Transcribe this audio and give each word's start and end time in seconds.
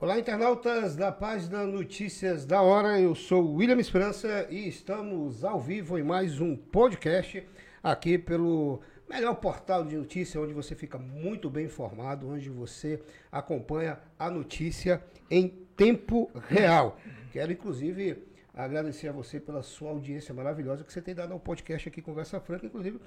Olá, 0.00 0.16
internautas 0.16 0.94
da 0.94 1.10
página 1.10 1.66
Notícias 1.66 2.46
da 2.46 2.62
Hora. 2.62 3.00
Eu 3.00 3.16
sou 3.16 3.56
William 3.56 3.80
Esperança 3.80 4.46
e 4.48 4.68
estamos 4.68 5.44
ao 5.44 5.60
vivo 5.60 5.98
em 5.98 6.04
mais 6.04 6.40
um 6.40 6.54
podcast 6.54 7.44
aqui 7.82 8.16
pelo 8.16 8.80
melhor 9.10 9.34
portal 9.34 9.84
de 9.84 9.96
notícia, 9.96 10.40
onde 10.40 10.52
você 10.52 10.76
fica 10.76 10.98
muito 10.98 11.50
bem 11.50 11.64
informado, 11.64 12.30
onde 12.30 12.48
você 12.48 13.02
acompanha 13.32 13.98
a 14.16 14.30
notícia 14.30 15.02
em 15.28 15.48
tempo 15.76 16.30
real. 16.46 16.96
Quero, 17.32 17.50
inclusive, 17.50 18.22
agradecer 18.54 19.08
a 19.08 19.12
você 19.12 19.40
pela 19.40 19.64
sua 19.64 19.90
audiência 19.90 20.32
maravilhosa 20.32 20.84
que 20.84 20.92
você 20.92 21.02
tem 21.02 21.12
dado 21.12 21.32
ao 21.32 21.40
podcast 21.40 21.88
aqui 21.88 22.00
Conversa 22.00 22.38
Franca, 22.38 22.64
inclusive 22.64 23.00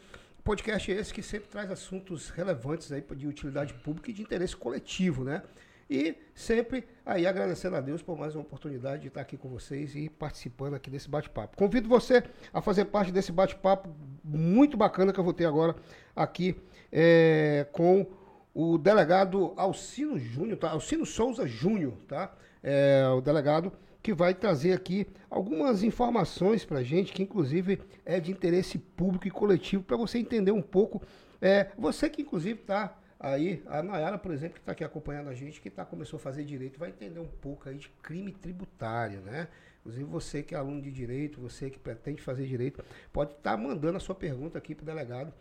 podcast 0.43 0.91
esse 0.91 1.13
que 1.13 1.23
sempre 1.23 1.47
traz 1.47 1.71
assuntos 1.71 2.29
relevantes 2.31 2.91
aí 2.91 3.01
de 3.15 3.27
utilidade 3.27 3.73
pública 3.75 4.11
e 4.11 4.13
de 4.13 4.23
interesse 4.23 4.57
coletivo, 4.57 5.23
né? 5.23 5.41
E 5.91 6.15
sempre 6.33 6.85
aí 7.05 7.27
agradecendo 7.27 7.75
a 7.75 7.81
Deus 7.81 8.01
por 8.01 8.17
mais 8.17 8.33
uma 8.33 8.43
oportunidade 8.43 9.01
de 9.01 9.07
estar 9.09 9.19
aqui 9.19 9.35
com 9.35 9.49
vocês 9.49 9.93
e 9.93 10.07
participando 10.07 10.73
aqui 10.73 10.89
desse 10.89 11.09
bate-papo. 11.09 11.57
Convido 11.57 11.89
você 11.89 12.23
a 12.53 12.61
fazer 12.61 12.85
parte 12.85 13.11
desse 13.11 13.29
bate-papo 13.29 13.89
muito 14.23 14.77
bacana 14.77 15.11
que 15.11 15.19
eu 15.19 15.23
vou 15.25 15.33
ter 15.33 15.43
agora 15.43 15.75
aqui 16.15 16.55
é, 16.89 17.67
com 17.73 18.07
o 18.53 18.77
delegado 18.77 19.51
Alcino 19.57 20.17
Júnior, 20.17 20.57
tá? 20.57 20.71
Alcino 20.71 21.05
Souza 21.05 21.45
Júnior, 21.45 21.91
tá? 22.07 22.33
É, 22.63 23.05
o 23.09 23.19
delegado 23.19 23.73
que 24.01 24.13
vai 24.13 24.33
trazer 24.33 24.71
aqui 24.71 25.05
algumas 25.29 25.83
informações 25.83 26.63
para 26.63 26.81
gente, 26.83 27.11
que 27.11 27.21
inclusive 27.21 27.81
é 28.05 28.17
de 28.17 28.31
interesse 28.31 28.77
público 28.77 29.27
e 29.27 29.31
coletivo, 29.31 29.83
para 29.83 29.97
você 29.97 30.19
entender 30.19 30.53
um 30.53 30.61
pouco. 30.61 31.01
É, 31.41 31.67
você 31.77 32.09
que 32.09 32.21
inclusive 32.21 32.61
está 32.61 32.97
Aí, 33.23 33.61
a 33.67 33.83
Nayara, 33.83 34.17
por 34.17 34.31
exemplo, 34.31 34.55
que 34.55 34.61
está 34.61 34.71
aqui 34.71 34.83
acompanhando 34.83 35.29
a 35.29 35.33
gente, 35.35 35.61
que 35.61 35.69
tá, 35.69 35.85
começou 35.85 36.17
a 36.17 36.19
fazer 36.19 36.43
direito, 36.43 36.79
vai 36.79 36.89
entender 36.89 37.19
um 37.19 37.27
pouco 37.27 37.69
aí 37.69 37.77
de 37.77 37.87
crime 38.01 38.31
tributário, 38.31 39.21
né? 39.21 39.47
Inclusive 39.81 40.03
você 40.05 40.41
que 40.41 40.55
é 40.55 40.57
aluno 40.57 40.81
de 40.81 40.91
direito, 40.91 41.39
você 41.39 41.69
que 41.69 41.77
pretende 41.77 42.19
fazer 42.21 42.47
direito, 42.47 42.83
pode 43.13 43.33
estar 43.33 43.51
tá 43.51 43.57
mandando 43.57 43.97
a 43.97 43.99
sua 43.99 44.15
pergunta 44.15 44.57
aqui 44.57 44.73
para 44.73 44.81
o 44.81 44.85
delegado 44.85 45.31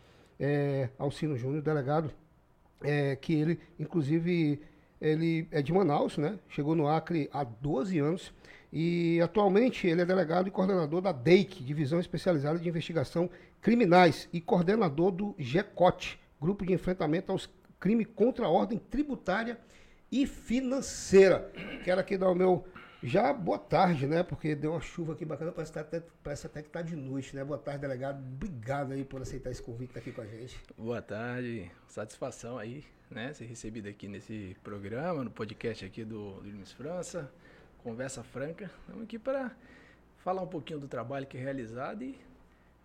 é, 0.41 0.89
Alcino 0.97 1.37
Júnior, 1.37 1.61
delegado, 1.61 2.11
é, 2.83 3.15
que 3.15 3.33
ele, 3.33 3.59
inclusive, 3.79 4.59
ele 4.99 5.47
é 5.51 5.61
de 5.61 5.71
Manaus, 5.71 6.17
né? 6.17 6.39
Chegou 6.49 6.75
no 6.75 6.87
Acre 6.87 7.29
há 7.31 7.43
12 7.43 7.99
anos 7.99 8.33
e 8.73 9.21
atualmente 9.21 9.85
ele 9.85 10.01
é 10.01 10.05
delegado 10.05 10.47
e 10.47 10.51
coordenador 10.51 11.01
da 11.01 11.11
DEIC, 11.11 11.63
Divisão 11.63 11.99
Especializada 11.99 12.57
de 12.57 12.67
Investigação 12.67 13.29
Criminais, 13.61 14.27
e 14.33 14.41
coordenador 14.41 15.11
do 15.11 15.35
GECOT, 15.37 16.19
Grupo 16.41 16.65
de 16.65 16.73
Enfrentamento 16.73 17.31
aos 17.31 17.47
crime 17.81 18.05
contra 18.05 18.45
a 18.45 18.49
ordem 18.49 18.77
tributária 18.77 19.59
e 20.11 20.27
financeira. 20.27 21.51
Quero 21.83 21.99
aqui 21.99 22.15
dar 22.15 22.29
o 22.29 22.35
meu 22.35 22.63
já 23.03 23.33
boa 23.33 23.57
tarde, 23.57 24.05
né? 24.05 24.21
Porque 24.21 24.53
deu 24.53 24.71
uma 24.71 24.79
chuva 24.79 25.13
aqui 25.13 25.25
bacana, 25.25 25.51
parece, 25.51 25.73
tá 25.73 25.81
até, 25.81 26.03
parece 26.23 26.45
até 26.45 26.61
que 26.61 26.69
tá 26.69 26.83
de 26.83 26.95
noite, 26.95 27.35
né? 27.35 27.43
Boa 27.43 27.57
tarde, 27.57 27.81
delegado. 27.81 28.19
Obrigado 28.19 28.91
aí 28.91 29.03
por 29.03 29.19
aceitar 29.23 29.49
esse 29.49 29.63
convite 29.63 29.97
aqui 29.97 30.11
com 30.11 30.21
a 30.21 30.27
gente. 30.27 30.61
Boa 30.77 31.01
tarde, 31.01 31.71
satisfação 31.87 32.59
aí, 32.59 32.85
né? 33.09 33.33
Ser 33.33 33.45
recebido 33.45 33.89
aqui 33.89 34.07
nesse 34.07 34.55
programa, 34.63 35.23
no 35.23 35.31
podcast 35.31 35.83
aqui 35.83 36.05
do, 36.05 36.33
do 36.33 36.51
Luiz 36.51 36.71
França, 36.71 37.33
Conversa 37.79 38.21
Franca. 38.21 38.69
Estamos 38.81 39.03
aqui 39.03 39.17
para 39.17 39.55
falar 40.19 40.43
um 40.43 40.47
pouquinho 40.47 40.79
do 40.79 40.87
trabalho 40.87 41.25
que 41.25 41.35
é 41.35 41.41
realizado 41.41 42.03
e 42.03 42.15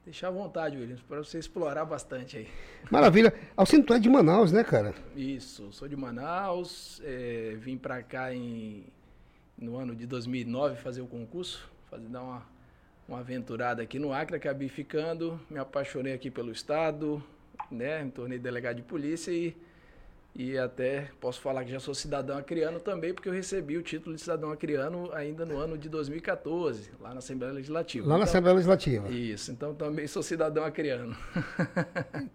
Deixar 0.07 0.29
à 0.29 0.31
vontade, 0.31 0.77
Williams, 0.77 1.03
para 1.03 1.19
você 1.19 1.37
explorar 1.37 1.85
bastante 1.85 2.37
aí. 2.37 2.49
Maravilha. 2.93 3.35
Alcino, 3.57 3.83
tu 3.83 3.93
é 3.93 3.99
de 3.99 4.09
Manaus, 4.09 4.53
né, 4.53 4.63
cara? 4.63 4.95
Isso, 5.17 5.73
sou 5.73 5.89
de 5.89 5.97
Manaus, 5.97 7.03
é, 7.05 7.57
vim 7.59 7.77
para 7.77 8.01
cá 8.05 8.33
em, 8.33 8.85
no 9.59 9.77
ano 9.77 9.97
de 9.97 10.07
2009 10.07 10.77
fazer 10.77 11.01
o 11.01 11.09
concurso, 11.09 11.69
fazer 11.91 12.07
dar 12.07 12.23
uma, 12.23 12.47
uma 13.09 13.19
aventurada 13.19 13.83
aqui 13.83 13.99
no 13.99 14.13
Acre, 14.13 14.37
acabei 14.37 14.69
ficando, 14.69 15.41
me 15.51 15.59
apaixonei 15.59 16.13
aqui 16.13 16.31
pelo 16.31 16.53
estado, 16.53 17.21
né, 17.69 18.05
me 18.05 18.13
tornei 18.13 18.39
delegado 18.39 18.77
de 18.77 18.83
polícia 18.83 19.33
e 19.33 19.57
e 20.39 20.59
até 20.59 21.09
posso 21.19 21.41
falar 21.41 21.65
que 21.65 21.71
já 21.71 21.81
sou 21.81 21.95
cidadão 21.95 22.37
acriano 22.37 22.79
também, 22.79 23.15
porque 23.15 23.29
eu 23.29 23.33
recebi 23.33 23.79
o 23.79 23.83
título 23.83 24.15
de 24.15 24.21
cidadão 24.21 24.51
acriano 24.51 25.11
ainda 25.15 25.47
no 25.47 25.57
ano 25.57 25.79
de 25.79 25.89
2014, 25.89 26.91
lá 27.01 27.11
na 27.15 27.19
Assembleia 27.19 27.55
Legislativa. 27.55 28.05
Lá 28.05 28.11
então, 28.11 28.19
na 28.19 28.25
Assembleia 28.25 28.55
Legislativa. 28.55 29.09
Isso, 29.09 29.51
então 29.51 29.75
também 29.75 30.07
sou 30.07 30.23
cidadão 30.23 30.63
acriano. 30.65 31.17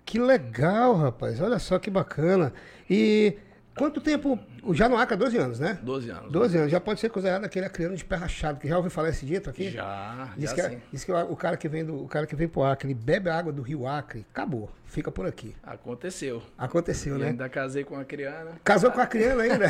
que 0.04 0.18
legal, 0.18 0.96
rapaz. 0.96 1.40
Olha 1.40 1.60
só 1.60 1.78
que 1.78 1.92
bacana. 1.92 2.52
E 2.90 3.38
Quanto 3.76 4.02
tempo? 4.02 4.38
Já 4.74 4.88
no 4.88 4.96
Acre 4.98 5.16
há 5.16 5.18
12 5.18 5.38
anos, 5.38 5.60
né? 5.60 5.80
12 5.82 6.10
anos. 6.10 6.32
12 6.32 6.58
anos. 6.58 6.72
Já 6.72 6.80
pode 6.80 7.00
ser 7.00 7.10
considerado 7.10 7.46
aquele 7.46 7.66
acriano 7.66 7.96
de 7.96 8.06
pé 8.06 8.16
rachado, 8.16 8.60
que 8.60 8.68
já 8.68 8.78
ouviu 8.78 8.92
falar 8.92 9.10
esse 9.10 9.26
dito 9.26 9.50
aqui? 9.50 9.72
Já. 9.72 10.34
Diz 10.38 10.50
já 10.50 10.56
que, 10.56 10.62
é- 10.62 10.70
sim. 10.70 10.82
diz 10.92 11.04
que 11.04 11.12
o 11.12 11.36
cara 11.36 11.58
que 11.58 11.68
vem 11.68 11.84
do 11.84 12.04
o 12.04 12.08
cara 12.08 12.28
que 12.28 12.36
vem 12.36 12.48
pro 12.48 12.64
Acre, 12.64 12.88
ele 12.88 12.94
bebe 12.94 13.30
a 13.30 13.38
água 13.38 13.52
do 13.52 13.62
rio 13.62 13.88
Acre, 13.88 14.26
acabou. 14.32 14.70
Fica 14.86 15.10
por 15.10 15.26
aqui. 15.26 15.56
Aconteceu. 15.64 16.44
Aconteceu, 16.58 17.16
e 17.16 17.20
né? 17.20 17.28
Ainda 17.30 17.48
casei 17.48 17.86
com 17.86 17.96
uma 17.96 18.04
criança. 18.04 18.60
Casou 18.62 18.92
com 18.92 19.00
a 19.00 19.08
criança 19.08 19.42
ainda. 19.42 19.68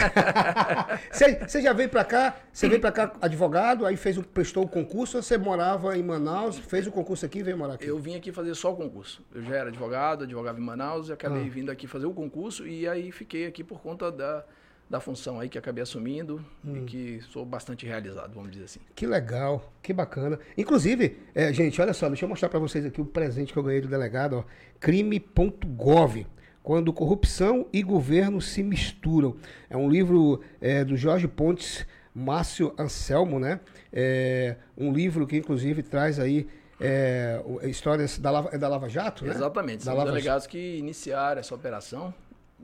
Você 1.47 1.61
já 1.61 1.73
veio 1.73 1.89
pra 1.89 2.03
cá, 2.03 2.37
você 2.51 2.67
veio 2.67 2.81
pra 2.81 2.91
cá 2.91 3.13
advogado, 3.21 3.85
aí 3.85 3.95
fez 3.95 4.17
o, 4.17 4.23
prestou 4.23 4.63
o 4.63 4.67
concurso, 4.67 5.21
você 5.21 5.37
morava 5.37 5.95
em 5.95 6.01
Manaus, 6.01 6.57
fez 6.57 6.87
o 6.87 6.91
concurso 6.91 7.25
aqui 7.25 7.39
e 7.39 7.43
veio 7.43 7.57
morar 7.57 7.75
aqui? 7.75 7.85
Eu 7.85 7.99
vim 7.99 8.15
aqui 8.15 8.31
fazer 8.31 8.55
só 8.55 8.73
o 8.73 8.75
concurso. 8.75 9.23
Eu 9.33 9.43
já 9.43 9.57
era 9.57 9.69
advogado, 9.69 10.23
advogava 10.23 10.59
em 10.59 10.63
Manaus, 10.63 11.09
e 11.09 11.13
acabei 11.13 11.45
ah. 11.45 11.49
vindo 11.49 11.69
aqui 11.69 11.85
fazer 11.85 12.07
o 12.07 12.13
concurso 12.13 12.67
e 12.67 12.87
aí 12.87 13.11
fiquei 13.11 13.45
aqui 13.45 13.63
por 13.63 13.79
conta 13.79 14.11
da 14.11 14.43
da 14.91 14.99
função 14.99 15.39
aí 15.39 15.47
que 15.47 15.57
acabei 15.57 15.81
assumindo 15.81 16.43
hum. 16.63 16.75
e 16.75 16.81
que 16.81 17.21
sou 17.31 17.45
bastante 17.45 17.85
realizado, 17.85 18.33
vamos 18.35 18.51
dizer 18.51 18.65
assim. 18.65 18.81
Que 18.93 19.07
legal, 19.07 19.71
que 19.81 19.93
bacana. 19.93 20.37
Inclusive, 20.57 21.17
é, 21.33 21.53
gente, 21.53 21.81
olha 21.81 21.93
só, 21.93 22.09
deixa 22.09 22.25
eu 22.25 22.29
mostrar 22.29 22.49
para 22.49 22.59
vocês 22.59 22.85
aqui 22.85 22.99
o 22.99 23.05
presente 23.05 23.53
que 23.53 23.57
eu 23.57 23.63
ganhei 23.63 23.79
do 23.79 23.87
delegado, 23.87 24.39
ó, 24.39 24.43
crime.gov 24.81 26.27
quando 26.61 26.91
corrupção 26.91 27.65
e 27.71 27.81
governo 27.81 28.41
se 28.41 28.61
misturam. 28.61 29.37
É 29.69 29.77
um 29.77 29.89
livro 29.89 30.41
é, 30.59 30.83
do 30.83 30.97
Jorge 30.97 31.27
Pontes, 31.27 31.87
Márcio 32.13 32.75
Anselmo, 32.77 33.39
né? 33.39 33.61
É 33.93 34.57
um 34.77 34.91
livro 34.91 35.25
que 35.25 35.37
inclusive 35.37 35.81
traz 35.83 36.19
aí 36.19 36.49
é, 36.81 37.41
histórias 37.63 38.19
da 38.19 38.29
Lava, 38.29 38.49
é 38.51 38.57
da 38.57 38.67
Lava 38.67 38.89
Jato, 38.89 39.23
né? 39.23 39.31
Exatamente, 39.31 39.77
da 39.79 39.85
são 39.85 39.95
Lava 39.95 40.11
delegados 40.11 40.45
que 40.45 40.77
iniciaram 40.77 41.39
essa 41.39 41.55
operação 41.55 42.13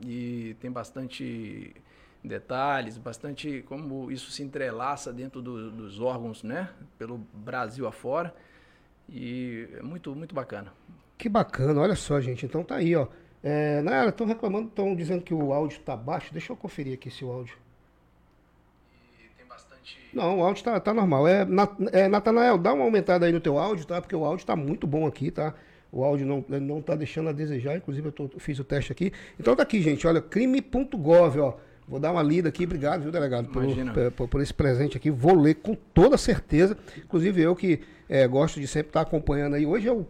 e 0.04 0.54
tem 0.60 0.70
bastante 0.70 1.74
detalhes, 2.22 2.98
bastante 2.98 3.64
como 3.68 4.10
isso 4.10 4.30
se 4.30 4.42
entrelaça 4.42 5.12
dentro 5.12 5.40
do, 5.40 5.70
dos 5.70 6.00
órgãos, 6.00 6.42
né? 6.42 6.70
Pelo 6.98 7.18
Brasil 7.32 7.86
afora. 7.86 8.34
E 9.08 9.68
é 9.78 9.82
muito, 9.82 10.14
muito 10.14 10.34
bacana. 10.34 10.72
Que 11.16 11.28
bacana, 11.28 11.80
olha 11.80 11.96
só, 11.96 12.20
gente. 12.20 12.44
Então 12.44 12.62
tá 12.62 12.76
aí, 12.76 12.94
ó. 12.94 13.08
É, 13.42 13.80
Nayara, 13.82 14.10
estão 14.10 14.26
reclamando, 14.26 14.68
estão 14.68 14.94
dizendo 14.94 15.22
que 15.22 15.32
o 15.32 15.52
áudio 15.52 15.80
tá 15.80 15.96
baixo. 15.96 16.32
Deixa 16.32 16.52
eu 16.52 16.56
conferir 16.56 16.94
aqui 16.94 17.10
se 17.10 17.24
o 17.24 17.30
áudio. 17.30 17.56
E 19.18 19.28
tem 19.36 19.46
bastante. 19.46 19.98
Não, 20.12 20.40
o 20.40 20.44
áudio 20.44 20.62
tá, 20.64 20.78
tá 20.78 20.92
normal. 20.92 21.26
É, 21.26 21.46
é, 21.92 22.08
Natanael, 22.08 22.58
dá 22.58 22.72
uma 22.72 22.84
aumentada 22.84 23.26
aí 23.26 23.32
no 23.32 23.40
teu 23.40 23.58
áudio, 23.58 23.86
tá? 23.86 24.00
Porque 24.00 24.14
o 24.14 24.24
áudio 24.24 24.44
tá 24.44 24.54
muito 24.54 24.86
bom 24.86 25.06
aqui, 25.06 25.30
tá? 25.30 25.54
O 25.90 26.04
áudio 26.04 26.26
não, 26.26 26.44
não 26.60 26.82
tá 26.82 26.94
deixando 26.94 27.30
a 27.30 27.32
desejar, 27.32 27.76
inclusive 27.76 28.08
eu, 28.08 28.12
tô, 28.12 28.24
eu 28.24 28.38
fiz 28.38 28.58
o 28.58 28.64
teste 28.64 28.92
aqui. 28.92 29.12
Então 29.40 29.56
tá 29.56 29.62
aqui, 29.62 29.80
gente, 29.80 30.06
olha, 30.06 30.20
crime.gov, 30.20 31.40
ó. 31.40 31.56
Vou 31.88 31.98
dar 31.98 32.12
uma 32.12 32.22
lida 32.22 32.50
aqui, 32.50 32.64
obrigado, 32.64 33.02
viu, 33.02 33.10
delegado, 33.10 33.48
por, 33.48 33.64
por, 34.14 34.28
por, 34.28 34.42
esse 34.42 34.52
presente 34.52 34.96
aqui. 34.96 35.10
Vou 35.10 35.34
ler 35.34 35.54
com 35.54 35.74
toda 35.74 36.18
certeza. 36.18 36.76
Inclusive 36.98 37.40
eu 37.40 37.56
que 37.56 37.80
é, 38.08 38.28
gosto 38.28 38.60
de 38.60 38.66
sempre 38.66 38.90
estar 38.90 39.00
acompanhando 39.00 39.54
aí. 39.54 39.64
Hoje 39.64 39.86
eu 39.86 40.06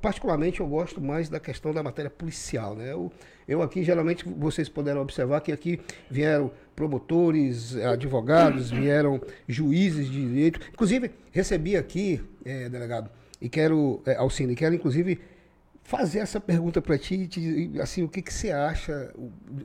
particularmente 0.00 0.60
eu 0.60 0.66
gosto 0.66 1.00
mais 1.00 1.28
da 1.28 1.38
questão 1.38 1.74
da 1.74 1.82
matéria 1.82 2.10
policial, 2.10 2.74
né? 2.74 2.90
Eu, 2.90 3.12
eu 3.46 3.60
aqui 3.60 3.84
geralmente 3.84 4.24
vocês 4.26 4.68
puderam 4.68 5.02
observar 5.02 5.42
que 5.42 5.52
aqui 5.52 5.78
vieram 6.10 6.50
promotores, 6.74 7.76
advogados, 7.76 8.70
vieram 8.72 9.20
juízes 9.46 10.06
de 10.06 10.26
direito. 10.26 10.60
Inclusive 10.72 11.10
recebi 11.30 11.76
aqui, 11.76 12.20
é, 12.44 12.68
delegado, 12.68 13.10
e 13.40 13.48
quero 13.48 14.00
é, 14.06 14.16
Alcine, 14.16 14.56
quero 14.56 14.74
inclusive 14.74 15.20
fazer 15.90 16.20
essa 16.20 16.38
pergunta 16.38 16.80
para 16.80 16.96
ti, 16.96 17.26
te, 17.26 17.72
assim, 17.80 18.04
o 18.04 18.08
que, 18.08 18.22
que 18.22 18.32
você 18.32 18.52
acha? 18.52 19.12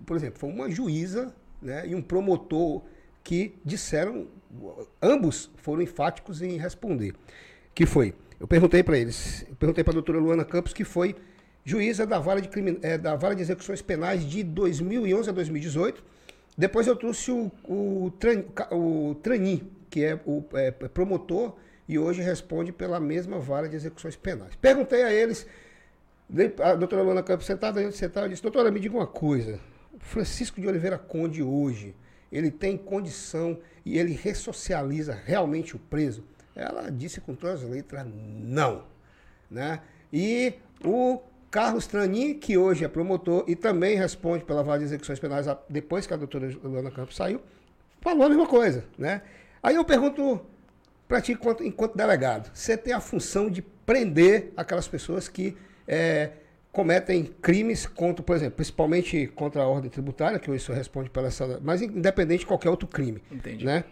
Por 0.07 0.17
exemplo, 0.17 0.39
foi 0.39 0.49
uma 0.49 0.67
juíza 0.71 1.31
né, 1.61 1.87
e 1.87 1.93
um 1.93 2.01
promotor 2.01 2.81
que 3.23 3.53
disseram, 3.63 4.27
ambos 4.99 5.51
foram 5.57 5.83
enfáticos 5.83 6.41
em 6.41 6.57
responder. 6.57 7.13
Que 7.75 7.85
foi, 7.85 8.15
eu 8.39 8.47
perguntei 8.47 8.81
para 8.81 8.97
eles, 8.97 9.45
eu 9.47 9.55
perguntei 9.55 9.83
para 9.83 9.91
a 9.91 9.93
doutora 9.93 10.17
Luana 10.17 10.43
Campos, 10.43 10.73
que 10.73 10.83
foi 10.83 11.15
juíza 11.63 12.07
da 12.07 12.17
vara 12.17 12.41
de, 12.41 12.49
crime, 12.49 12.79
é, 12.81 12.97
da 12.97 13.15
vara 13.15 13.35
de 13.35 13.43
execuções 13.43 13.83
penais 13.83 14.25
de 14.25 14.41
2011 14.41 15.29
a 15.29 15.31
2018. 15.31 16.03
Depois 16.57 16.87
eu 16.87 16.95
trouxe 16.95 17.29
o, 17.29 17.51
o, 17.65 18.11
o 18.71 19.15
Trani, 19.21 19.71
que 19.91 20.03
é 20.03 20.19
o 20.25 20.43
é, 20.55 20.71
promotor 20.71 21.55
e 21.87 21.99
hoje 21.99 22.23
responde 22.23 22.71
pela 22.71 22.99
mesma 22.99 23.37
vara 23.37 23.69
de 23.69 23.75
execuções 23.75 24.15
penais. 24.15 24.55
Perguntei 24.55 25.03
a 25.03 25.13
eles 25.13 25.45
a 26.61 26.75
doutora 26.75 27.03
Luana 27.03 27.23
Campos 27.23 27.45
sentada 27.45 27.79
onde 27.81 27.95
você 27.95 28.05
estava, 28.05 28.27
disse, 28.27 28.41
doutora, 28.41 28.71
me 28.71 28.79
diga 28.79 28.95
uma 28.95 29.07
coisa. 29.07 29.59
Francisco 29.99 30.59
de 30.59 30.67
Oliveira 30.67 30.97
Conde 30.97 31.41
hoje, 31.41 31.95
ele 32.31 32.51
tem 32.51 32.77
condição 32.77 33.59
e 33.85 33.97
ele 33.97 34.13
ressocializa 34.13 35.13
realmente 35.13 35.75
o 35.75 35.79
preso? 35.79 36.23
Ela 36.55 36.89
disse 36.89 37.21
com 37.21 37.35
todas 37.35 37.63
as 37.63 37.69
letras 37.69 38.05
não. 38.05 38.85
Né? 39.49 39.81
E 40.11 40.53
o 40.83 41.21
Carlos 41.51 41.87
Tranin, 41.87 42.33
que 42.33 42.57
hoje 42.57 42.83
é 42.83 42.87
promotor 42.87 43.43
e 43.47 43.55
também 43.55 43.95
responde 43.95 44.43
pela 44.43 44.63
vara 44.63 44.79
de 44.79 44.85
execuções 44.85 45.19
penais 45.19 45.45
depois 45.69 46.07
que 46.07 46.13
a 46.13 46.17
doutora 46.17 46.49
Luana 46.63 46.91
Campos 46.91 47.15
saiu, 47.15 47.41
falou 48.01 48.25
a 48.25 48.29
mesma 48.29 48.47
coisa. 48.47 48.85
Né? 48.97 49.21
Aí 49.61 49.75
eu 49.75 49.85
pergunto 49.85 50.41
para 51.07 51.21
ti, 51.21 51.33
enquanto, 51.33 51.63
enquanto 51.63 51.95
delegado, 51.95 52.51
você 52.53 52.75
tem 52.75 52.93
a 52.93 52.99
função 52.99 53.49
de 53.49 53.61
prender 53.61 54.51
aquelas 54.57 54.87
pessoas 54.87 55.27
que 55.27 55.55
é, 55.87 56.31
cometem 56.71 57.23
crimes 57.23 57.85
contra, 57.85 58.23
por 58.23 58.35
exemplo, 58.35 58.55
principalmente 58.55 59.27
contra 59.27 59.63
a 59.63 59.67
ordem 59.67 59.89
tributária, 59.89 60.37
que 60.37 60.53
isso 60.53 60.73
responde 60.73 61.09
pela 61.09 61.27
essa, 61.27 61.59
mas 61.63 61.81
independente 61.81 62.41
de 62.41 62.45
qualquer 62.45 62.69
outro 62.69 62.87
crime. 62.87 63.21
Entendi. 63.31 63.65
Né? 63.65 63.83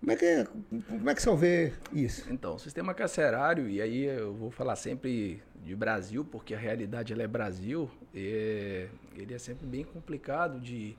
Como 0.00 0.12
é, 0.12 0.16
que, 0.16 0.44
como 0.86 1.10
é 1.10 1.14
que 1.14 1.22
você 1.22 1.36
vê 1.36 1.72
isso? 1.90 2.30
Então, 2.30 2.56
o 2.56 2.58
sistema 2.58 2.92
carcerário, 2.92 3.68
e 3.70 3.80
aí 3.80 4.04
eu 4.04 4.34
vou 4.34 4.50
falar 4.50 4.76
sempre 4.76 5.42
de 5.64 5.74
Brasil, 5.74 6.26
porque 6.30 6.54
a 6.54 6.58
realidade 6.58 7.12
ela 7.12 7.22
é 7.22 7.26
Brasil, 7.26 7.90
é, 8.14 8.88
ele 9.16 9.32
é 9.32 9.38
sempre 9.38 9.66
bem 9.66 9.82
complicado 9.82 10.60
de, 10.60 10.94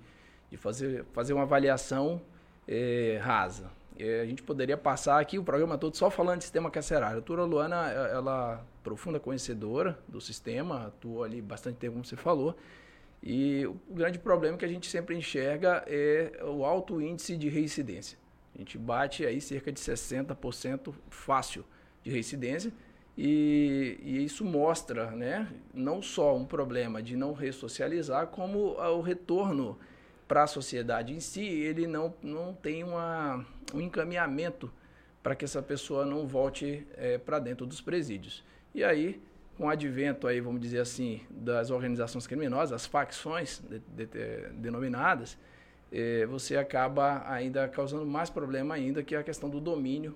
de 0.49 0.57
fazer, 0.57 1.05
fazer 1.13 1.33
uma 1.33 1.43
avaliação 1.43 2.19
é, 2.67 3.19
rasa. 3.21 3.69
É, 3.97 4.21
a 4.21 4.25
gente 4.25 4.43
poderia 4.43 4.77
passar 4.77 5.19
aqui 5.19 5.39
o 5.39 5.43
programa 5.43 5.77
todo 5.77 5.95
só 5.95 6.09
falando 6.09 6.39
de 6.39 6.43
sistema 6.43 6.69
carcerário. 6.69 7.17
A 7.17 7.19
doutora 7.19 7.43
Luana, 7.43 7.89
ela 7.89 8.65
profunda 8.83 9.19
conhecedora 9.19 9.97
do 10.07 10.19
sistema, 10.19 10.87
atuou 10.87 11.23
ali 11.23 11.41
bastante 11.41 11.77
tempo, 11.77 11.93
como 11.93 12.05
você 12.05 12.15
falou. 12.15 12.55
E 13.23 13.65
o 13.65 13.79
grande 13.89 14.19
problema 14.19 14.57
que 14.57 14.65
a 14.65 14.67
gente 14.67 14.87
sempre 14.87 15.15
enxerga 15.15 15.83
é 15.87 16.41
o 16.43 16.63
alto 16.65 17.01
índice 17.01 17.35
de 17.35 17.49
reincidência. 17.49 18.17
A 18.53 18.59
gente 18.59 18.77
bate 18.77 19.25
aí 19.25 19.41
cerca 19.41 19.71
de 19.71 19.79
60% 19.79 20.93
fácil 21.09 21.65
de 22.03 22.11
reincidência. 22.11 22.71
E, 23.17 23.97
e, 24.03 24.25
isso 24.25 24.43
mostra, 24.43 25.11
né, 25.11 25.47
não 25.73 26.01
só 26.01 26.35
um 26.35 26.45
problema 26.45 27.01
de 27.01 27.15
não 27.15 27.31
ressocializar, 27.31 28.27
como 28.27 28.75
o 28.77 29.01
retorno 29.01 29.79
para 30.27 30.43
a 30.43 30.47
sociedade 30.47 31.13
em 31.13 31.19
si, 31.19 31.45
ele 31.45 31.87
não, 31.87 32.13
não 32.21 32.53
tem 32.53 32.83
uma, 32.83 33.45
um 33.73 33.81
encaminhamento 33.81 34.71
para 35.21 35.35
que 35.35 35.45
essa 35.45 35.61
pessoa 35.61 36.05
não 36.05 36.27
volte 36.27 36.85
é, 36.95 37.17
para 37.17 37.39
dentro 37.39 37.65
dos 37.65 37.81
presídios. 37.81 38.43
E 38.73 38.83
aí, 38.83 39.21
com 39.57 39.65
o 39.65 39.69
advento 39.69 40.27
aí, 40.27 40.41
vamos 40.41 40.61
dizer 40.61 40.79
assim, 40.79 41.21
das 41.29 41.71
organizações 41.71 42.27
criminosas, 42.27 42.73
as 42.73 42.85
facções 42.85 43.59
de, 43.69 43.79
de, 43.79 44.05
de, 44.05 44.49
denominadas, 44.53 45.37
é, 45.91 46.25
você 46.25 46.57
acaba 46.57 47.23
ainda 47.27 47.67
causando 47.67 48.05
mais 48.05 48.29
problema 48.29 48.75
ainda, 48.75 49.01
que 49.01 49.15
é 49.15 49.17
a 49.17 49.23
questão 49.23 49.49
do 49.49 49.61
domínio 49.61 50.15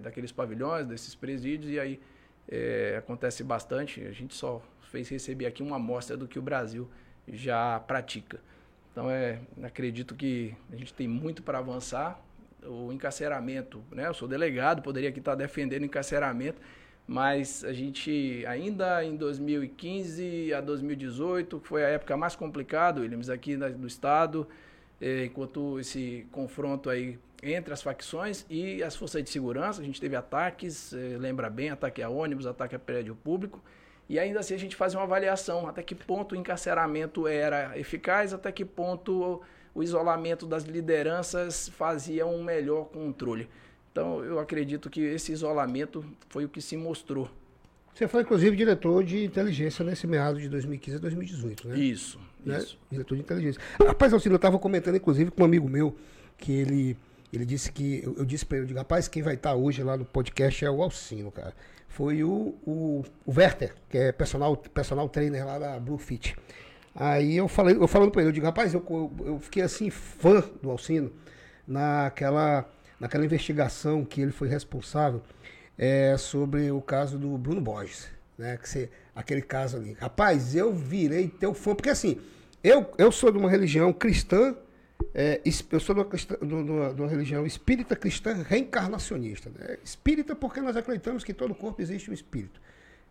daqueles 0.00 0.30
pavilhões, 0.30 0.86
desses 0.86 1.14
presídios, 1.14 1.72
e 1.72 1.80
aí 1.80 2.00
é, 2.48 2.96
acontece 2.98 3.42
bastante. 3.42 4.04
A 4.06 4.12
gente 4.12 4.34
só 4.34 4.62
fez 4.90 5.08
receber 5.08 5.46
aqui 5.46 5.62
uma 5.62 5.76
amostra 5.76 6.16
do 6.16 6.28
que 6.28 6.38
o 6.38 6.42
Brasil 6.42 6.88
já 7.28 7.80
pratica. 7.80 8.40
Então, 8.92 9.10
é, 9.10 9.38
acredito 9.62 10.14
que 10.14 10.54
a 10.72 10.76
gente 10.76 10.92
tem 10.92 11.06
muito 11.06 11.42
para 11.42 11.58
avançar. 11.58 12.20
O 12.62 12.92
encarceramento, 12.92 13.82
né? 13.90 14.06
Eu 14.06 14.12
sou 14.12 14.28
delegado, 14.28 14.82
poderia 14.82 15.08
aqui 15.08 15.18
estar 15.18 15.34
defendendo 15.34 15.82
encarceramento, 15.82 16.60
mas 17.08 17.64
a 17.64 17.72
gente 17.72 18.44
ainda 18.46 19.02
em 19.02 19.16
2015 19.16 20.52
a 20.52 20.60
2018, 20.60 21.58
que 21.58 21.66
foi 21.66 21.82
a 21.82 21.88
época 21.88 22.18
mais 22.18 22.36
complicada, 22.36 23.00
Williams, 23.00 23.30
aqui 23.30 23.56
no 23.56 23.86
estado, 23.86 24.46
eh, 25.00 25.24
enquanto 25.24 25.80
esse 25.80 26.26
confronto 26.30 26.90
aí 26.90 27.18
entre 27.42 27.72
as 27.72 27.80
facções 27.82 28.44
e 28.50 28.82
as 28.82 28.94
forças 28.94 29.24
de 29.24 29.30
segurança, 29.30 29.80
a 29.80 29.84
gente 29.84 30.00
teve 30.00 30.14
ataques, 30.14 30.92
eh, 30.92 31.16
lembra 31.18 31.48
bem, 31.48 31.70
ataque 31.70 32.02
a 32.02 32.10
ônibus, 32.10 32.46
ataque 32.46 32.76
a 32.76 32.78
prédio 32.78 33.14
público, 33.14 33.62
e 34.10 34.18
ainda 34.18 34.40
assim 34.40 34.54
a 34.54 34.58
gente 34.58 34.74
fazia 34.74 34.98
uma 34.98 35.04
avaliação 35.04 35.68
até 35.68 35.84
que 35.84 35.94
ponto 35.94 36.32
o 36.32 36.36
encarceramento 36.36 37.28
era 37.28 37.78
eficaz, 37.78 38.34
até 38.34 38.50
que 38.50 38.64
ponto 38.64 39.40
o 39.72 39.84
isolamento 39.84 40.46
das 40.46 40.64
lideranças 40.64 41.68
fazia 41.68 42.26
um 42.26 42.42
melhor 42.42 42.86
controle. 42.86 43.48
Então 43.92 44.24
eu 44.24 44.40
acredito 44.40 44.90
que 44.90 45.00
esse 45.00 45.30
isolamento 45.30 46.04
foi 46.28 46.44
o 46.44 46.48
que 46.48 46.60
se 46.60 46.76
mostrou. 46.76 47.30
Você 47.94 48.08
foi, 48.08 48.22
inclusive, 48.22 48.56
diretor 48.56 49.04
de 49.04 49.24
inteligência 49.24 49.84
nesse 49.84 50.08
meado 50.08 50.40
de 50.40 50.48
2015 50.48 50.96
a 50.96 51.00
2018, 51.00 51.68
né? 51.68 51.78
Isso, 51.78 52.18
né? 52.44 52.58
isso. 52.58 52.76
Diretor 52.90 53.14
de 53.14 53.20
inteligência. 53.20 53.62
Rapaz, 53.78 54.12
Alcino, 54.12 54.34
eu 54.34 54.36
estava 54.36 54.58
comentando, 54.58 54.96
inclusive, 54.96 55.30
com 55.30 55.42
um 55.42 55.44
amigo 55.44 55.68
meu, 55.68 55.94
que 56.36 56.52
ele, 56.52 56.96
ele 57.32 57.44
disse 57.44 57.70
que. 57.70 58.02
Eu, 58.02 58.16
eu 58.18 58.24
disse 58.24 58.46
para 58.46 58.58
ele, 58.58 58.64
eu 58.64 58.68
digo, 58.68 58.78
rapaz, 58.78 59.06
quem 59.06 59.22
vai 59.22 59.34
estar 59.34 59.50
tá 59.50 59.56
hoje 59.56 59.82
lá 59.82 59.96
no 59.96 60.04
podcast 60.04 60.64
é 60.64 60.70
o 60.70 60.82
Alcino, 60.82 61.30
cara 61.30 61.54
foi 61.90 62.22
o, 62.22 62.54
o, 62.64 63.04
o 63.26 63.32
Werther, 63.36 63.74
que 63.88 63.98
é 63.98 64.12
personal, 64.12 64.56
personal 64.56 65.08
trainer 65.08 65.44
lá 65.44 65.58
da 65.58 65.78
Bluefit. 65.78 66.36
Aí 66.94 67.36
eu 67.36 67.48
falei, 67.48 67.76
eu 67.76 67.86
falando 67.86 68.10
para 68.10 68.22
ele, 68.22 68.30
eu 68.30 68.32
digo, 68.32 68.46
rapaz, 68.46 68.72
eu, 68.72 68.84
eu 69.24 69.38
fiquei 69.40 69.62
assim 69.62 69.90
fã 69.90 70.42
do 70.62 70.70
Alcino 70.70 71.12
naquela, 71.66 72.68
naquela 72.98 73.24
investigação 73.24 74.04
que 74.04 74.20
ele 74.20 74.32
foi 74.32 74.48
responsável 74.48 75.20
é, 75.76 76.16
sobre 76.16 76.70
o 76.70 76.80
caso 76.80 77.18
do 77.18 77.36
Bruno 77.36 77.60
Borges, 77.60 78.08
né? 78.38 78.56
Que 78.56 78.68
você, 78.68 78.90
aquele 79.14 79.42
caso 79.42 79.76
ali. 79.76 79.96
Rapaz, 80.00 80.54
eu 80.54 80.72
virei 80.72 81.28
teu 81.28 81.52
fã, 81.52 81.74
porque 81.74 81.90
assim, 81.90 82.20
eu, 82.62 82.88
eu 82.98 83.10
sou 83.10 83.32
de 83.32 83.38
uma 83.38 83.50
religião 83.50 83.92
cristã 83.92 84.54
é, 85.14 85.40
eu 85.70 85.80
sou 85.80 85.94
de 85.94 86.00
uma, 86.54 86.94
de 86.94 87.00
uma, 87.00 87.08
religião 87.08 87.44
espírita 87.44 87.96
cristã 87.96 88.32
reencarnacionista. 88.42 89.50
Né? 89.50 89.78
Espírita 89.82 90.36
porque 90.36 90.60
nós 90.60 90.76
acreditamos 90.76 91.24
que 91.24 91.32
em 91.32 91.34
todo 91.34 91.54
corpo 91.54 91.82
existe 91.82 92.10
um 92.10 92.14
espírito. 92.14 92.60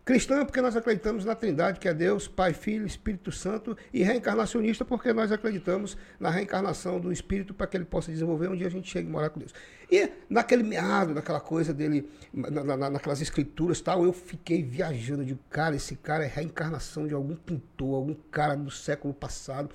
Cristã 0.02 0.44
porque 0.46 0.62
nós 0.62 0.74
acreditamos 0.74 1.26
na 1.26 1.34
Trindade, 1.34 1.78
que 1.78 1.86
é 1.86 1.92
Deus, 1.92 2.26
Pai, 2.26 2.54
Filho, 2.54 2.86
Espírito 2.86 3.30
Santo, 3.30 3.76
e 3.92 4.02
reencarnacionista 4.02 4.82
porque 4.82 5.12
nós 5.12 5.30
acreditamos 5.30 5.96
na 6.18 6.30
reencarnação 6.30 6.98
do 6.98 7.12
Espírito 7.12 7.52
para 7.52 7.66
que 7.66 7.76
ele 7.76 7.84
possa 7.84 8.10
desenvolver 8.10 8.48
um 8.48 8.56
dia 8.56 8.66
a 8.66 8.70
gente 8.70 8.90
chegue 8.90 9.06
a 9.06 9.10
morar 9.10 9.28
com 9.28 9.38
Deus. 9.38 9.52
E 9.92 10.10
naquele 10.28 10.62
meado, 10.62 11.14
naquela 11.14 11.38
coisa 11.38 11.74
dele, 11.74 12.08
na, 12.32 12.76
na, 12.76 12.90
naquelas 12.90 13.20
escrituras 13.20 13.80
tal, 13.82 14.02
eu 14.02 14.12
fiquei 14.12 14.62
viajando 14.62 15.24
de 15.24 15.38
cara, 15.50 15.76
esse 15.76 15.94
cara 15.96 16.24
é 16.24 16.28
reencarnação 16.28 17.06
de 17.06 17.12
algum 17.12 17.36
pintor, 17.36 17.94
algum 17.94 18.14
cara 18.30 18.56
do 18.56 18.70
século 18.70 19.12
passado 19.12 19.68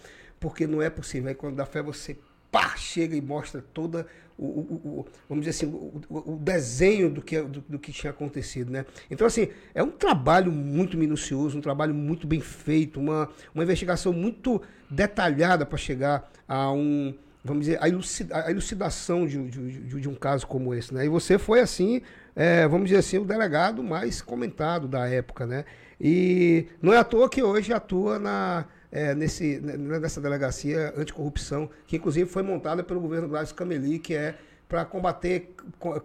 porque 0.45 0.67
não 0.67 0.79
é 0.79 0.91
possível. 0.91 1.27
Aí 1.27 1.33
quando 1.33 1.55
dá 1.55 1.65
fé 1.65 1.81
você 1.81 2.15
pá, 2.51 2.75
chega 2.77 3.15
e 3.15 3.21
mostra 3.21 3.65
toda 3.73 4.05
o, 4.37 4.45
o, 4.45 4.99
o 4.99 5.05
vamos 5.27 5.43
dizer 5.43 5.65
assim, 5.65 5.75
o, 5.75 6.33
o, 6.33 6.37
desenho 6.39 7.09
do 7.09 7.19
que, 7.19 7.41
do, 7.41 7.61
do, 7.67 7.79
que 7.79 7.91
tinha 7.91 8.11
acontecido, 8.11 8.71
né? 8.71 8.85
Então, 9.09 9.25
assim, 9.25 9.49
é 9.73 9.81
um 9.81 9.89
trabalho 9.89 10.51
muito 10.51 10.99
minucioso, 10.99 11.57
um 11.57 11.61
trabalho 11.61 11.95
muito 11.95 12.27
bem 12.27 12.39
feito, 12.39 12.99
uma, 12.99 13.27
uma 13.55 13.63
investigação 13.63 14.13
muito 14.13 14.61
detalhada 14.87 15.65
para 15.65 15.79
chegar 15.79 16.29
a 16.47 16.71
um, 16.71 17.15
vamos 17.43 17.65
dizer, 17.65 17.81
a, 17.81 17.89
elucida, 17.89 18.45
a 18.45 18.51
elucidação 18.51 19.25
de, 19.25 19.49
de, 19.49 19.71
de, 19.71 20.01
de, 20.01 20.07
um 20.07 20.15
caso 20.15 20.45
como 20.45 20.75
esse, 20.75 20.93
né? 20.93 21.05
E 21.05 21.09
você 21.09 21.39
foi, 21.39 21.59
assim, 21.59 22.03
é, 22.35 22.67
vamos 22.67 22.89
dizer 22.89 22.99
assim, 22.99 23.17
o 23.17 23.25
delegado 23.25 23.81
mais 23.81 24.21
comentado 24.21 24.87
da 24.87 25.07
época, 25.07 25.47
né? 25.47 25.65
E 25.99 26.67
não 26.81 26.93
é 26.93 26.97
à 26.97 27.03
toa 27.03 27.27
que 27.27 27.41
hoje 27.41 27.73
atua 27.73 28.19
na 28.19 28.65
é, 28.91 29.13
nesse, 29.13 29.59
nessa 29.59 30.21
delegacia 30.21 30.93
anticorrupção, 30.97 31.69
que 31.87 31.97
inclusive 31.97 32.29
foi 32.29 32.43
montada 32.43 32.83
pelo 32.83 32.99
governo 32.99 33.27
Gladys 33.27 33.51
Cameli, 33.51 33.99
que 33.99 34.13
é 34.13 34.35
para 34.67 34.83
combater 34.83 35.55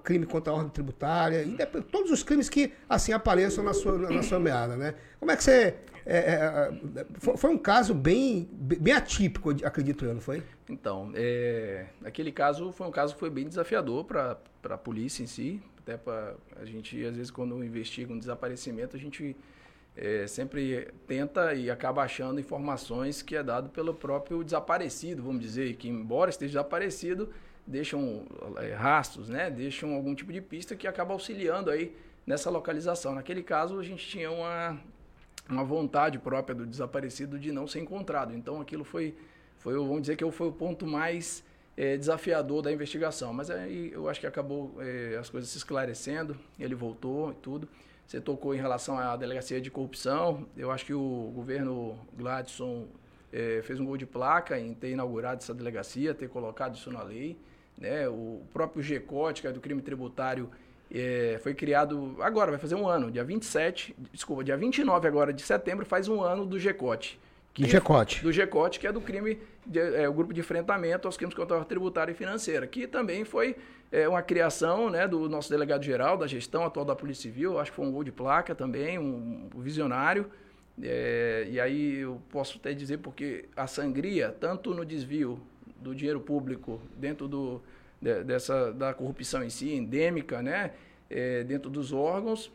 crime 0.02 0.26
contra 0.26 0.52
a 0.52 0.56
ordem 0.56 0.70
tributária, 0.70 1.44
todos 1.90 2.10
os 2.10 2.22
crimes 2.22 2.48
que 2.48 2.72
assim 2.88 3.12
apareçam 3.12 3.64
na 3.64 3.72
sua, 3.72 3.98
na 3.98 4.22
sua 4.22 4.38
meada, 4.38 4.76
né? 4.76 4.94
Como 5.18 5.30
é 5.30 5.36
que 5.36 5.44
você... 5.44 5.76
É, 6.06 6.16
é, 6.16 7.06
foi 7.36 7.50
um 7.50 7.58
caso 7.58 7.94
bem, 7.94 8.48
bem 8.52 8.94
atípico, 8.94 9.50
acredito 9.64 10.04
eu, 10.04 10.14
não 10.14 10.20
foi? 10.20 10.42
Então, 10.68 11.12
é, 11.14 11.86
aquele 12.04 12.32
caso 12.32 12.72
foi 12.72 12.86
um 12.86 12.90
caso 12.90 13.14
que 13.14 13.20
foi 13.20 13.30
bem 13.30 13.46
desafiador 13.46 14.04
para 14.04 14.38
a 14.64 14.78
polícia 14.78 15.22
em 15.22 15.26
si, 15.26 15.62
até 15.78 15.96
para 15.96 16.34
a 16.56 16.64
gente, 16.64 17.04
às 17.04 17.16
vezes, 17.16 17.30
quando 17.30 17.62
investiga 17.62 18.12
um 18.12 18.18
desaparecimento, 18.18 18.96
a 18.96 18.98
gente 18.98 19.36
é, 19.96 20.26
sempre 20.26 20.88
tenta 21.06 21.54
e 21.54 21.70
acaba 21.70 22.02
achando 22.02 22.40
informações 22.40 23.22
que 23.22 23.36
é 23.36 23.42
dado 23.42 23.68
pelo 23.70 23.92
próprio 23.92 24.42
desaparecido, 24.44 25.22
vamos 25.22 25.42
dizer, 25.42 25.76
que 25.76 25.88
embora 25.88 26.30
esteja 26.30 26.58
desaparecido, 26.58 27.28
deixam 27.66 28.24
é, 28.56 28.72
rastros, 28.74 29.28
né? 29.28 29.50
deixam 29.50 29.94
algum 29.94 30.14
tipo 30.14 30.32
de 30.32 30.40
pista 30.40 30.74
que 30.74 30.86
acaba 30.86 31.12
auxiliando 31.12 31.70
aí 31.70 31.94
nessa 32.26 32.50
localização. 32.50 33.14
Naquele 33.14 33.42
caso, 33.42 33.78
a 33.78 33.82
gente 33.82 34.06
tinha 34.06 34.30
uma, 34.30 34.78
uma 35.48 35.64
vontade 35.64 36.18
própria 36.18 36.54
do 36.54 36.66
desaparecido 36.66 37.38
de 37.38 37.52
não 37.52 37.66
ser 37.66 37.80
encontrado. 37.80 38.34
Então, 38.34 38.60
aquilo 38.60 38.84
foi, 38.84 39.14
foi 39.58 39.74
vamos 39.74 40.02
dizer 40.02 40.16
que 40.16 40.30
foi 40.30 40.48
o 40.48 40.52
ponto 40.52 40.86
mais 40.86 41.44
é, 41.76 41.96
desafiador 41.96 42.62
da 42.62 42.72
investigação. 42.72 43.32
Mas 43.32 43.50
aí 43.50 43.90
eu 43.92 44.08
acho 44.08 44.20
que 44.20 44.26
acabou 44.26 44.76
é, 44.80 45.16
as 45.18 45.28
coisas 45.28 45.50
se 45.50 45.58
esclarecendo, 45.58 46.36
ele 46.58 46.74
voltou 46.74 47.32
e 47.32 47.34
tudo. 47.34 47.68
Você 48.10 48.20
tocou 48.20 48.52
em 48.52 48.58
relação 48.58 48.98
à 48.98 49.14
delegacia 49.14 49.60
de 49.60 49.70
corrupção. 49.70 50.44
Eu 50.56 50.72
acho 50.72 50.84
que 50.84 50.92
o 50.92 51.30
governo 51.32 51.96
Gladson 52.18 52.88
é, 53.32 53.60
fez 53.62 53.78
um 53.78 53.84
gol 53.84 53.96
de 53.96 54.04
placa 54.04 54.58
em 54.58 54.74
ter 54.74 54.90
inaugurado 54.90 55.40
essa 55.40 55.54
delegacia, 55.54 56.12
ter 56.12 56.28
colocado 56.28 56.74
isso 56.74 56.90
na 56.90 57.04
lei. 57.04 57.38
Né? 57.78 58.08
O 58.08 58.42
próprio 58.52 58.82
GECOT, 58.82 59.42
que 59.42 59.46
é 59.46 59.52
do 59.52 59.60
crime 59.60 59.80
tributário, 59.80 60.50
é, 60.92 61.38
foi 61.40 61.54
criado 61.54 62.16
agora, 62.18 62.50
vai 62.50 62.58
fazer 62.58 62.74
um 62.74 62.88
ano, 62.88 63.12
dia 63.12 63.22
27, 63.22 63.94
desculpa, 64.10 64.42
dia 64.42 64.56
29 64.56 65.06
agora 65.06 65.32
de 65.32 65.42
setembro, 65.42 65.86
faz 65.86 66.08
um 66.08 66.20
ano 66.20 66.44
do 66.44 66.58
GECOT. 66.58 67.16
Que, 67.54 67.62
do 67.62 67.68
GECOT. 67.68 68.24
Do 68.24 68.32
GECOT, 68.32 68.80
que 68.80 68.88
é 68.88 68.92
do 68.92 69.00
crime, 69.00 69.38
de, 69.64 69.78
é, 69.78 70.08
o 70.08 70.12
grupo 70.12 70.34
de 70.34 70.40
enfrentamento 70.40 71.06
aos 71.06 71.16
crimes 71.16 71.36
contra 71.36 71.60
a 71.60 71.64
tributária 71.64 72.10
e 72.10 72.14
financeira, 72.16 72.66
que 72.66 72.88
também 72.88 73.24
foi 73.24 73.54
é, 73.92 74.08
uma 74.08 74.22
criação 74.22 74.88
né, 74.88 75.06
do 75.08 75.28
nosso 75.28 75.50
delegado-geral, 75.50 76.16
da 76.16 76.26
gestão 76.26 76.64
atual 76.64 76.84
da 76.84 76.94
Polícia 76.94 77.22
Civil, 77.22 77.58
acho 77.58 77.70
que 77.70 77.76
foi 77.76 77.86
um 77.86 77.92
gol 77.92 78.04
de 78.04 78.12
placa 78.12 78.54
também, 78.54 78.98
um, 78.98 79.48
um 79.54 79.60
visionário. 79.60 80.30
É, 80.82 81.46
e 81.50 81.60
aí 81.60 81.96
eu 81.98 82.20
posso 82.30 82.58
até 82.58 82.72
dizer 82.72 82.98
porque 82.98 83.46
a 83.56 83.66
sangria, 83.66 84.34
tanto 84.40 84.72
no 84.72 84.84
desvio 84.84 85.40
do 85.76 85.94
dinheiro 85.94 86.20
público 86.20 86.80
dentro 86.96 87.26
do, 87.26 87.60
de, 88.00 88.22
dessa, 88.24 88.72
da 88.72 88.94
corrupção 88.94 89.42
em 89.42 89.50
si, 89.50 89.72
endêmica, 89.72 90.40
né, 90.40 90.72
é, 91.08 91.42
dentro 91.42 91.68
dos 91.68 91.92
órgãos, 91.92 92.50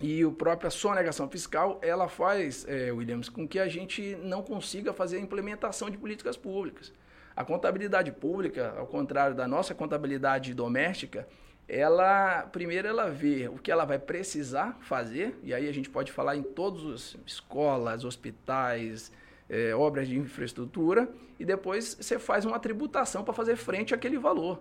e 0.00 0.22
a 0.22 0.30
própria 0.30 0.70
sonegação 0.70 1.28
fiscal, 1.28 1.80
ela 1.82 2.08
faz, 2.08 2.64
é, 2.68 2.92
Williams, 2.92 3.28
com 3.28 3.48
que 3.48 3.58
a 3.58 3.66
gente 3.66 4.16
não 4.22 4.42
consiga 4.42 4.92
fazer 4.92 5.16
a 5.16 5.20
implementação 5.20 5.90
de 5.90 5.98
políticas 5.98 6.36
públicas. 6.36 6.92
A 7.38 7.44
contabilidade 7.44 8.10
pública, 8.10 8.74
ao 8.76 8.84
contrário 8.84 9.32
da 9.32 9.46
nossa 9.46 9.72
contabilidade 9.72 10.52
doméstica, 10.52 11.28
ela 11.68 12.42
primeiro 12.50 12.88
ela 12.88 13.08
vê 13.08 13.46
o 13.46 13.58
que 13.58 13.70
ela 13.70 13.84
vai 13.84 13.96
precisar 13.96 14.76
fazer, 14.80 15.38
e 15.44 15.54
aí 15.54 15.68
a 15.68 15.72
gente 15.72 15.88
pode 15.88 16.10
falar 16.10 16.34
em 16.34 16.42
todas 16.42 16.84
as 16.86 17.16
escolas, 17.24 18.04
hospitais, 18.04 19.12
é, 19.48 19.72
obras 19.72 20.08
de 20.08 20.18
infraestrutura, 20.18 21.08
e 21.38 21.44
depois 21.44 21.96
você 22.00 22.18
faz 22.18 22.44
uma 22.44 22.58
tributação 22.58 23.22
para 23.22 23.32
fazer 23.32 23.54
frente 23.54 23.94
àquele 23.94 24.18
valor. 24.18 24.60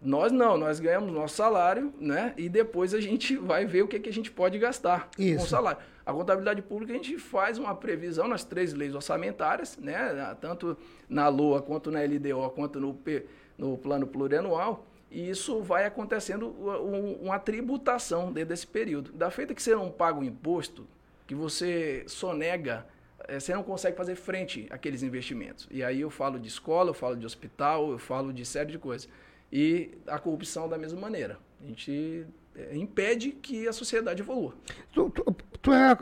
Nós 0.00 0.32
não, 0.32 0.56
nós 0.56 0.80
ganhamos 0.80 1.12
nosso 1.12 1.36
salário, 1.36 1.92
né? 2.00 2.32
E 2.36 2.48
depois 2.48 2.94
a 2.94 3.00
gente 3.00 3.36
vai 3.36 3.66
ver 3.66 3.82
o 3.82 3.88
que, 3.88 4.00
que 4.00 4.08
a 4.08 4.12
gente 4.12 4.30
pode 4.30 4.58
gastar 4.58 5.10
Isso. 5.18 5.36
com 5.36 5.44
o 5.44 5.46
salário. 5.46 5.78
A 6.06 6.12
contabilidade 6.12 6.62
pública 6.62 6.94
a 6.94 6.96
gente 6.96 7.18
faz 7.18 7.58
uma 7.58 7.74
previsão 7.74 8.26
nas 8.26 8.42
três 8.42 8.72
leis 8.72 8.94
orçamentárias, 8.94 9.76
né? 9.76 10.34
Tanto 10.40 10.76
na 11.06 11.28
LOA, 11.28 11.60
quanto 11.60 11.90
na 11.90 12.00
LDO, 12.00 12.50
quanto 12.54 12.80
no, 12.80 12.94
P, 12.94 13.26
no 13.58 13.76
plano 13.76 14.06
plurianual. 14.06 14.86
E 15.10 15.28
isso 15.28 15.60
vai 15.60 15.84
acontecendo 15.84 16.48
uma 17.20 17.38
tributação 17.38 18.32
dentro 18.32 18.50
desse 18.50 18.66
período. 18.66 19.12
Da 19.12 19.30
feita 19.30 19.54
que 19.54 19.62
você 19.62 19.74
não 19.74 19.90
paga 19.90 20.18
o 20.18 20.24
imposto, 20.24 20.86
que 21.26 21.34
você 21.34 22.04
sonega, 22.06 22.86
eh, 23.28 23.38
você 23.38 23.52
não 23.52 23.62
consegue 23.62 23.96
fazer 23.96 24.14
frente 24.14 24.66
àqueles 24.70 25.02
investimentos. 25.02 25.68
E 25.70 25.82
aí 25.82 26.00
eu 26.00 26.10
falo 26.10 26.38
de 26.38 26.48
escola, 26.48 26.90
eu 26.90 26.94
falo 26.94 27.16
de 27.16 27.26
hospital, 27.26 27.90
eu 27.90 27.98
falo 27.98 28.32
de 28.32 28.46
série 28.46 28.72
de 28.72 28.78
coisas 28.78 29.08
e 29.52 29.98
a 30.06 30.18
corrupção 30.18 30.68
da 30.68 30.78
mesma 30.78 31.00
maneira. 31.00 31.38
A 31.62 31.66
gente 31.66 32.26
é, 32.56 32.76
impede 32.76 33.32
que 33.32 33.68
a 33.68 33.72
sociedade 33.72 34.22
evolua. 34.22 34.54
Tu, 34.92 35.10
tu, 35.10 35.36
tu 35.60 35.72
é, 35.72 35.90
a, 35.90 35.96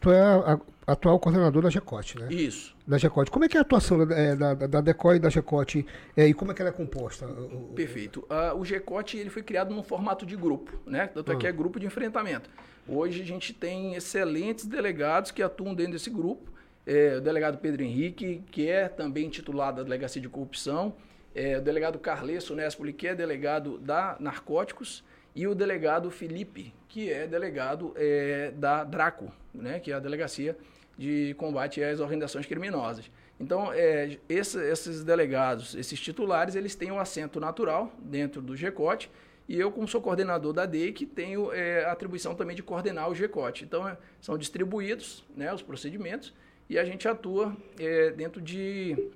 tu 0.00 0.10
é 0.10 0.20
a, 0.20 0.54
a 0.86 0.92
atual 0.92 1.18
coordenador 1.20 1.62
da 1.62 1.70
GECOT, 1.70 2.18
né? 2.18 2.28
Isso. 2.30 2.74
Da 2.86 2.96
GECOT. 2.96 3.30
Como 3.30 3.44
é 3.44 3.48
que 3.48 3.56
é 3.56 3.60
a 3.60 3.62
atuação 3.62 4.06
da, 4.06 4.16
é, 4.16 4.34
da, 4.34 4.54
da 4.54 4.80
DECOI 4.80 5.16
e 5.16 5.18
da 5.18 5.28
GECOT 5.28 5.86
é, 6.16 6.26
e 6.26 6.34
como 6.34 6.50
é 6.50 6.54
que 6.54 6.62
ela 6.62 6.70
é 6.70 6.72
composta? 6.72 7.26
Perfeito. 7.74 8.20
Uh, 8.20 8.58
o 8.58 8.64
GECOT 8.64 9.18
ele 9.18 9.28
foi 9.28 9.42
criado 9.42 9.74
num 9.74 9.82
formato 9.82 10.24
de 10.24 10.34
grupo, 10.34 10.80
né? 10.86 11.06
Tanto 11.06 11.30
é 11.32 11.36
que 11.36 11.46
é 11.46 11.50
ah. 11.50 11.52
grupo 11.52 11.78
de 11.78 11.86
enfrentamento. 11.86 12.48
Hoje 12.88 13.20
a 13.20 13.24
gente 13.24 13.52
tem 13.52 13.94
excelentes 13.94 14.64
delegados 14.64 15.30
que 15.30 15.42
atuam 15.42 15.74
dentro 15.74 15.92
desse 15.92 16.08
grupo. 16.08 16.50
É, 16.86 17.18
o 17.18 17.20
delegado 17.20 17.58
Pedro 17.58 17.82
Henrique, 17.82 18.42
que 18.50 18.66
é 18.66 18.88
também 18.88 19.28
titulado 19.28 19.76
da 19.76 19.82
Delegacia 19.82 20.22
de 20.22 20.28
Corrupção, 20.28 20.94
é, 21.38 21.56
o 21.56 21.62
delegado 21.62 22.00
Carlesso 22.00 22.52
Nespoli, 22.52 22.92
que 22.92 23.06
é 23.06 23.14
delegado 23.14 23.78
da 23.78 24.16
Narcóticos, 24.18 25.04
e 25.36 25.46
o 25.46 25.54
delegado 25.54 26.10
Felipe, 26.10 26.74
que 26.88 27.12
é 27.12 27.28
delegado 27.28 27.92
é, 27.94 28.50
da 28.56 28.82
Draco, 28.82 29.32
né, 29.54 29.78
que 29.78 29.92
é 29.92 29.94
a 29.94 30.00
Delegacia 30.00 30.58
de 30.96 31.34
Combate 31.38 31.80
às 31.80 32.00
Organizações 32.00 32.44
Criminosas. 32.44 33.08
Então, 33.38 33.72
é, 33.72 34.18
esse, 34.28 34.58
esses 34.58 35.04
delegados, 35.04 35.76
esses 35.76 36.00
titulares, 36.00 36.56
eles 36.56 36.74
têm 36.74 36.90
um 36.90 36.98
assento 36.98 37.38
natural 37.38 37.92
dentro 38.00 38.42
do 38.42 38.56
GECOT, 38.56 39.08
e 39.48 39.60
eu, 39.60 39.70
como 39.70 39.86
sou 39.86 40.02
coordenador 40.02 40.52
da 40.52 40.66
DEIC, 40.66 41.06
tenho 41.06 41.52
é, 41.52 41.84
a 41.84 41.92
atribuição 41.92 42.34
também 42.34 42.56
de 42.56 42.64
coordenar 42.64 43.08
o 43.08 43.14
GECOT. 43.14 43.64
Então, 43.64 43.88
é, 43.88 43.96
são 44.20 44.36
distribuídos 44.36 45.24
né, 45.36 45.54
os 45.54 45.62
procedimentos 45.62 46.34
e 46.68 46.76
a 46.76 46.84
gente 46.84 47.06
atua 47.06 47.56
é, 47.78 48.10
dentro 48.10 48.42
de 48.42 49.10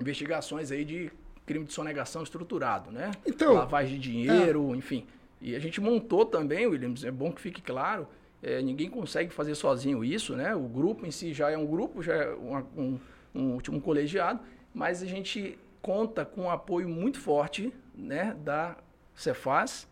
investigações 0.00 0.70
aí 0.70 0.84
de 0.84 1.10
crime 1.46 1.64
de 1.64 1.72
sonegação 1.72 2.22
estruturado, 2.22 2.90
né? 2.90 3.12
Então, 3.24 3.54
Lavagem 3.54 3.98
de 3.98 4.10
dinheiro, 4.10 4.74
é. 4.74 4.76
enfim. 4.76 5.06
E 5.40 5.54
a 5.54 5.58
gente 5.58 5.80
montou 5.80 6.26
também, 6.26 6.66
Williams, 6.66 7.04
é 7.04 7.10
bom 7.10 7.30
que 7.32 7.40
fique 7.40 7.62
claro, 7.62 8.08
é, 8.42 8.60
ninguém 8.60 8.90
consegue 8.90 9.32
fazer 9.32 9.54
sozinho 9.54 10.04
isso, 10.04 10.34
né? 10.34 10.54
O 10.54 10.68
grupo 10.68 11.06
em 11.06 11.10
si 11.10 11.32
já 11.32 11.50
é 11.50 11.56
um 11.56 11.66
grupo, 11.66 12.02
já 12.02 12.14
é 12.14 12.34
um, 12.34 12.98
um, 13.34 13.58
um 13.70 13.80
colegiado, 13.80 14.40
mas 14.74 15.02
a 15.02 15.06
gente 15.06 15.58
conta 15.80 16.24
com 16.24 16.42
um 16.42 16.50
apoio 16.50 16.88
muito 16.88 17.18
forte 17.20 17.72
né, 17.94 18.36
da 18.42 18.76
Cefaz, 19.14 19.88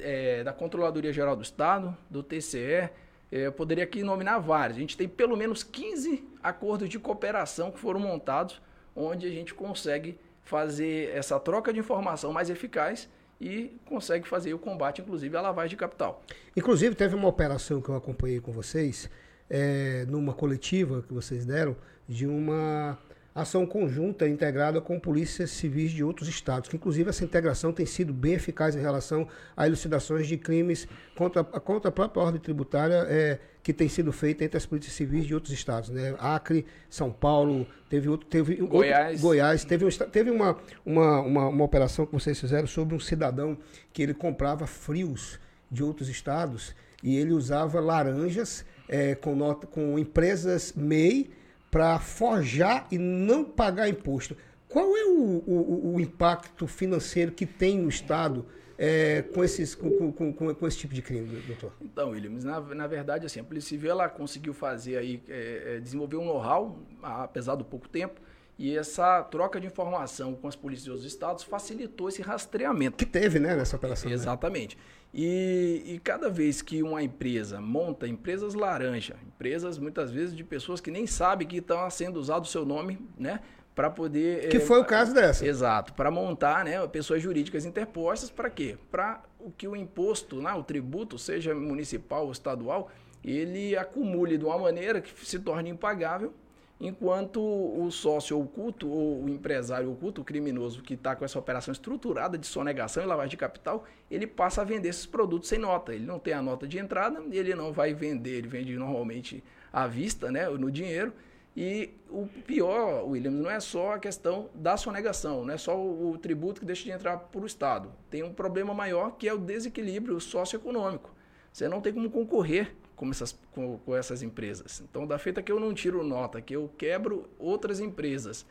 é, 0.00 0.44
da 0.44 0.52
Controladoria 0.52 1.12
Geral 1.12 1.34
do 1.34 1.42
Estado, 1.42 1.96
do 2.10 2.22
TCE, 2.22 2.58
é, 2.60 2.90
eu 3.30 3.52
poderia 3.52 3.84
aqui 3.84 4.02
nominar 4.02 4.38
vários. 4.38 4.76
A 4.76 4.80
gente 4.80 4.96
tem 4.96 5.08
pelo 5.08 5.36
menos 5.36 5.62
15 5.62 6.22
acordos 6.42 6.88
de 6.88 6.98
cooperação 6.98 7.70
que 7.70 7.78
foram 7.78 7.98
montados, 7.98 8.60
onde 8.94 9.26
a 9.26 9.30
gente 9.30 9.54
consegue 9.54 10.18
fazer 10.52 11.10
essa 11.16 11.40
troca 11.40 11.72
de 11.72 11.80
informação 11.80 12.30
mais 12.30 12.50
eficaz 12.50 13.08
e 13.40 13.74
consegue 13.86 14.28
fazer 14.28 14.52
o 14.52 14.58
combate, 14.58 15.00
inclusive, 15.00 15.34
à 15.34 15.40
lavagem 15.40 15.70
de 15.70 15.76
capital. 15.76 16.22
Inclusive, 16.54 16.94
teve 16.94 17.14
uma 17.14 17.26
operação 17.26 17.80
que 17.80 17.88
eu 17.88 17.96
acompanhei 17.96 18.38
com 18.38 18.52
vocês, 18.52 19.08
é, 19.48 20.04
numa 20.06 20.34
coletiva 20.34 21.00
que 21.00 21.14
vocês 21.14 21.46
deram, 21.46 21.74
de 22.06 22.26
uma 22.26 22.98
ação 23.34 23.64
conjunta 23.64 24.28
integrada 24.28 24.78
com 24.78 25.00
polícias 25.00 25.50
civis 25.52 25.90
de 25.90 26.04
outros 26.04 26.28
estados, 26.28 26.68
que 26.68 26.76
inclusive 26.76 27.08
essa 27.08 27.24
integração 27.24 27.72
tem 27.72 27.86
sido 27.86 28.12
bem 28.12 28.34
eficaz 28.34 28.76
em 28.76 28.80
relação 28.80 29.26
a 29.56 29.66
elucidações 29.66 30.26
de 30.26 30.36
crimes 30.36 30.86
contra, 31.16 31.42
contra 31.42 31.88
a 31.88 31.92
própria 31.92 32.22
ordem 32.22 32.40
tributária 32.42 33.06
é, 33.08 33.38
que 33.62 33.72
tem 33.72 33.88
sido 33.88 34.12
feita 34.12 34.44
entre 34.44 34.56
as 34.56 34.66
polícias 34.66 34.94
civis 34.94 35.24
de 35.24 35.34
outros 35.34 35.52
estados, 35.52 35.88
né? 35.88 36.14
Acre, 36.18 36.66
São 36.90 37.12
Paulo, 37.12 37.66
teve 37.88 38.08
outro, 38.08 38.26
teve 38.26 38.56
Goiás, 38.56 39.12
outro, 39.12 39.22
Goiás 39.22 39.64
teve, 39.64 39.88
teve 40.10 40.30
uma, 40.30 40.56
uma, 40.84 41.20
uma, 41.20 41.48
uma 41.48 41.64
operação 41.64 42.04
que 42.04 42.12
vocês 42.12 42.38
fizeram 42.40 42.66
sobre 42.66 42.94
um 42.94 43.00
cidadão 43.00 43.56
que 43.92 44.02
ele 44.02 44.14
comprava 44.14 44.66
frios 44.66 45.38
de 45.70 45.82
outros 45.82 46.08
estados 46.08 46.74
e 47.02 47.16
ele 47.16 47.32
usava 47.32 47.80
laranjas 47.80 48.64
é, 48.88 49.14
com, 49.14 49.36
nota, 49.36 49.66
com 49.66 49.98
empresas 49.98 50.72
MEI 50.74 51.30
para 51.70 51.98
forjar 51.98 52.86
e 52.90 52.98
não 52.98 53.44
pagar 53.44 53.88
imposto. 53.88 54.36
Qual 54.68 54.96
é 54.96 55.04
o, 55.04 55.42
o, 55.46 55.94
o 55.94 56.00
impacto 56.00 56.66
financeiro 56.66 57.30
que 57.30 57.46
tem 57.46 57.78
no 57.78 57.88
Estado 57.88 58.44
é, 58.78 59.22
com, 59.22 59.42
esses, 59.44 59.74
com, 59.74 60.12
com, 60.12 60.32
com, 60.32 60.54
com, 60.54 60.66
esse 60.66 60.78
tipo 60.78 60.94
de 60.94 61.02
crime, 61.02 61.28
doutor? 61.46 61.72
Então, 61.80 62.10
Williams, 62.10 62.44
na, 62.44 62.60
na 62.60 62.86
verdade, 62.86 63.26
assim, 63.26 63.40
a 63.40 63.44
Polícia 63.44 63.70
Civil 63.70 63.90
ela 63.90 64.08
conseguiu 64.08 64.54
fazer 64.54 64.96
aí, 64.96 65.22
é, 65.28 65.76
é, 65.76 65.80
desenvolver 65.80 66.16
um 66.16 66.24
know-how, 66.24 66.78
apesar 67.02 67.54
do 67.54 67.64
pouco 67.64 67.88
tempo, 67.88 68.20
e 68.58 68.76
essa 68.76 69.22
troca 69.24 69.60
de 69.60 69.66
informação 69.66 70.34
com 70.34 70.46
as 70.46 70.54
polícias 70.54 70.84
de 70.84 70.90
outros 70.90 71.10
estados 71.10 71.42
facilitou 71.42 72.08
esse 72.08 72.22
rastreamento. 72.22 72.96
Que 72.96 73.06
teve, 73.06 73.38
né, 73.38 73.56
nessa 73.56 73.76
operação. 73.76 74.08
Né? 74.08 74.14
Exatamente. 74.14 74.76
Né? 74.76 74.82
E, 75.14 75.82
e, 75.84 75.98
cada 75.98 76.30
vez 76.30 76.62
que 76.62 76.82
uma 76.82 77.02
empresa 77.02 77.60
monta 77.60 78.08
empresas 78.08 78.54
laranja, 78.54 79.16
empresas 79.26 79.78
muitas 79.78 80.10
vezes 80.10 80.34
de 80.34 80.42
pessoas 80.42 80.80
que 80.80 80.90
nem 80.90 81.06
sabem 81.06 81.46
que 81.46 81.58
estão 81.58 81.88
sendo 81.90 82.18
usado 82.18 82.44
o 82.44 82.46
seu 82.46 82.64
nome, 82.64 82.98
né? 83.18 83.40
Para 83.74 83.88
poder. 83.88 84.48
Que 84.48 84.58
é, 84.58 84.60
foi 84.60 84.80
o 84.80 84.84
caso 84.84 85.14
dessa. 85.14 85.46
Exato. 85.46 85.94
Para 85.94 86.10
montar 86.10 86.64
né, 86.64 86.86
pessoas 86.88 87.22
jurídicas 87.22 87.64
interpostas, 87.64 88.30
para 88.30 88.50
quê? 88.50 88.76
Para 88.90 89.22
o 89.38 89.50
que 89.50 89.66
o 89.66 89.74
imposto, 89.74 90.42
né, 90.42 90.52
o 90.52 90.62
tributo, 90.62 91.18
seja 91.18 91.54
municipal 91.54 92.26
ou 92.26 92.32
estadual, 92.32 92.90
ele 93.24 93.76
acumule 93.76 94.36
de 94.36 94.44
uma 94.44 94.58
maneira 94.58 95.00
que 95.00 95.24
se 95.24 95.38
torne 95.38 95.70
impagável 95.70 96.34
enquanto 96.82 97.40
o 97.40 97.88
sócio 97.92 98.38
oculto 98.40 98.90
ou 98.90 99.22
o 99.22 99.28
empresário 99.28 99.92
oculto, 99.92 100.20
o 100.20 100.24
criminoso 100.24 100.82
que 100.82 100.94
está 100.94 101.14
com 101.14 101.24
essa 101.24 101.38
operação 101.38 101.70
estruturada 101.70 102.36
de 102.36 102.44
sonegação 102.44 103.04
e 103.04 103.06
lavagem 103.06 103.30
de 103.30 103.36
capital, 103.36 103.84
ele 104.10 104.26
passa 104.26 104.62
a 104.62 104.64
vender 104.64 104.88
esses 104.88 105.06
produtos 105.06 105.48
sem 105.48 105.60
nota. 105.60 105.94
Ele 105.94 106.04
não 106.04 106.18
tem 106.18 106.34
a 106.34 106.42
nota 106.42 106.66
de 106.66 106.78
entrada 106.80 107.22
ele 107.30 107.54
não 107.54 107.72
vai 107.72 107.94
vender, 107.94 108.38
ele 108.38 108.48
vende 108.48 108.76
normalmente 108.76 109.44
à 109.72 109.86
vista, 109.86 110.32
né, 110.32 110.48
no 110.48 110.72
dinheiro. 110.72 111.12
E 111.56 111.90
o 112.08 112.26
pior, 112.46 113.04
Williams, 113.06 113.38
não 113.38 113.50
é 113.50 113.60
só 113.60 113.92
a 113.92 113.98
questão 113.98 114.48
da 114.54 114.76
sonegação, 114.76 115.44
não 115.44 115.52
é 115.52 115.58
só 115.58 115.78
o, 115.78 116.16
tributo 116.16 116.60
que 116.60 116.66
deixa 116.66 116.84
de 116.84 116.90
entrar 116.90 117.18
para 117.18 117.40
o 117.40 117.46
Estado. 117.46 117.90
Tem 118.08 118.22
um 118.22 118.32
problema 118.32 118.72
maior 118.72 119.16
que 119.16 119.28
é 119.28 119.34
o 119.34 119.38
desequilíbrio 119.38 120.18
socioeconômico. 120.18 121.10
você 121.52 121.68
não 121.68 121.80
tem 121.80 121.92
como 121.92 122.10
concorrer 122.10 122.74
com 122.96 123.10
essas, 123.10 123.38
com, 123.52 123.78
com 123.78 123.94
essas 123.94 124.22
empresas. 124.22 124.80
Então, 124.80 125.06
da 125.06 125.18
feita 125.18 125.42
que 125.42 125.52
eu 125.52 125.60
não 125.60 125.74
tiro 125.74 126.02
nota, 126.02 126.40
que 126.40 126.56
eu 126.56 126.70
quebro 126.78 127.28
outras 127.38 127.80
empresas 127.80 128.46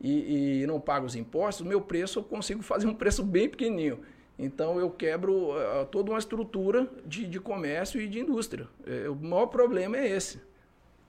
e, 0.00 0.62
e 0.62 0.66
não 0.66 0.80
pago 0.80 1.04
os 1.04 1.14
impostos, 1.14 1.66
meu 1.66 1.82
preço 1.82 2.20
eu 2.20 2.24
consigo 2.24 2.62
fazer 2.62 2.86
um 2.86 2.94
preço 2.94 3.22
bem 3.22 3.48
pequenininho. 3.48 4.00
Então 4.38 4.78
eu 4.78 4.90
quebro 4.90 5.50
uh, 5.50 5.86
toda 5.90 6.10
uma 6.10 6.18
estrutura 6.18 6.90
de, 7.06 7.26
de 7.26 7.40
comércio 7.40 8.00
e 8.00 8.06
de 8.06 8.20
indústria. 8.20 8.68
É, 8.86 9.08
o 9.08 9.14
maior 9.14 9.46
problema 9.46 9.96
é 9.96 10.08
esse. 10.08 10.40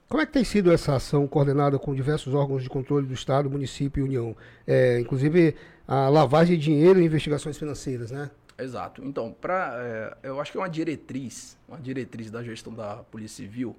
Como 0.08 0.22
é 0.22 0.26
que 0.26 0.32
tem 0.32 0.42
sido 0.42 0.72
essa 0.72 0.96
ação 0.96 1.28
coordenada 1.28 1.78
com 1.78 1.94
diversos 1.94 2.32
órgãos 2.32 2.62
de 2.62 2.70
controle 2.70 3.06
do 3.06 3.12
Estado, 3.12 3.50
município 3.50 4.00
e 4.00 4.04
União? 4.04 4.34
É, 4.66 4.98
inclusive 4.98 5.54
a 5.86 6.08
lavagem 6.08 6.56
de 6.56 6.64
dinheiro 6.64 6.98
e 6.98 7.04
investigações 7.04 7.58
financeiras, 7.58 8.10
né? 8.10 8.30
Exato. 8.58 9.04
Então, 9.04 9.36
pra, 9.38 9.74
é, 9.76 10.16
eu 10.22 10.40
acho 10.40 10.50
que 10.50 10.56
é 10.56 10.60
uma 10.62 10.68
diretriz, 10.68 11.58
uma 11.68 11.78
diretriz 11.78 12.30
da 12.30 12.42
gestão 12.42 12.72
da 12.72 12.96
Polícia 12.96 13.44
Civil, 13.44 13.76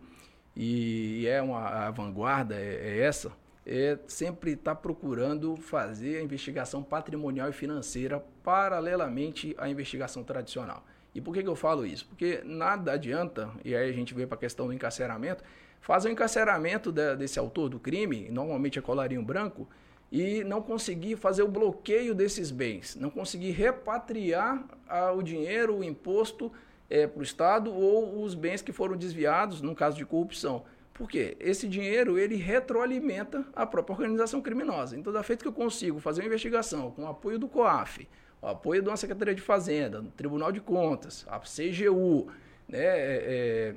e 0.55 1.25
é 1.27 1.41
uma 1.41 1.89
vanguarda, 1.89 2.53
é, 2.53 2.75
é 2.75 3.00
essa, 3.00 3.31
é 3.65 3.98
sempre 4.07 4.51
estar 4.51 4.75
tá 4.75 4.79
procurando 4.79 5.57
fazer 5.57 6.17
a 6.17 6.21
investigação 6.21 6.83
patrimonial 6.83 7.50
e 7.50 7.53
financeira 7.53 8.24
paralelamente 8.43 9.55
à 9.57 9.67
investigação 9.67 10.24
tradicional. 10.24 10.86
E 11.13 11.19
por 11.19 11.33
que, 11.33 11.41
que 11.41 11.50
eu 11.50 11.55
falo 11.55 11.88
isso? 11.88 12.05
Porque 12.05 12.41
nada 12.45 12.91
adianta, 12.91 13.50
e 13.65 13.75
aí 13.75 13.89
a 13.89 13.93
gente 13.93 14.13
vê 14.13 14.27
para 14.27 14.36
a 14.36 14.39
questão 14.39 14.67
do 14.67 14.74
encarceramento, 14.74 15.43
fazer 15.81 16.09
o 16.09 16.12
encarceramento 16.12 16.91
de, 16.91 17.15
desse 17.15 17.39
autor 17.39 17.69
do 17.69 17.79
crime, 17.79 18.29
normalmente 18.29 18.77
é 18.77 18.81
colarinho 18.81 19.24
branco, 19.24 19.67
e 20.12 20.43
não 20.43 20.62
conseguir 20.62 21.15
fazer 21.15 21.43
o 21.43 21.48
bloqueio 21.48 22.15
desses 22.15 22.50
bens, 22.50 22.95
não 22.95 23.09
conseguir 23.09 23.51
repatriar 23.51 24.63
ah, 24.88 25.12
o 25.12 25.21
dinheiro, 25.21 25.77
o 25.77 25.83
imposto 25.83 26.51
é, 26.89 27.05
para 27.05 27.19
o 27.19 27.24
Estado 27.24 27.71
ou 27.71 28.24
os 28.24 28.33
bens 28.33 28.62
que 28.62 28.71
foram 28.71 28.98
desviados, 28.98 29.62
no 29.62 29.75
caso 29.75 29.98
de 29.98 30.05
corrupção. 30.05 30.63
Por 30.93 31.07
quê? 31.07 31.38
Esse 31.39 31.67
dinheiro 31.67 32.17
ele 32.17 32.36
retroalimenta 32.36 33.45
a 33.55 33.65
própria 33.65 33.93
organização 33.93 34.41
criminosa. 34.41 34.98
Então, 34.98 35.13
da 35.13 35.24
feita 35.24 35.43
que 35.43 35.48
eu 35.48 35.53
consigo 35.53 36.00
fazer 36.00 36.21
uma 36.21 36.27
investigação 36.27 36.91
com 36.91 37.03
o 37.03 37.07
apoio 37.07 37.38
do 37.39 37.48
COAF, 37.48 38.07
o 38.41 38.48
apoio 38.48 38.81
da 38.81 38.98
Secretaria 38.98 39.36
de 39.36 39.41
Fazenda, 39.41 40.01
do 40.01 40.09
Tribunal 40.09 40.51
de 40.51 40.59
Contas, 40.59 41.25
a 41.29 41.39
CGU, 41.39 42.27
né, 42.67 42.79
é 42.79 43.75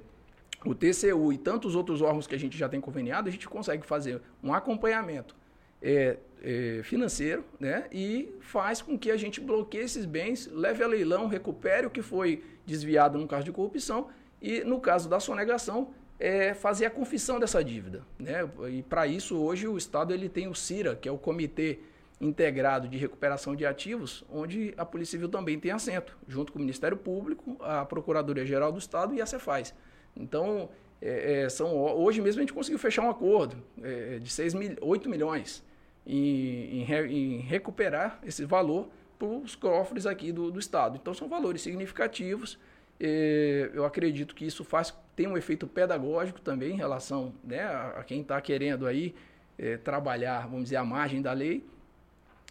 o 0.65 0.75
TCU 0.75 1.33
e 1.33 1.39
tantos 1.39 1.75
outros 1.75 2.01
órgãos 2.03 2.27
que 2.27 2.35
a 2.35 2.39
gente 2.39 2.57
já 2.57 2.69
tem 2.69 2.81
conveniado, 2.81 3.29
a 3.29 3.33
gente 3.33 3.49
consegue 3.49 3.87
fazer 3.87 4.21
um 4.43 4.53
acompanhamento 4.53 5.35
é, 5.83 6.17
é, 6.43 6.81
financeiro 6.85 7.45
né, 7.59 7.87
e 7.91 8.33
faz 8.41 8.81
com 8.81 8.99
que 8.99 9.11
a 9.11 9.17
gente 9.17 9.41
bloqueie 9.41 9.85
esses 9.85 10.05
bens, 10.05 10.49
leve 10.53 10.83
a 10.83 10.87
leilão, 10.87 11.27
recupere 11.27 11.87
o 11.87 11.91
que 11.91 12.03
foi 12.03 12.45
desviado 12.65 13.19
no 13.19 13.27
caso 13.27 13.45
de 13.45 13.53
corrupção 13.53 14.09
e, 14.41 14.61
no 14.61 14.81
caso 14.81 15.09
da 15.09 15.19
sonegação, 15.19 15.93
é, 16.19 16.55
fazer 16.55 16.87
a 16.87 16.91
confissão 16.91 17.41
dessa 17.41 17.63
dívida. 17.65 18.03
Né? 18.19 18.49
E 18.71 18.83
para 18.83 19.07
isso, 19.07 19.37
hoje, 19.37 19.67
o 19.67 19.77
Estado 19.77 20.15
ele 20.15 20.29
tem 20.29 20.47
o 20.47 20.55
CIRA, 20.55 20.95
que 20.95 21.09
é 21.09 21.13
o 21.13 21.19
Comitê 21.19 21.81
Integrado 22.21 22.87
de 22.87 22.97
Recuperação 22.97 23.57
de 23.57 23.67
Ativos, 23.67 24.25
onde 24.31 24.73
a 24.77 24.85
Polícia 24.85 25.13
Civil 25.13 25.29
também 25.29 25.59
tem 25.59 25.73
assento, 25.73 26.17
junto 26.29 26.53
com 26.53 26.59
o 26.59 26.63
Ministério 26.63 26.97
Público, 26.97 27.57
a 27.61 27.85
Procuradoria-Geral 27.85 28.71
do 28.71 28.79
Estado 28.79 29.13
e 29.15 29.21
a 29.21 29.27
Cefaz. 29.27 29.75
Então, 30.17 30.69
é, 31.01 31.43
é, 31.43 31.49
são, 31.49 31.77
hoje 31.77 32.21
mesmo 32.21 32.41
a 32.41 32.43
gente 32.43 32.53
conseguiu 32.53 32.79
fechar 32.79 33.03
um 33.03 33.11
acordo 33.11 33.57
é, 33.83 34.19
de 34.19 34.31
6 34.31 34.55
mil, 34.55 34.77
8 34.81 35.09
milhões 35.09 35.65
em, 36.07 36.81
em, 36.81 36.87
em 37.11 37.39
recuperar 37.41 38.21
esse 38.25 38.45
valor 38.45 38.89
para 39.19 39.29
os 39.29 39.55
cofres 39.55 40.07
aqui 40.07 40.33
do, 40.33 40.51
do, 40.51 40.59
Estado. 40.59 40.99
Então, 41.01 41.13
são 41.15 41.29
valores 41.29 41.63
significativos. 41.63 42.59
É, 43.01 43.71
eu 43.75 43.85
acredito 43.85 44.35
que 44.35 44.45
isso 44.45 44.65
faz 44.65 44.95
tem 45.15 45.27
um 45.27 45.37
efeito 45.37 45.67
pedagógico 45.67 46.41
também 46.41 46.73
em 46.73 46.77
relação 46.77 47.35
né, 47.45 47.63
a, 47.63 47.99
a 47.99 48.05
quem 48.05 48.23
está 48.23 48.41
querendo 48.41 48.87
aí 48.87 49.15
é, 49.59 49.77
trabalhar, 49.77 50.47
vamos 50.47 50.65
dizer, 50.65 50.77
a 50.77 50.85
margem 50.85 51.21
da 51.21 51.33
lei. 51.33 51.65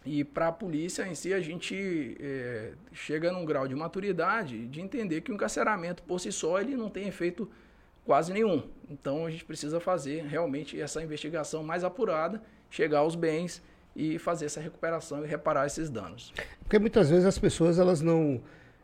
E 0.04 0.24
para 0.24 0.48
a 0.48 0.52
polícia 0.52 1.06
em 1.06 1.14
si, 1.14 1.32
a 1.32 1.40
gente 1.40 2.16
é, 2.20 2.72
chega 2.92 3.30
num 3.30 3.44
grau 3.44 3.68
de 3.68 3.74
maturidade 3.74 4.66
de 4.66 4.80
entender 4.80 5.20
que 5.20 5.30
o 5.30 5.34
encarceramento 5.34 6.02
por 6.02 6.18
si 6.18 6.32
só 6.32 6.60
ele 6.60 6.76
não 6.76 6.90
tem 6.90 7.06
efeito 7.06 7.48
quase 8.04 8.32
nenhum. 8.32 8.64
Então 8.90 9.26
a 9.26 9.30
gente 9.30 9.44
precisa 9.44 9.78
fazer 9.78 10.24
realmente 10.24 10.80
essa 10.80 11.02
investigação 11.02 11.62
mais 11.62 11.84
apurada, 11.84 12.42
chegar 12.68 12.98
aos 12.98 13.14
bens 13.14 13.62
e 13.94 14.18
fazer 14.18 14.46
essa 14.46 14.60
recuperação 14.60 15.24
e 15.24 15.28
reparar 15.28 15.66
esses 15.66 15.88
danos. 15.88 16.32
Porque 16.62 16.78
muitas 16.78 17.10
vezes 17.10 17.24
as 17.24 17.38
pessoas 17.38 17.78
elas 17.78 18.00
não 18.00 18.40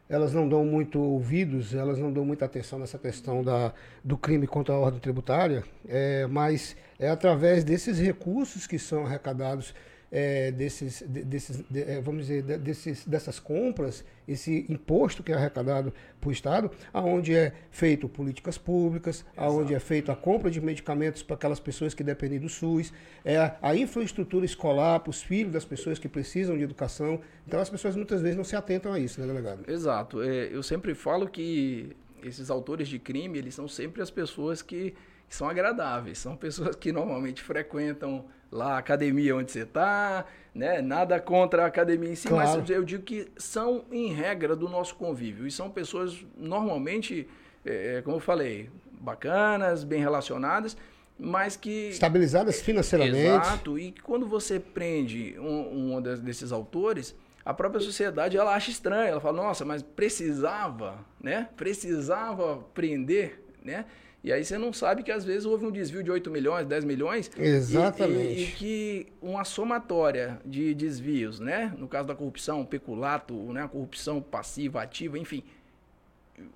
elas 0.09 0.33
não 0.33 0.48
dão 0.48 0.64
muito 0.64 0.98
ouvidos, 0.98 1.74
elas 1.74 1.98
não 1.98 2.11
dão 2.11 2.24
muita 2.24 2.46
atenção 2.46 2.78
nessa 2.78 2.98
questão 2.98 3.44
da, 3.44 3.74
do 4.02 4.16
crime 4.16 4.46
contra 4.46 4.74
a 4.74 4.78
ordem 4.78 4.98
tributária, 4.98 5.62
é, 5.87 6.26
mas 6.26 6.74
é 6.98 7.11
através 7.11 7.62
desses 7.62 7.98
recursos 7.98 8.66
que 8.66 8.78
são 8.78 9.04
arrecadados 9.04 9.74
é, 10.11 10.51
desses, 10.51 11.03
desses 11.03 11.62
de, 11.68 11.83
é, 11.83 12.01
vamos 12.01 12.27
dizer, 12.27 12.42
desses, 12.42 13.07
dessas 13.07 13.38
compras, 13.38 14.05
esse 14.27 14.66
imposto 14.68 15.23
que 15.23 15.33
é 15.33 15.35
arrecadado 15.35 15.92
para 16.21 16.29
o 16.29 16.33
Estado, 16.33 16.71
aonde 16.92 17.35
é 17.35 17.53
feito 17.71 18.09
políticas 18.09 18.59
públicas, 18.59 19.25
aonde 19.37 19.75
é 19.75 19.81
feito 19.81 20.11
a 20.11 20.16
compra 20.16 20.51
de 20.51 20.61
medicamentos 20.61 21.23
para 21.23 21.37
aquelas 21.37 21.61
pessoas 21.61 21.94
que 21.94 22.03
dependem 22.03 22.38
do 22.38 22.49
SUS, 22.49 22.92
é 23.25 23.37
a, 23.37 23.57
a 23.62 23.77
infraestrutura 23.77 24.44
escolar 24.44 25.01
para 25.01 25.11
os 25.11 25.23
filhos 25.23 25.53
das 25.53 25.64
pessoas 25.64 25.99
que 25.99 26.09
precisam 26.09 26.57
de 26.57 26.62
educação. 26.62 27.21
Então 27.47 27.61
as 27.61 27.71
pessoas 27.71 27.97
muitas 27.97 28.21
vezes 28.21 28.37
não 28.37 28.44
se 28.44 28.57
atentam 28.57 28.92
a 28.92 28.99
isso, 28.99 29.21
né, 29.21 29.27
delegado? 29.27 29.71
Exato. 29.71 30.23
É, 30.23 30.49
eu 30.53 30.62
sempre 30.62 30.94
falo 30.94 31.29
que 31.29 31.97
esses 32.23 32.51
autores 32.51 32.88
de 32.88 32.99
crime, 32.99 33.38
eles 33.38 33.55
são 33.55 33.68
sempre 33.68 34.03
as 34.03 34.11
pessoas 34.11 34.62
que, 34.62 34.90
que 34.90 34.97
são 35.29 35.49
agradáveis, 35.49 36.19
são 36.19 36.37
pessoas 36.37 36.75
que 36.77 36.93
normalmente 36.93 37.43
frequentam 37.43 38.25
lá 38.51 38.75
a 38.75 38.79
academia 38.79 39.37
onde 39.37 39.53
você 39.53 39.62
está, 39.62 40.25
né? 40.55 40.81
Nada 40.81 41.21
contra 41.21 41.64
a 41.64 41.67
academia 41.67 42.11
em 42.11 42.14
si, 42.14 42.29
claro. 42.29 42.61
mas 42.61 42.71
eu 42.71 42.83
digo 42.83 43.03
que 43.03 43.31
são, 43.37 43.85
em 43.93 44.12
regra, 44.12 44.57
do 44.57 44.69
nosso 44.69 44.95
convívio. 44.95 45.47
E 45.47 45.51
são 45.51 45.71
pessoas, 45.71 46.25
normalmente, 46.37 47.29
é, 47.64 47.97
é 47.97 48.03
como 48.03 48.17
eu 48.17 48.21
falei, 48.21 48.71
bacanas, 49.01 49.85
bem 49.85 50.01
relacionadas, 50.01 50.77
mas 51.19 51.57
que... 51.57 51.91
Estabilizadas 51.91 52.61
financeiramente. 52.61 53.27
Exato. 53.27 53.79
E 53.79 53.93
quando 54.03 54.27
você 54.27 54.59
prende 54.59 55.37
um, 55.38 55.97
um 55.97 56.01
desses 56.01 56.53
autores, 56.53 57.14
a 57.45 57.53
própria 57.53 57.81
sociedade, 57.81 58.37
ela 58.37 58.55
acha 58.55 58.71
estranho. 58.71 59.09
Ela 59.09 59.21
fala, 59.21 59.43
nossa, 59.43 59.64
mas 59.64 59.83
precisava, 59.83 60.99
né? 61.21 61.49
Precisava 61.57 62.59
prender, 62.75 63.43
né? 63.62 63.87
E 64.22 64.33
aí 64.33 64.44
você 64.44 64.59
não 64.59 64.72
sabe 64.72 65.02
que 65.02 65.12
às 65.12 65.24
vezes 65.24 65.46
houve 65.46 65.64
um 65.64 65.70
desvio 65.70 66.02
de 66.02 66.11
8 66.11 66.31
milhões, 66.31 66.66
10 66.66 66.85
milhões. 66.85 67.31
Exatamente. 67.37 68.40
E, 68.40 68.40
e, 68.40 68.42
e 68.42 68.52
que 68.52 69.07
uma 69.22 69.44
somatória 69.44 70.40
de 70.44 70.74
desvios, 70.74 71.38
né? 71.38 71.72
No 71.78 71.87
caso 71.87 72.09
da 72.09 72.14
corrupção, 72.14 72.64
peculato, 72.64 73.35
né? 73.52 73.62
A 73.62 73.68
corrupção 73.68 74.20
passiva, 74.20 74.83
ativa, 74.83 75.18
enfim, 75.18 75.44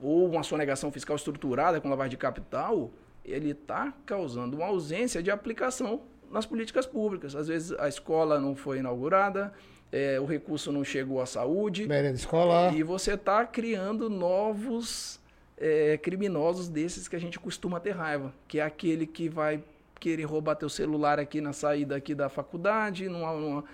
ou 0.01 0.29
uma 0.29 0.43
sonegação 0.43 0.91
fiscal 0.91 1.17
estruturada 1.17 1.81
com 1.81 1.89
lavagem 1.89 2.11
de 2.11 2.17
capital, 2.17 2.91
ele 3.25 3.51
está 3.51 3.93
causando 4.05 4.57
uma 4.57 4.67
ausência 4.67 5.23
de 5.23 5.31
aplicação 5.31 6.03
nas 6.31 6.47
políticas 6.47 6.87
públicas. 6.87 7.37
Às 7.37 7.49
vezes 7.49 7.73
a 7.79 7.89
escola 7.89 8.41
não 8.41 8.57
foi 8.57 8.79
inaugurada, 8.79 9.53
é, 9.91 10.19
o 10.19 10.25
recurso 10.25 10.73
não 10.73 10.83
chegou 10.83 11.21
à 11.21 11.27
saúde. 11.27 11.87
Merenda 11.87 12.17
escolar. 12.17 12.75
E 12.75 12.83
você 12.83 13.15
está 13.15 13.45
criando 13.45 14.09
novos 14.09 15.21
é, 15.57 15.97
criminosos 15.99 16.69
desses 16.69 17.09
que 17.09 17.17
a 17.17 17.21
gente 17.21 17.39
costuma 17.39 17.81
ter 17.81 17.93
raiva, 17.93 18.33
que 18.49 18.59
é 18.59 18.63
aquele 18.63 19.07
que 19.07 19.29
vai 19.29 19.63
querer 20.01 20.25
roubar 20.25 20.57
teu 20.57 20.69
celular 20.69 21.21
aqui 21.21 21.41
na 21.41 21.53
saída 21.53 21.95
aqui 21.95 22.15
da 22.15 22.29
faculdade, 22.29 23.09
numa, 23.09 23.33
numa, 23.33 23.65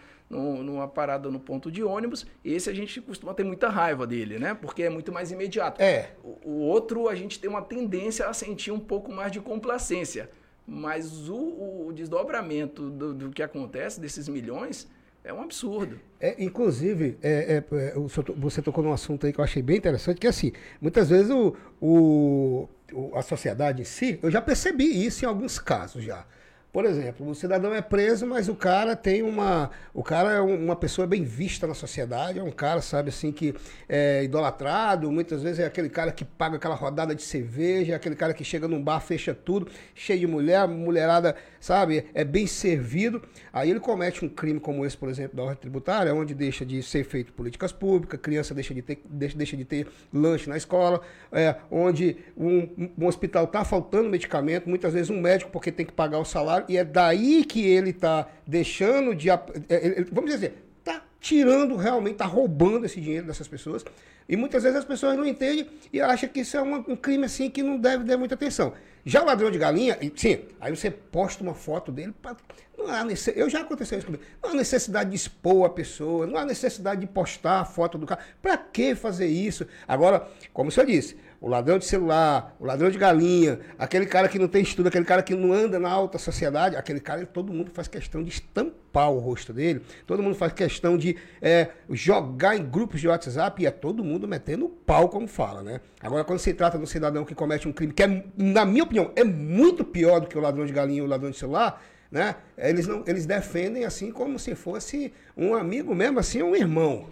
numa 0.62 0.88
parada 0.88 1.30
no 1.30 1.40
ponto 1.40 1.70
de 1.70 1.82
ônibus. 1.82 2.26
Esse 2.44 2.68
a 2.68 2.74
gente 2.74 3.00
costuma 3.00 3.32
ter 3.32 3.44
muita 3.44 3.68
raiva 3.68 4.06
dele, 4.06 4.38
né? 4.38 4.52
Porque 4.52 4.82
é 4.82 4.90
muito 4.90 5.10
mais 5.10 5.32
imediato. 5.32 5.80
É. 5.80 6.10
O, 6.22 6.50
o 6.50 6.58
outro 6.58 7.08
a 7.08 7.14
gente 7.14 7.40
tem 7.40 7.48
uma 7.48 7.62
tendência 7.62 8.26
a 8.26 8.34
sentir 8.34 8.70
um 8.70 8.80
pouco 8.80 9.10
mais 9.10 9.32
de 9.32 9.40
complacência. 9.40 10.30
Mas 10.66 11.30
o, 11.30 11.86
o 11.86 11.92
desdobramento 11.94 12.90
do, 12.90 13.14
do 13.14 13.30
que 13.30 13.42
acontece 13.42 13.98
desses 13.98 14.28
milhões 14.28 14.86
é 15.24 15.32
um 15.32 15.42
absurdo. 15.42 16.00
É, 16.20 16.42
inclusive, 16.42 17.18
é, 17.22 17.62
é, 17.70 17.76
é 17.76 17.94
você 18.36 18.62
tocou 18.62 18.82
num 18.82 18.92
assunto 18.92 19.26
aí 19.26 19.32
que 19.32 19.40
eu 19.40 19.44
achei 19.44 19.62
bem 19.62 19.76
interessante, 19.76 20.18
que 20.20 20.26
é 20.26 20.30
assim, 20.30 20.52
muitas 20.80 21.08
vezes 21.10 21.30
o, 21.30 21.54
o, 21.80 22.68
a 23.14 23.22
sociedade 23.22 23.82
em 23.82 23.84
si, 23.84 24.18
eu 24.22 24.30
já 24.30 24.40
percebi 24.40 25.06
isso 25.06 25.24
em 25.24 25.28
alguns 25.28 25.58
casos 25.58 26.02
já. 26.02 26.26
Por 26.70 26.84
exemplo, 26.84 27.26
o 27.26 27.34
cidadão 27.34 27.74
é 27.74 27.80
preso, 27.80 28.26
mas 28.26 28.46
o 28.46 28.54
cara 28.54 28.94
tem 28.94 29.22
uma. 29.22 29.70
O 29.94 30.02
cara 30.02 30.32
é 30.32 30.40
uma 30.40 30.76
pessoa 30.76 31.06
bem 31.06 31.24
vista 31.24 31.66
na 31.66 31.72
sociedade, 31.72 32.38
é 32.38 32.42
um 32.42 32.50
cara, 32.50 32.82
sabe, 32.82 33.08
assim, 33.08 33.32
que 33.32 33.54
é 33.88 34.22
idolatrado, 34.22 35.10
muitas 35.10 35.42
vezes 35.42 35.60
é 35.60 35.64
aquele 35.64 35.88
cara 35.88 36.12
que 36.12 36.26
paga 36.26 36.56
aquela 36.56 36.74
rodada 36.74 37.14
de 37.14 37.22
cerveja, 37.22 37.94
é 37.94 37.96
aquele 37.96 38.14
cara 38.14 38.34
que 38.34 38.44
chega 38.44 38.68
num 38.68 38.82
bar, 38.82 39.00
fecha 39.00 39.34
tudo, 39.34 39.66
cheio 39.94 40.20
de 40.20 40.26
mulher, 40.26 40.68
mulherada, 40.68 41.34
sabe, 41.58 42.04
é 42.12 42.22
bem 42.22 42.46
servido. 42.46 43.22
Aí 43.50 43.70
ele 43.70 43.80
comete 43.80 44.22
um 44.22 44.28
crime 44.28 44.60
como 44.60 44.84
esse, 44.84 44.96
por 44.96 45.08
exemplo, 45.08 45.38
da 45.38 45.44
ordem 45.44 45.58
tributária, 45.58 46.14
onde 46.14 46.34
deixa 46.34 46.66
de 46.66 46.82
ser 46.82 47.02
feito 47.02 47.32
políticas 47.32 47.72
públicas, 47.72 48.20
criança 48.20 48.54
deixa 48.54 48.74
de 48.74 48.82
ter, 48.82 49.02
deixa, 49.08 49.56
de 49.56 49.64
ter 49.64 49.88
lanche 50.12 50.50
na 50.50 50.56
escola, 50.56 51.00
é, 51.32 51.56
onde 51.70 52.18
um, 52.36 52.90
um 52.98 53.06
hospital 53.06 53.44
está 53.44 53.64
faltando 53.64 54.10
medicamento, 54.10 54.68
muitas 54.68 54.92
vezes 54.92 55.08
um 55.08 55.18
médico, 55.18 55.50
porque 55.50 55.72
tem 55.72 55.86
que 55.86 55.92
pagar 55.92 56.18
o 56.18 56.24
salário 56.26 56.57
e 56.68 56.76
é 56.76 56.84
daí 56.84 57.44
que 57.44 57.64
ele 57.66 57.90
está 57.90 58.28
deixando 58.46 59.14
de. 59.14 59.30
É, 59.30 59.34
é, 59.68 60.04
vamos 60.10 60.30
dizer, 60.30 60.54
está 60.78 61.02
tirando 61.20 61.76
realmente, 61.76 62.14
está 62.14 62.26
roubando 62.26 62.86
esse 62.86 63.00
dinheiro 63.00 63.26
dessas 63.26 63.48
pessoas. 63.48 63.84
E 64.28 64.36
muitas 64.36 64.62
vezes 64.62 64.78
as 64.78 64.84
pessoas 64.84 65.16
não 65.16 65.24
entendem 65.24 65.66
e 65.90 66.00
acham 66.00 66.28
que 66.28 66.40
isso 66.40 66.56
é 66.56 66.62
um 66.62 66.96
crime 66.96 67.24
assim 67.24 67.48
que 67.48 67.62
não 67.62 67.78
deve 67.78 68.04
dar 68.04 68.18
muita 68.18 68.34
atenção. 68.34 68.74
Já 69.04 69.22
o 69.22 69.24
ladrão 69.24 69.50
de 69.50 69.56
galinha, 69.56 69.98
sim, 70.14 70.40
aí 70.60 70.74
você 70.74 70.90
posta 70.90 71.42
uma 71.42 71.54
foto 71.54 71.90
dele. 71.90 72.12
Pra, 72.20 72.36
não 72.76 72.88
há 72.88 73.02
necessidade, 73.02 73.40
eu 73.40 73.48
já 73.48 73.62
aconteceu 73.62 73.96
isso 73.96 74.06
comigo. 74.06 74.22
Não 74.42 74.50
há 74.50 74.54
necessidade 74.54 75.10
de 75.10 75.16
expor 75.16 75.64
a 75.64 75.70
pessoa, 75.70 76.26
não 76.26 76.36
há 76.36 76.44
necessidade 76.44 77.00
de 77.00 77.06
postar 77.06 77.60
a 77.60 77.64
foto 77.64 77.96
do 77.96 78.06
cara. 78.06 78.20
Para 78.42 78.58
que 78.58 78.94
fazer 78.94 79.26
isso? 79.26 79.66
Agora, 79.86 80.28
como 80.52 80.68
o 80.68 80.72
senhor 80.72 80.84
disse, 80.84 81.16
o 81.40 81.48
ladrão 81.48 81.78
de 81.78 81.84
celular, 81.84 82.56
o 82.58 82.64
ladrão 82.64 82.90
de 82.90 82.98
galinha, 82.98 83.60
aquele 83.78 84.06
cara 84.06 84.28
que 84.28 84.38
não 84.38 84.48
tem 84.48 84.62
estudo, 84.62 84.88
aquele 84.88 85.04
cara 85.04 85.22
que 85.22 85.34
não 85.34 85.52
anda 85.52 85.78
na 85.78 85.88
alta 85.88 86.18
sociedade, 86.18 86.74
aquele 86.76 87.00
cara, 87.00 87.24
todo 87.26 87.52
mundo 87.52 87.70
faz 87.72 87.86
questão 87.86 88.22
de 88.22 88.30
estampar 88.30 89.10
o 89.10 89.18
rosto 89.18 89.52
dele, 89.52 89.82
todo 90.06 90.22
mundo 90.22 90.34
faz 90.34 90.52
questão 90.52 90.98
de 90.98 91.16
é, 91.40 91.68
jogar 91.90 92.56
em 92.56 92.64
grupos 92.64 93.00
de 93.00 93.06
WhatsApp 93.06 93.62
e 93.62 93.66
é 93.66 93.70
todo 93.70 94.02
mundo 94.02 94.26
metendo 94.26 94.68
pau, 94.68 95.08
como 95.08 95.28
fala, 95.28 95.62
né? 95.62 95.80
Agora, 96.00 96.24
quando 96.24 96.40
se 96.40 96.52
trata 96.52 96.76
de 96.76 96.82
um 96.82 96.86
cidadão 96.86 97.24
que 97.24 97.34
comete 97.34 97.68
um 97.68 97.72
crime 97.72 97.92
que, 97.92 98.02
é, 98.02 98.24
na 98.36 98.64
minha 98.64 98.82
opinião, 98.82 99.12
é 99.14 99.22
muito 99.22 99.84
pior 99.84 100.20
do 100.20 100.26
que 100.26 100.36
o 100.36 100.40
ladrão 100.40 100.66
de 100.66 100.72
galinha 100.72 100.98
e 100.98 101.02
o 101.02 101.06
ladrão 101.06 101.30
de 101.30 101.36
celular, 101.36 101.80
né? 102.10 102.36
Eles, 102.56 102.86
não, 102.86 103.04
eles 103.06 103.26
defendem 103.26 103.84
assim 103.84 104.10
como 104.10 104.38
se 104.38 104.54
fosse 104.54 105.12
um 105.36 105.54
amigo 105.54 105.94
mesmo, 105.94 106.18
assim, 106.18 106.42
um 106.42 106.56
irmão. 106.56 107.06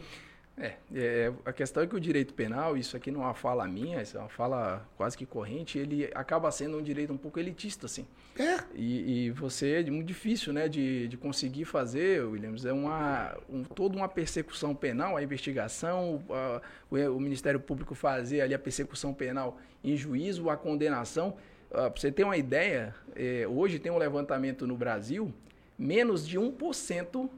É, 0.58 0.72
é, 0.94 1.32
a 1.44 1.52
questão 1.52 1.82
é 1.82 1.86
que 1.86 1.94
o 1.94 2.00
direito 2.00 2.32
penal, 2.32 2.78
isso 2.78 2.96
aqui 2.96 3.10
não 3.10 3.20
é 3.20 3.24
uma 3.26 3.34
fala 3.34 3.68
minha, 3.68 4.00
isso 4.00 4.16
é 4.16 4.20
uma 4.20 4.28
fala 4.28 4.88
quase 4.96 5.16
que 5.16 5.26
corrente, 5.26 5.78
ele 5.78 6.10
acaba 6.14 6.50
sendo 6.50 6.78
um 6.78 6.82
direito 6.82 7.12
um 7.12 7.16
pouco 7.18 7.38
elitista, 7.38 7.84
assim. 7.84 8.06
É. 8.38 8.64
E, 8.74 9.26
e 9.26 9.30
você 9.32 9.80
é 9.80 9.90
muito 9.90 10.06
difícil, 10.06 10.54
né, 10.54 10.66
de, 10.66 11.08
de 11.08 11.16
conseguir 11.18 11.66
fazer, 11.66 12.24
Williams, 12.24 12.64
é 12.64 12.72
uma, 12.72 13.36
um, 13.50 13.64
toda 13.64 13.96
uma 13.96 14.08
persecução 14.08 14.74
penal, 14.74 15.18
a 15.18 15.22
investigação, 15.22 16.22
a, 16.30 16.62
o, 16.90 16.96
o, 16.96 17.20
Ministério 17.20 17.60
Público 17.60 17.94
fazer 17.94 18.40
ali 18.40 18.54
a 18.54 18.58
persecução 18.58 19.12
penal 19.12 19.58
em 19.84 19.94
juízo, 19.94 20.48
a 20.48 20.56
condenação. 20.56 21.36
Uh, 21.70 21.90
Para 21.90 21.92
você 21.96 22.10
ter 22.10 22.24
uma 22.24 22.36
ideia, 22.38 22.94
é, 23.14 23.46
hoje 23.46 23.78
tem 23.78 23.92
um 23.92 23.98
levantamento 23.98 24.66
no 24.66 24.76
Brasil, 24.76 25.34
menos 25.78 26.26
de 26.26 26.38
1% 26.38 27.28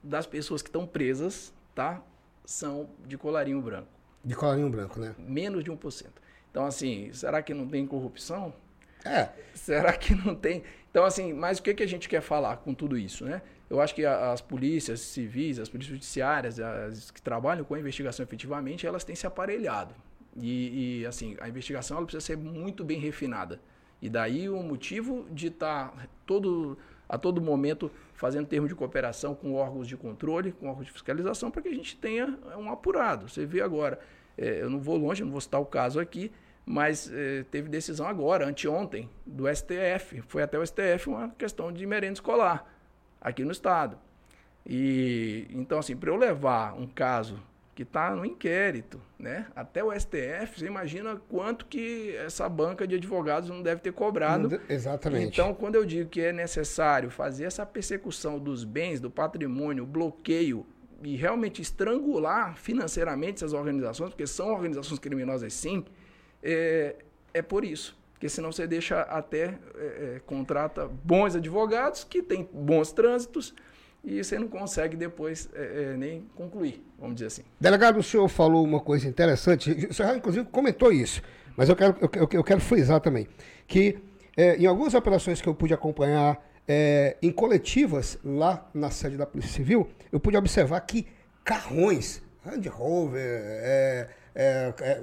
das 0.00 0.26
pessoas 0.26 0.62
que 0.62 0.68
estão 0.68 0.86
presas, 0.86 1.52
tá? 1.74 2.00
São 2.48 2.88
de 3.06 3.18
colarinho 3.18 3.60
branco. 3.60 3.88
De 4.24 4.34
colarinho 4.34 4.70
branco, 4.70 4.98
né? 4.98 5.14
Menos 5.18 5.62
de 5.62 5.70
1%. 5.70 6.06
Então, 6.50 6.64
assim, 6.64 7.12
será 7.12 7.42
que 7.42 7.52
não 7.52 7.68
tem 7.68 7.86
corrupção? 7.86 8.54
É. 9.04 9.28
Será 9.52 9.92
que 9.92 10.14
não 10.14 10.34
tem? 10.34 10.62
Então, 10.90 11.04
assim, 11.04 11.34
mas 11.34 11.58
o 11.58 11.62
que, 11.62 11.74
que 11.74 11.82
a 11.82 11.86
gente 11.86 12.08
quer 12.08 12.22
falar 12.22 12.56
com 12.56 12.72
tudo 12.72 12.96
isso, 12.96 13.26
né? 13.26 13.42
Eu 13.68 13.82
acho 13.82 13.94
que 13.94 14.02
as 14.06 14.40
polícias 14.40 15.00
civis, 15.00 15.58
as 15.58 15.68
polícias 15.68 15.92
judiciárias, 15.92 16.58
as 16.58 17.10
que 17.10 17.20
trabalham 17.20 17.66
com 17.66 17.74
a 17.74 17.78
investigação 17.78 18.24
efetivamente, 18.24 18.86
elas 18.86 19.04
têm 19.04 19.14
se 19.14 19.26
aparelhado. 19.26 19.94
E, 20.34 21.00
e 21.00 21.06
assim, 21.06 21.36
a 21.40 21.50
investigação 21.50 21.98
ela 21.98 22.06
precisa 22.06 22.24
ser 22.24 22.38
muito 22.38 22.82
bem 22.82 22.98
refinada. 22.98 23.60
E 24.00 24.08
daí 24.08 24.48
o 24.48 24.62
motivo 24.62 25.26
de 25.30 25.48
estar 25.48 25.90
tá 25.90 26.08
todo 26.24 26.78
a 27.08 27.16
todo 27.16 27.40
momento 27.40 27.90
fazendo 28.14 28.46
termo 28.46 28.68
de 28.68 28.74
cooperação 28.74 29.34
com 29.34 29.54
órgãos 29.54 29.88
de 29.88 29.96
controle, 29.96 30.52
com 30.52 30.68
órgãos 30.68 30.86
de 30.86 30.92
fiscalização, 30.92 31.50
para 31.50 31.62
que 31.62 31.68
a 31.68 31.74
gente 31.74 31.96
tenha 31.96 32.38
um 32.56 32.70
apurado. 32.70 33.28
Você 33.28 33.46
vê 33.46 33.60
agora, 33.60 33.98
é, 34.36 34.62
eu 34.62 34.68
não 34.68 34.78
vou 34.78 34.96
longe, 34.96 35.24
não 35.24 35.30
vou 35.30 35.40
citar 35.40 35.60
o 35.60 35.66
caso 35.66 35.98
aqui, 35.98 36.30
mas 36.66 37.10
é, 37.12 37.44
teve 37.50 37.68
decisão 37.68 38.06
agora, 38.06 38.46
anteontem, 38.46 39.08
do 39.24 39.44
STF, 39.48 40.20
foi 40.28 40.42
até 40.42 40.58
o 40.58 40.66
STF 40.66 41.08
uma 41.08 41.30
questão 41.30 41.72
de 41.72 41.86
merenda 41.86 42.14
escolar 42.14 42.70
aqui 43.20 43.42
no 43.44 43.52
estado. 43.52 43.98
E 44.66 45.46
então 45.50 45.78
assim, 45.78 45.96
para 45.96 46.10
eu 46.10 46.16
levar 46.16 46.74
um 46.74 46.86
caso 46.86 47.42
que 47.78 47.84
está 47.84 48.12
no 48.12 48.24
inquérito, 48.24 49.00
né? 49.16 49.46
Até 49.54 49.84
o 49.84 49.92
STF, 49.92 50.58
você 50.58 50.66
imagina 50.66 51.14
quanto 51.28 51.64
que 51.66 52.12
essa 52.16 52.48
banca 52.48 52.88
de 52.88 52.96
advogados 52.96 53.48
não 53.48 53.62
deve 53.62 53.80
ter 53.80 53.92
cobrado. 53.92 54.60
Exatamente. 54.68 55.28
Então, 55.28 55.54
quando 55.54 55.76
eu 55.76 55.84
digo 55.86 56.10
que 56.10 56.20
é 56.20 56.32
necessário 56.32 57.08
fazer 57.08 57.44
essa 57.44 57.64
persecução 57.64 58.36
dos 58.36 58.64
bens, 58.64 58.98
do 58.98 59.08
patrimônio, 59.08 59.86
bloqueio 59.86 60.66
e 61.04 61.14
realmente 61.14 61.62
estrangular 61.62 62.56
financeiramente 62.56 63.36
essas 63.36 63.52
organizações, 63.52 64.10
porque 64.10 64.26
são 64.26 64.52
organizações 64.52 64.98
criminosas 64.98 65.54
sim, 65.54 65.84
é, 66.42 66.96
é 67.32 67.42
por 67.42 67.64
isso. 67.64 67.96
Porque 68.12 68.28
senão 68.28 68.50
você 68.50 68.66
deixa 68.66 69.02
até, 69.02 69.56
é, 69.76 70.16
é, 70.16 70.22
contrata 70.26 70.88
bons 70.88 71.36
advogados 71.36 72.02
que 72.02 72.24
têm 72.24 72.48
bons 72.52 72.90
trânsitos, 72.90 73.54
e 74.04 74.22
você 74.22 74.38
não 74.38 74.48
consegue 74.48 74.96
depois 74.96 75.48
é, 75.54 75.92
é, 75.92 75.96
nem 75.96 76.26
concluir, 76.34 76.82
vamos 76.98 77.16
dizer 77.16 77.26
assim. 77.26 77.42
Delegado, 77.60 77.98
o 77.98 78.02
senhor 78.02 78.28
falou 78.28 78.64
uma 78.64 78.80
coisa 78.80 79.08
interessante, 79.08 79.88
o 79.90 79.94
senhor 79.94 80.16
inclusive 80.16 80.46
comentou 80.46 80.92
isso, 80.92 81.22
mas 81.56 81.68
eu 81.68 81.76
quero, 81.76 81.96
eu, 82.00 82.28
eu 82.32 82.44
quero 82.44 82.60
frisar 82.60 83.00
também, 83.00 83.26
que 83.66 83.98
é, 84.36 84.56
em 84.56 84.66
algumas 84.66 84.94
operações 84.94 85.40
que 85.40 85.48
eu 85.48 85.54
pude 85.54 85.74
acompanhar 85.74 86.42
é, 86.66 87.16
em 87.20 87.30
coletivas 87.30 88.18
lá 88.24 88.68
na 88.72 88.90
sede 88.90 89.16
da 89.16 89.26
Polícia 89.26 89.52
Civil, 89.52 89.88
eu 90.12 90.20
pude 90.20 90.36
observar 90.36 90.80
que 90.82 91.06
carrões, 91.44 92.22
Land 92.44 92.68
Rover, 92.68 93.20
é, 93.24 94.08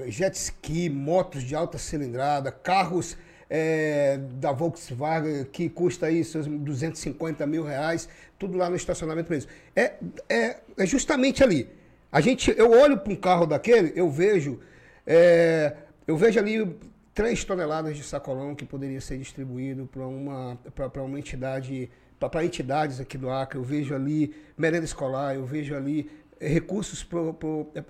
jet 0.08 0.34
ski, 0.36 0.90
motos 0.90 1.44
de 1.44 1.54
alta 1.54 1.78
cilindrada, 1.78 2.52
carros 2.52 3.18
é, 3.50 4.18
da 4.34 4.52
Volkswagen 4.52 5.46
que 5.46 5.70
custa 5.70 6.08
aí 6.08 6.24
seus 6.24 6.48
250 6.48 7.46
mil 7.46 7.64
reais, 7.64 8.10
tudo 8.38 8.58
lá 8.58 8.70
no 8.70 8.76
estacionamento 8.76 9.28
preso. 9.28 9.48
É, 9.76 9.94
é, 10.30 10.58
é 10.78 10.86
justamente 10.86 11.44
ali. 11.44 11.70
A 12.12 12.22
gente, 12.22 12.54
eu 12.58 12.72
olho 12.72 12.98
para 12.98 13.12
um 13.12 13.16
carro 13.16 13.46
daquele, 13.46 13.92
eu 13.96 14.10
vejo, 14.10 14.60
é, 15.06 15.76
eu 16.08 16.16
vejo 16.16 16.40
ali 16.40 16.76
3 17.14 17.44
toneladas 17.44 17.98
de 17.98 18.04
sacolão 18.04 18.56
que 18.56 18.66
poderia 18.66 19.02
ser 19.02 19.18
distribuído 19.18 19.86
para 19.86 20.06
uma, 20.06 20.58
para 20.74 21.04
uma 21.04 21.20
entidade, 21.20 21.90
para 22.20 22.46
entidades 22.46 23.00
aqui 23.00 23.18
do 23.18 23.30
Acre. 23.30 23.58
Eu 23.58 23.64
vejo 23.64 23.94
ali 23.94 24.34
merenda 24.58 24.86
escolar, 24.86 25.36
eu 25.36 25.46
vejo 25.46 25.76
ali 25.76 26.10
recursos 26.40 27.04
para 27.04 27.20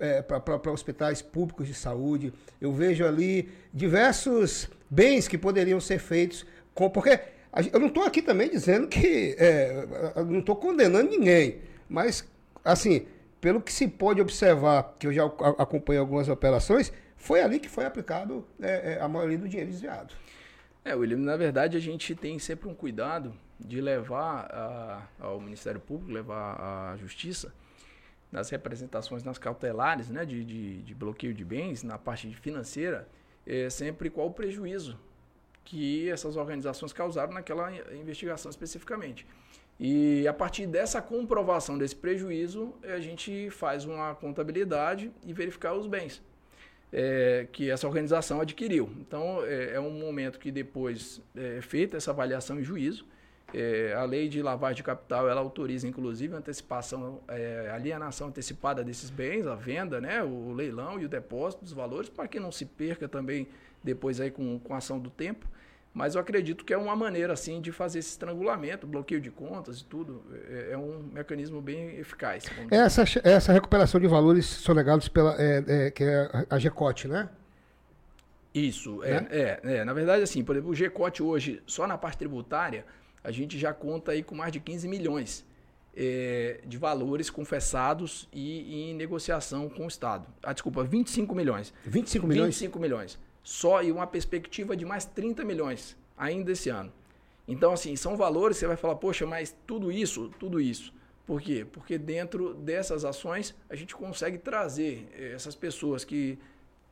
é, 0.00 0.70
hospitais 0.70 1.20
públicos 1.20 1.66
de 1.66 1.74
saúde. 1.74 2.32
Eu 2.60 2.72
vejo 2.72 3.04
ali 3.04 3.48
diversos 3.72 4.70
bens 4.88 5.28
que 5.28 5.36
poderiam 5.38 5.80
ser 5.80 5.98
feitos 5.98 6.46
com. 6.74 6.88
Porque 6.90 7.18
eu 7.72 7.80
não 7.80 7.88
estou 7.88 8.04
aqui 8.04 8.22
também 8.22 8.50
dizendo 8.50 8.86
que. 8.88 9.34
É, 9.38 9.86
não 10.24 10.40
estou 10.40 10.56
condenando 10.56 11.10
ninguém, 11.10 11.60
mas, 11.88 12.26
assim, 12.64 13.06
pelo 13.40 13.60
que 13.60 13.72
se 13.72 13.86
pode 13.86 14.20
observar, 14.20 14.96
que 14.98 15.06
eu 15.06 15.12
já 15.12 15.24
acompanhei 15.24 16.00
algumas 16.00 16.28
operações, 16.28 16.92
foi 17.16 17.40
ali 17.40 17.58
que 17.58 17.68
foi 17.68 17.84
aplicado 17.84 18.46
é, 18.60 18.94
é, 18.94 19.00
a 19.00 19.08
maioria 19.08 19.38
do 19.38 19.48
dinheiro 19.48 19.70
desviado. 19.70 20.14
É, 20.84 20.94
William, 20.94 21.18
na 21.18 21.36
verdade 21.36 21.76
a 21.76 21.80
gente 21.80 22.14
tem 22.14 22.38
sempre 22.38 22.68
um 22.68 22.74
cuidado 22.74 23.34
de 23.58 23.80
levar 23.80 24.48
a, 24.52 25.02
ao 25.18 25.40
Ministério 25.40 25.80
Público, 25.80 26.12
levar 26.12 26.92
à 26.92 26.96
Justiça, 26.96 27.52
nas 28.30 28.50
representações 28.50 29.24
nas 29.24 29.38
cautelares, 29.38 30.10
né, 30.10 30.24
de, 30.24 30.44
de, 30.44 30.82
de 30.82 30.94
bloqueio 30.94 31.34
de 31.34 31.44
bens, 31.44 31.82
na 31.82 31.98
parte 31.98 32.32
financeira, 32.36 33.08
é, 33.46 33.70
sempre 33.70 34.10
qual 34.10 34.28
o 34.28 34.32
prejuízo 34.32 34.98
que 35.64 36.08
essas 36.08 36.36
organizações 36.36 36.92
causaram 36.92 37.32
naquela 37.32 37.72
investigação 37.94 38.50
especificamente. 38.50 39.26
E 39.78 40.26
a 40.26 40.32
partir 40.32 40.66
dessa 40.66 41.02
comprovação 41.02 41.76
desse 41.76 41.96
prejuízo, 41.96 42.72
a 42.82 42.98
gente 43.00 43.50
faz 43.50 43.84
uma 43.84 44.14
contabilidade 44.14 45.10
e 45.24 45.32
verificar 45.32 45.74
os 45.74 45.86
bens 45.86 46.22
é, 46.92 47.46
que 47.52 47.70
essa 47.70 47.86
organização 47.86 48.40
adquiriu. 48.40 48.90
Então, 49.00 49.44
é, 49.44 49.74
é 49.74 49.80
um 49.80 49.90
momento 49.90 50.38
que 50.38 50.50
depois 50.50 51.20
é 51.34 51.60
feita 51.60 51.96
essa 51.96 52.10
avaliação 52.10 52.58
em 52.58 52.62
juízo, 52.62 53.04
é, 53.54 53.94
a 53.94 54.04
lei 54.04 54.28
de 54.28 54.42
lavagem 54.42 54.76
de 54.76 54.82
capital 54.82 55.28
ela 55.28 55.40
autoriza, 55.40 55.86
inclusive, 55.86 56.34
a 56.34 56.38
antecipação, 56.38 57.20
é, 57.28 57.70
alienação 57.72 58.28
antecipada 58.28 58.82
desses 58.82 59.10
bens, 59.10 59.46
a 59.46 59.54
venda, 59.54 60.00
né, 60.00 60.22
o 60.22 60.52
leilão 60.52 61.00
e 61.00 61.04
o 61.04 61.08
depósito 61.08 61.64
dos 61.64 61.72
valores, 61.72 62.08
para 62.08 62.26
que 62.26 62.40
não 62.40 62.50
se 62.50 62.64
perca 62.64 63.08
também 63.08 63.46
depois 63.82 64.20
aí 64.20 64.30
com, 64.30 64.58
com 64.58 64.74
a 64.74 64.78
ação 64.78 64.98
do 64.98 65.10
tempo. 65.10 65.46
Mas 65.94 66.14
eu 66.14 66.20
acredito 66.20 66.62
que 66.62 66.74
é 66.74 66.76
uma 66.76 66.94
maneira, 66.94 67.32
assim, 67.32 67.58
de 67.58 67.72
fazer 67.72 68.00
esse 68.00 68.10
estrangulamento, 68.10 68.86
bloqueio 68.86 69.18
de 69.18 69.30
contas 69.30 69.80
e 69.80 69.84
tudo. 69.86 70.22
É, 70.50 70.72
é 70.72 70.76
um 70.76 71.02
mecanismo 71.10 71.62
bem 71.62 71.96
eficaz. 71.96 72.44
Essa, 72.70 73.04
essa 73.24 73.50
recuperação 73.50 73.98
de 73.98 74.06
valores 74.06 74.44
sonegados 74.44 75.08
pela, 75.08 75.34
é, 75.40 75.64
é, 75.66 75.90
que 75.90 76.04
é 76.04 76.46
a 76.50 76.58
GECOT, 76.58 77.08
né? 77.08 77.30
Isso, 78.52 79.02
é, 79.04 79.20
né? 79.20 79.26
é, 79.30 79.60
é, 79.64 79.84
Na 79.86 79.94
verdade, 79.94 80.22
assim, 80.22 80.44
por 80.44 80.54
exemplo, 80.54 80.72
o 80.72 80.74
GECOT 80.74 81.22
hoje, 81.22 81.62
só 81.66 81.86
na 81.86 81.96
parte 81.96 82.18
tributária, 82.18 82.84
a 83.26 83.32
gente 83.32 83.58
já 83.58 83.74
conta 83.74 84.12
aí 84.12 84.22
com 84.22 84.34
mais 84.34 84.52
de 84.52 84.60
15 84.60 84.86
milhões 84.86 85.44
é, 85.94 86.60
de 86.64 86.78
valores 86.78 87.28
confessados 87.28 88.28
e 88.32 88.90
em 88.90 88.94
negociação 88.94 89.68
com 89.68 89.84
o 89.84 89.88
Estado. 89.88 90.26
Ah, 90.42 90.52
desculpa, 90.52 90.84
25 90.84 91.34
milhões. 91.34 91.74
25 91.84 92.26
milhões? 92.26 92.46
25 92.46 92.78
milhões 92.78 93.26
só 93.46 93.80
e 93.80 93.92
uma 93.92 94.08
perspectiva 94.08 94.76
de 94.76 94.84
mais 94.84 95.04
30 95.04 95.44
milhões 95.44 95.96
ainda 96.18 96.50
esse 96.50 96.68
ano. 96.68 96.92
Então, 97.46 97.72
assim, 97.72 97.94
são 97.94 98.16
valores, 98.16 98.56
você 98.56 98.66
vai 98.66 98.76
falar, 98.76 98.96
poxa, 98.96 99.24
mas 99.24 99.56
tudo 99.64 99.92
isso, 99.92 100.32
tudo 100.36 100.60
isso. 100.60 100.92
Por 101.24 101.40
quê? 101.40 101.64
Porque 101.64 101.96
dentro 101.96 102.54
dessas 102.54 103.04
ações 103.04 103.54
a 103.70 103.76
gente 103.76 103.94
consegue 103.94 104.36
trazer 104.36 105.08
eh, 105.12 105.32
essas 105.32 105.54
pessoas 105.54 106.04
que 106.04 106.36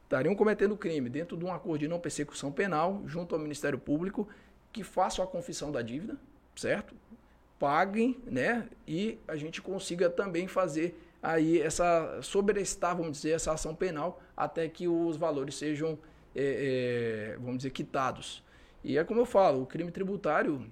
estariam 0.04 0.36
cometendo 0.36 0.76
crime 0.76 1.10
dentro 1.10 1.36
de 1.36 1.44
um 1.44 1.52
acordo 1.52 1.80
de 1.80 1.88
não 1.88 1.98
persecução 1.98 2.52
penal 2.52 3.02
junto 3.04 3.34
ao 3.34 3.40
Ministério 3.40 3.78
Público 3.78 4.28
que 4.74 4.82
façam 4.82 5.24
a 5.24 5.28
confissão 5.28 5.70
da 5.70 5.80
dívida, 5.80 6.16
certo? 6.56 6.94
Paguem, 7.60 8.20
né? 8.26 8.68
E 8.86 9.16
a 9.26 9.36
gente 9.36 9.62
consiga 9.62 10.10
também 10.10 10.48
fazer 10.48 11.00
aí 11.22 11.60
essa 11.60 12.20
sobrestar, 12.20 12.96
vamos 12.96 13.12
dizer, 13.12 13.30
essa 13.30 13.52
ação 13.52 13.72
penal 13.74 14.20
até 14.36 14.68
que 14.68 14.88
os 14.88 15.16
valores 15.16 15.54
sejam 15.54 15.96
é, 16.34 17.34
é, 17.34 17.36
vamos 17.38 17.58
dizer, 17.58 17.70
quitados. 17.70 18.42
E 18.82 18.98
é 18.98 19.04
como 19.04 19.20
eu 19.20 19.24
falo, 19.24 19.62
o 19.62 19.66
crime 19.66 19.92
tributário 19.92 20.66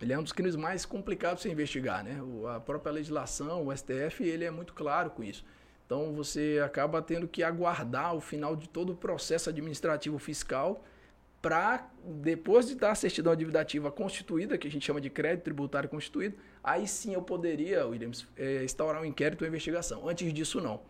ele 0.00 0.12
é 0.12 0.18
um 0.18 0.22
dos 0.22 0.32
crimes 0.32 0.54
mais 0.54 0.86
complicados 0.86 1.42
de 1.42 1.48
se 1.48 1.52
investigar, 1.52 2.04
né? 2.04 2.20
A 2.54 2.60
própria 2.60 2.92
legislação, 2.92 3.66
o 3.66 3.76
STF, 3.76 4.22
ele 4.22 4.44
é 4.44 4.50
muito 4.50 4.74
claro 4.74 5.10
com 5.10 5.24
isso. 5.24 5.44
Então 5.86 6.12
você 6.12 6.60
acaba 6.64 7.02
tendo 7.02 7.26
que 7.26 7.42
aguardar 7.42 8.14
o 8.14 8.20
final 8.20 8.54
de 8.54 8.68
todo 8.68 8.92
o 8.92 8.96
processo 8.96 9.50
administrativo 9.50 10.18
fiscal 10.20 10.84
para 11.44 11.90
depois 12.02 12.66
de 12.66 12.72
estar 12.72 12.90
a 12.90 12.94
certidão 12.94 13.30
adividativa 13.30 13.92
constituída, 13.92 14.56
que 14.56 14.66
a 14.66 14.70
gente 14.70 14.86
chama 14.86 14.98
de 14.98 15.10
crédito 15.10 15.44
tributário 15.44 15.90
constituído, 15.90 16.36
aí 16.62 16.88
sim 16.88 17.12
eu 17.12 17.20
poderia, 17.20 17.86
Williams, 17.86 18.26
é, 18.34 18.64
instaurar 18.64 19.02
um 19.02 19.04
inquérito 19.04 19.42
ou 19.42 19.48
investigação. 19.48 20.08
Antes 20.08 20.32
disso, 20.32 20.58
não. 20.58 20.80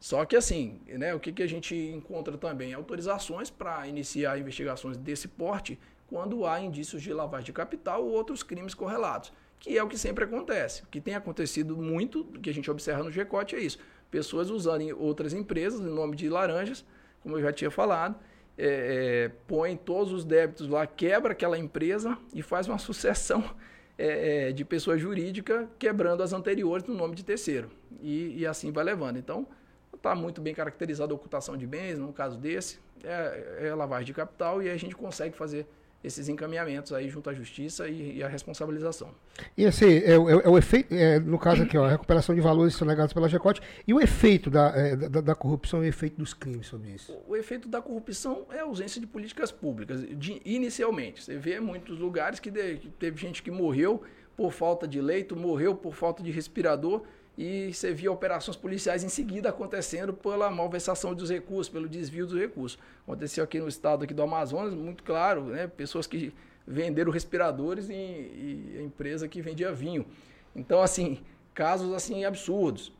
Só 0.00 0.24
que 0.24 0.34
assim, 0.34 0.80
né, 0.88 1.14
o 1.14 1.20
que, 1.20 1.32
que 1.32 1.40
a 1.40 1.46
gente 1.46 1.76
encontra 1.76 2.36
também? 2.36 2.74
Autorizações 2.74 3.48
para 3.48 3.86
iniciar 3.86 4.36
investigações 4.36 4.96
desse 4.96 5.28
porte 5.28 5.78
quando 6.08 6.44
há 6.44 6.60
indícios 6.60 7.00
de 7.00 7.12
lavagem 7.12 7.46
de 7.46 7.52
capital 7.52 8.04
ou 8.04 8.10
outros 8.10 8.42
crimes 8.42 8.74
correlatos, 8.74 9.32
que 9.60 9.78
é 9.78 9.82
o 9.84 9.86
que 9.86 9.96
sempre 9.96 10.24
acontece. 10.24 10.82
O 10.82 10.86
que 10.86 11.00
tem 11.00 11.14
acontecido 11.14 11.76
muito, 11.76 12.24
que 12.42 12.50
a 12.50 12.54
gente 12.54 12.68
observa 12.68 13.04
no 13.04 13.12
GECOT 13.12 13.54
é 13.54 13.60
isso. 13.60 13.78
Pessoas 14.10 14.50
usando 14.50 15.00
outras 15.00 15.32
empresas 15.32 15.78
em 15.80 15.94
nome 15.94 16.16
de 16.16 16.28
laranjas, 16.28 16.84
como 17.22 17.36
eu 17.36 17.42
já 17.42 17.52
tinha 17.52 17.70
falado, 17.70 18.18
é, 18.58 19.26
é, 19.26 19.32
põe 19.46 19.76
todos 19.76 20.12
os 20.12 20.24
débitos 20.24 20.68
lá, 20.68 20.86
quebra 20.86 21.32
aquela 21.32 21.58
empresa 21.58 22.16
e 22.32 22.42
faz 22.42 22.68
uma 22.68 22.78
sucessão 22.78 23.44
é, 23.98 24.48
é 24.48 24.52
de 24.52 24.64
pessoa 24.64 24.96
jurídica 24.96 25.68
quebrando 25.78 26.22
as 26.22 26.32
anteriores 26.32 26.86
no 26.86 26.94
nome 26.94 27.14
de 27.14 27.24
terceiro. 27.24 27.70
E, 28.00 28.38
e 28.38 28.46
assim 28.46 28.72
vai 28.72 28.84
levando. 28.84 29.18
Então, 29.18 29.46
está 29.94 30.14
muito 30.14 30.40
bem 30.40 30.54
caracterizada 30.54 31.12
a 31.12 31.16
ocultação 31.16 31.56
de 31.56 31.66
bens, 31.66 31.98
no 31.98 32.12
caso 32.12 32.38
desse, 32.38 32.78
é, 33.02 33.68
é 33.68 33.74
lavagem 33.74 34.06
de 34.06 34.14
capital 34.14 34.62
e 34.62 34.70
a 34.70 34.76
gente 34.76 34.94
consegue 34.94 35.36
fazer 35.36 35.66
esses 36.06 36.28
encaminhamentos 36.28 36.92
aí 36.92 37.08
junto 37.08 37.28
à 37.28 37.34
justiça 37.34 37.88
e, 37.88 38.18
e 38.18 38.22
a 38.22 38.28
responsabilização. 38.28 39.10
E 39.56 39.66
assim, 39.66 39.86
é, 39.86 40.12
é, 40.12 40.14
é 40.14 40.48
o 40.48 40.56
efeito, 40.56 40.94
é, 40.94 41.18
no 41.18 41.38
caso 41.38 41.64
aqui, 41.64 41.76
ó, 41.76 41.84
a 41.84 41.90
recuperação 41.90 42.34
de 42.34 42.40
valores 42.40 42.74
sonegados 42.74 43.12
pela 43.12 43.28
GECOT, 43.28 43.60
e 43.86 43.92
o 43.92 44.00
efeito 44.00 44.48
da, 44.48 44.68
é, 44.68 44.96
da, 44.96 45.20
da, 45.20 45.34
corrupção 45.34 45.82
e 45.82 45.86
o 45.86 45.88
efeito 45.88 46.16
dos 46.16 46.32
crimes 46.32 46.68
sobre 46.68 46.90
isso? 46.90 47.12
O, 47.12 47.32
o, 47.32 47.36
efeito 47.36 47.68
da 47.68 47.82
corrupção 47.82 48.46
é 48.50 48.60
a 48.60 48.62
ausência 48.62 49.00
de 49.00 49.06
políticas 49.06 49.50
públicas, 49.50 50.00
de, 50.16 50.40
inicialmente. 50.44 51.24
Você 51.24 51.36
vê 51.36 51.58
muitos 51.58 51.98
lugares 51.98 52.38
que, 52.38 52.50
de, 52.50 52.76
que 52.76 52.88
teve 52.88 53.20
gente 53.20 53.42
que 53.42 53.50
morreu 53.50 54.02
por 54.36 54.52
falta 54.52 54.86
de 54.86 55.00
leito, 55.00 55.34
morreu 55.34 55.74
por 55.74 55.94
falta 55.94 56.22
de 56.22 56.30
respirador, 56.30 57.02
e 57.36 57.72
você 57.72 57.92
via 57.92 58.10
operações 58.10 58.56
policiais 58.56 59.04
em 59.04 59.08
seguida 59.08 59.50
acontecendo 59.50 60.12
pela 60.12 60.50
malversação 60.50 61.14
dos 61.14 61.28
recursos, 61.28 61.68
pelo 61.68 61.88
desvio 61.88 62.26
dos 62.26 62.38
recursos. 62.38 62.78
Aconteceu 63.02 63.44
aqui 63.44 63.58
no 63.58 63.68
estado 63.68 64.04
aqui 64.04 64.14
do 64.14 64.22
Amazonas, 64.22 64.72
muito 64.72 65.02
claro, 65.02 65.44
né? 65.44 65.66
pessoas 65.66 66.06
que 66.06 66.32
venderam 66.66 67.12
respiradores 67.12 67.90
e, 67.90 67.92
e 67.92 68.80
empresa 68.82 69.28
que 69.28 69.42
vendia 69.42 69.70
vinho. 69.72 70.06
Então, 70.54 70.80
assim, 70.80 71.18
casos 71.52 71.92
assim 71.92 72.24
absurdos. 72.24 72.92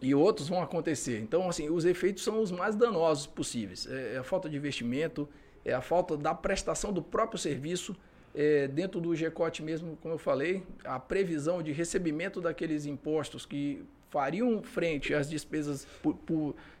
E 0.00 0.14
outros 0.14 0.48
vão 0.48 0.62
acontecer. 0.62 1.20
Então, 1.20 1.48
assim, 1.48 1.68
os 1.68 1.84
efeitos 1.84 2.22
são 2.22 2.40
os 2.40 2.50
mais 2.52 2.76
danosos 2.76 3.26
possíveis. 3.26 3.86
É, 3.86 4.14
é 4.14 4.18
a 4.18 4.22
falta 4.22 4.48
de 4.48 4.56
investimento, 4.56 5.28
é 5.64 5.72
a 5.72 5.80
falta 5.80 6.16
da 6.16 6.34
prestação 6.34 6.92
do 6.92 7.02
próprio 7.02 7.38
serviço, 7.38 7.96
é, 8.34 8.66
dentro 8.66 9.00
do 9.00 9.14
GECOT 9.14 9.62
mesmo, 9.62 9.96
como 10.02 10.14
eu 10.14 10.18
falei, 10.18 10.62
a 10.84 10.98
previsão 10.98 11.62
de 11.62 11.70
recebimento 11.72 12.40
daqueles 12.40 12.84
impostos 12.84 13.46
que 13.46 13.84
fariam 14.10 14.62
frente 14.62 15.14
às 15.14 15.28
despesas 15.28 15.86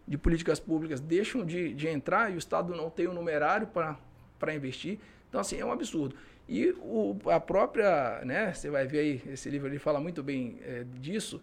de 0.06 0.18
políticas 0.18 0.60
públicas 0.60 1.00
deixam 1.00 1.44
de, 1.44 1.74
de 1.74 1.88
entrar 1.88 2.30
e 2.32 2.36
o 2.36 2.38
Estado 2.38 2.74
não 2.74 2.90
tem 2.90 3.06
o 3.06 3.10
um 3.10 3.14
numerário 3.14 3.66
para 3.66 4.54
investir. 4.54 4.98
Então, 5.28 5.40
assim, 5.40 5.58
é 5.58 5.64
um 5.64 5.72
absurdo. 5.72 6.14
E 6.48 6.70
o, 6.78 7.16
a 7.26 7.40
própria, 7.40 8.20
né, 8.24 8.52
você 8.52 8.68
vai 8.68 8.86
ver 8.86 8.98
aí, 8.98 9.22
esse 9.32 9.48
livro 9.48 9.68
ele 9.68 9.78
fala 9.78 9.98
muito 9.98 10.22
bem 10.22 10.58
é, 10.62 10.84
disso, 11.00 11.42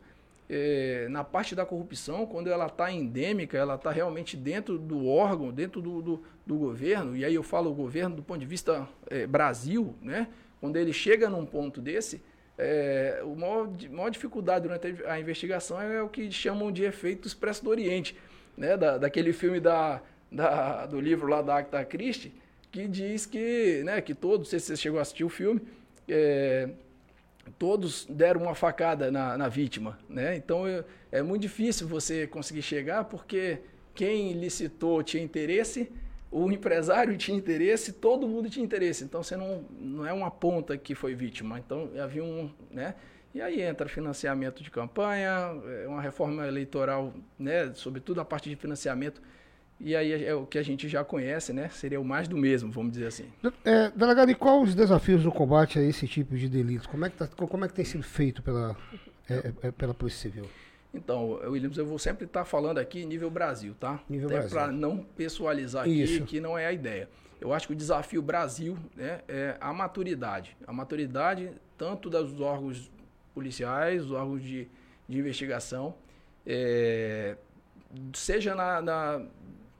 é, 0.53 1.07
na 1.09 1.23
parte 1.23 1.55
da 1.55 1.65
corrupção, 1.65 2.25
quando 2.25 2.49
ela 2.49 2.65
está 2.65 2.91
endêmica, 2.91 3.57
ela 3.57 3.75
está 3.75 3.89
realmente 3.89 4.35
dentro 4.35 4.77
do 4.77 5.07
órgão, 5.07 5.49
dentro 5.49 5.81
do, 5.81 6.01
do, 6.01 6.23
do, 6.45 6.57
governo, 6.57 7.15
e 7.15 7.23
aí 7.23 7.33
eu 7.33 7.41
falo 7.41 7.71
o 7.71 7.73
governo 7.73 8.17
do 8.17 8.21
ponto 8.21 8.41
de 8.41 8.45
vista 8.45 8.85
é, 9.09 9.25
Brasil, 9.25 9.95
né? 10.01 10.27
quando 10.59 10.75
ele 10.75 10.91
chega 10.91 11.29
num 11.29 11.45
ponto 11.45 11.79
desse, 11.79 12.21
é, 12.57 13.21
a 13.21 13.25
maior, 13.25 13.69
maior, 13.89 14.09
dificuldade 14.09 14.67
durante 14.67 15.05
a 15.05 15.17
investigação 15.17 15.81
é 15.81 16.03
o 16.03 16.09
que 16.09 16.29
chamam 16.29 16.69
de 16.69 16.83
efeito 16.83 17.29
Expresso 17.29 17.63
do 17.63 17.69
Oriente, 17.69 18.13
né? 18.57 18.75
Da, 18.75 18.97
daquele 18.97 19.31
filme 19.31 19.59
da, 19.59 20.01
da, 20.29 20.85
do 20.85 20.99
livro 20.99 21.27
lá 21.27 21.41
da 21.41 21.59
Acta 21.59 21.83
Christie, 21.85 22.33
que 22.69 22.89
diz 22.89 23.25
que, 23.25 23.81
né, 23.85 24.01
que 24.01 24.13
todos, 24.13 24.39
não 24.39 24.45
sei 24.45 24.59
se 24.59 24.65
você 24.67 24.75
chegou 24.75 24.99
a 24.99 25.01
assistir 25.01 25.23
o 25.23 25.29
filme, 25.29 25.61
é, 26.09 26.69
todos 27.57 28.05
deram 28.05 28.41
uma 28.41 28.55
facada 28.55 29.11
na, 29.11 29.37
na 29.37 29.47
vítima, 29.47 29.97
né? 30.09 30.35
Então 30.35 30.67
eu, 30.67 30.83
é 31.11 31.21
muito 31.21 31.41
difícil 31.41 31.87
você 31.87 32.27
conseguir 32.27 32.61
chegar 32.61 33.05
porque 33.05 33.59
quem 33.93 34.33
licitou 34.33 35.03
tinha 35.03 35.23
interesse, 35.23 35.91
o 36.31 36.51
empresário 36.51 37.15
tinha 37.17 37.37
interesse, 37.37 37.93
todo 37.93 38.27
mundo 38.27 38.49
tinha 38.49 38.63
interesse. 38.63 39.03
Então 39.03 39.23
você 39.23 39.35
não, 39.35 39.65
não 39.79 40.05
é 40.05 40.13
uma 40.13 40.31
ponta 40.31 40.77
que 40.77 40.95
foi 40.95 41.13
vítima. 41.13 41.59
Então 41.59 41.89
havia 42.01 42.23
um, 42.23 42.49
né? 42.69 42.95
E 43.33 43.41
aí 43.41 43.61
entra 43.61 43.87
financiamento 43.87 44.61
de 44.61 44.69
campanha, 44.69 45.55
é 45.83 45.87
uma 45.87 46.01
reforma 46.01 46.45
eleitoral, 46.45 47.13
né? 47.39 47.71
Sobretudo 47.73 48.19
a 48.19 48.25
parte 48.25 48.49
de 48.49 48.55
financiamento 48.57 49.21
e 49.83 49.95
aí 49.95 50.11
é, 50.11 50.25
é 50.25 50.35
o 50.35 50.45
que 50.45 50.57
a 50.57 50.63
gente 50.63 50.87
já 50.87 51.03
conhece, 51.03 51.51
né? 51.51 51.69
Seria 51.69 51.99
o 51.99 52.05
mais 52.05 52.27
do 52.27 52.37
mesmo, 52.37 52.71
vamos 52.71 52.91
dizer 52.91 53.07
assim. 53.07 53.25
É, 53.65 53.89
delegado, 53.91 54.29
e 54.29 54.35
quais 54.35 54.69
os 54.69 54.75
desafios 54.75 55.25
no 55.25 55.31
combate 55.31 55.79
a 55.79 55.81
esse 55.81 56.07
tipo 56.07 56.35
de 56.35 56.47
delitos? 56.47 56.87
Como 56.87 57.05
é 57.05 57.09
que, 57.09 57.17
tá, 57.17 57.27
como 57.27 57.65
é 57.65 57.67
que 57.67 57.73
tem 57.73 57.85
sido 57.85 58.03
feito 58.03 58.41
pela, 58.43 58.75
é, 59.29 59.33
é, 59.33 59.53
é 59.67 59.71
pela 59.71 59.93
Polícia 59.93 60.21
Civil? 60.21 60.47
Então, 60.93 61.39
Williams, 61.45 61.77
eu 61.77 61.85
vou 61.85 61.97
sempre 61.97 62.25
estar 62.25 62.43
falando 62.43 62.77
aqui 62.77 63.05
nível 63.05 63.29
Brasil, 63.29 63.73
tá? 63.79 63.99
Nível 64.09 64.27
Até 64.27 64.39
Brasil. 64.39 64.57
para 64.57 64.71
não 64.71 64.97
pessoalizar 64.97 65.83
aqui, 65.83 66.03
Isso. 66.03 66.25
que 66.25 66.39
não 66.39 66.57
é 66.57 66.67
a 66.67 66.73
ideia. 66.73 67.09
Eu 67.39 67.53
acho 67.53 67.65
que 67.65 67.73
o 67.73 67.75
desafio 67.75 68.21
Brasil 68.21 68.77
né, 68.95 69.21
é 69.27 69.55
a 69.59 69.73
maturidade. 69.73 70.55
A 70.67 70.73
maturidade 70.73 71.51
tanto 71.77 72.09
dos 72.09 72.39
órgãos 72.39 72.91
policiais, 73.33 74.03
dos 74.03 74.11
órgãos 74.11 74.43
de, 74.43 74.67
de 75.09 75.17
investigação, 75.17 75.95
é, 76.45 77.35
seja 78.13 78.53
na, 78.53 78.81
na 78.81 79.25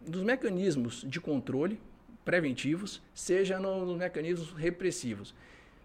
dos 0.06 0.24
mecanismos 0.24 1.06
de 1.08 1.20
controle 1.20 1.80
preventivos, 2.24 3.02
seja 3.14 3.60
nos 3.60 3.98
mecanismos 3.98 4.52
repressivos. 4.54 5.34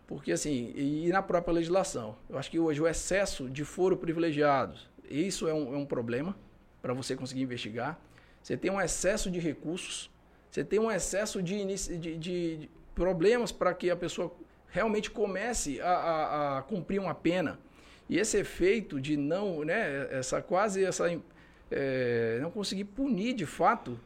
Porque 0.07 0.33
assim, 0.33 0.73
e 0.77 1.09
na 1.09 1.23
própria 1.23 1.55
legislação, 1.55 2.17
eu 2.29 2.39
acho 2.39 2.51
que 2.51 2.59
hoje 2.59 2.81
o 2.81 2.87
excesso 2.87 3.49
de 3.49 3.65
foro 3.65 3.97
privilegiado, 3.97 4.79
isso 5.11 5.49
é 5.49 5.55
um, 5.55 5.75
é 5.75 5.77
um 5.77 5.87
problema 5.87 6.37
para 6.81 6.93
você 6.93 7.17
conseguir 7.17 7.43
investigar. 7.43 7.99
Você 8.43 8.57
tem 8.57 8.71
um 8.71 8.81
excesso 8.81 9.31
de 9.31 9.41
recursos, 9.41 10.09
você 10.51 10.63
tem 10.63 10.79
um 10.79 10.91
excesso 10.91 11.43
de, 11.43 11.65
de, 11.99 12.17
de 12.17 12.71
problemas 12.95 13.51
para 13.51 13.75
que 13.75 13.91
a 13.91 13.97
pessoa 13.97 14.33
realmente 14.69 15.11
comece 15.11 15.81
a, 15.81 15.91
a, 15.91 16.59
a, 16.59 16.63
cumprir 16.63 17.01
uma 17.01 17.15
pena. 17.15 17.59
E 18.09 18.19
esse 18.19 18.39
efeito 18.39 19.01
de 19.01 19.17
não, 19.17 19.65
né, 19.65 20.07
essa 20.13 20.41
quase 20.41 20.85
essa 20.85 21.11
é, 21.71 22.39
não 22.41 22.51
conseguir 22.51 22.85
punir 22.85 23.35
de 23.35 23.47
fato 23.47 23.99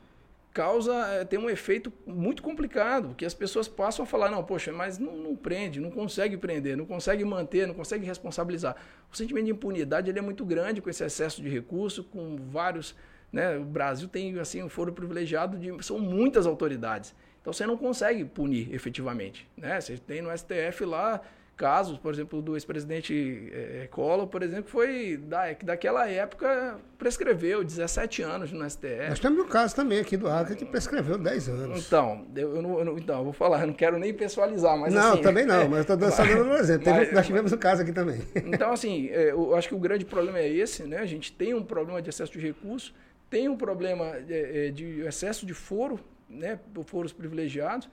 causa, 0.52 0.92
é, 1.06 1.24
tem 1.24 1.38
um 1.38 1.48
efeito 1.48 1.92
muito 2.06 2.42
complicado, 2.42 3.08
porque 3.08 3.24
as 3.24 3.34
pessoas 3.34 3.68
passam 3.68 4.02
a 4.02 4.06
falar, 4.06 4.30
não, 4.30 4.42
poxa, 4.42 4.72
mas 4.72 4.98
não, 4.98 5.16
não, 5.16 5.36
prende, 5.36 5.80
não 5.80 5.90
consegue 5.90 6.36
prender, 6.36 6.76
não 6.76 6.84
consegue 6.84 7.24
manter, 7.24 7.66
não 7.66 7.74
consegue 7.74 8.04
responsabilizar. 8.04 8.76
O 9.12 9.16
sentimento 9.16 9.44
de 9.44 9.52
impunidade 9.52 10.10
ele 10.10 10.18
é 10.18 10.22
muito 10.22 10.44
grande 10.44 10.80
com 10.80 10.90
esse 10.90 11.04
excesso 11.04 11.40
de 11.42 11.48
recurso, 11.48 12.04
com 12.04 12.36
vários... 12.36 12.96
Né, 13.32 13.56
o 13.58 13.64
Brasil 13.64 14.08
tem 14.08 14.36
assim 14.40 14.60
um 14.60 14.68
foro 14.68 14.92
privilegiado 14.92 15.56
de 15.56 15.84
são 15.84 16.00
muitas 16.00 16.46
autoridades. 16.46 17.14
Então 17.40 17.52
você 17.52 17.64
não 17.64 17.76
consegue 17.76 18.24
punir 18.24 18.74
efetivamente. 18.74 19.48
Né? 19.56 19.80
Você 19.80 19.96
tem 19.96 20.20
no 20.20 20.36
STF 20.36 20.84
lá 20.84 21.20
casos, 21.60 21.98
por 21.98 22.14
exemplo, 22.14 22.40
do 22.40 22.56
ex-presidente 22.56 23.52
é, 23.52 23.86
Collor, 23.90 24.26
por 24.28 24.42
exemplo, 24.42 24.70
foi 24.70 25.18
da, 25.18 25.52
daquela 25.62 26.08
época 26.08 26.78
prescreveu 26.96 27.62
17 27.62 28.22
anos 28.22 28.50
no 28.50 28.68
STF. 28.68 29.10
Nós 29.10 29.20
temos 29.20 29.44
um 29.44 29.46
caso 29.46 29.76
também 29.76 29.98
aqui 29.98 30.16
do 30.16 30.26
Acre 30.26 30.56
que 30.56 30.64
prescreveu 30.64 31.18
10 31.18 31.48
anos. 31.50 31.86
Então, 31.86 32.26
eu, 32.34 32.56
eu, 32.56 32.80
eu, 32.80 32.98
então, 32.98 33.18
eu 33.18 33.24
vou 33.24 33.34
falar, 33.34 33.60
eu 33.60 33.66
não 33.66 33.74
quero 33.74 33.98
nem 33.98 34.14
pessoalizar, 34.14 34.78
mas 34.78 34.94
Não, 34.94 35.12
assim, 35.12 35.22
também 35.22 35.44
não, 35.44 35.68
mas 35.68 35.80
estou 35.80 36.10
só 36.10 36.24
dando 36.24 36.48
um 36.48 36.56
exemplo. 36.56 36.90
Mas, 36.90 37.12
nós 37.12 37.26
tivemos 37.26 37.52
um 37.52 37.58
caso 37.58 37.82
aqui 37.82 37.92
também. 37.92 38.22
Então, 38.34 38.72
assim, 38.72 39.04
eu 39.08 39.54
acho 39.54 39.68
que 39.68 39.74
o 39.74 39.78
grande 39.78 40.06
problema 40.06 40.38
é 40.38 40.48
esse, 40.48 40.84
né? 40.84 40.96
A 40.96 41.06
gente 41.06 41.30
tem 41.30 41.52
um 41.52 41.62
problema 41.62 42.00
de 42.00 42.08
excesso 42.08 42.32
de 42.32 42.38
recursos, 42.38 42.94
tem 43.28 43.50
um 43.50 43.56
problema 43.56 44.18
de, 44.22 44.70
de 44.70 45.00
excesso 45.00 45.44
de 45.44 45.52
foro, 45.52 46.00
né? 46.26 46.58
Foros 46.86 47.12
privilegiados, 47.12 47.86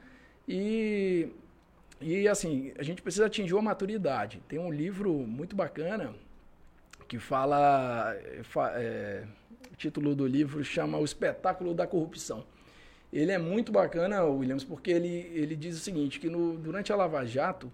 e 0.47 1.27
e 1.99 2.27
assim, 2.27 2.73
a 2.77 2.83
gente 2.83 3.01
precisa 3.01 3.25
atingir 3.25 3.53
uma 3.53 3.62
maturidade. 3.62 4.41
Tem 4.47 4.60
um 4.60 4.71
livro 4.71 5.12
muito 5.12 5.55
bacana 5.55 6.13
que 7.07 7.17
fala. 7.17 8.15
É, 8.75 9.23
o 9.71 9.75
título 9.75 10.15
do 10.15 10.27
livro 10.27 10.63
chama 10.63 10.97
O 10.97 11.05
Espetáculo 11.05 11.73
da 11.73 11.88
Corrupção. 11.88 12.45
Ele 13.12 13.31
é 13.31 13.38
muito 13.38 13.71
bacana, 13.71 14.23
Williams, 14.25 14.63
porque 14.63 14.91
ele, 14.91 15.31
ele 15.33 15.55
diz 15.55 15.77
o 15.77 15.79
seguinte: 15.79 16.19
que 16.19 16.29
no, 16.29 16.57
durante 16.57 16.91
a 16.91 16.95
Lava 16.95 17.25
Jato, 17.25 17.71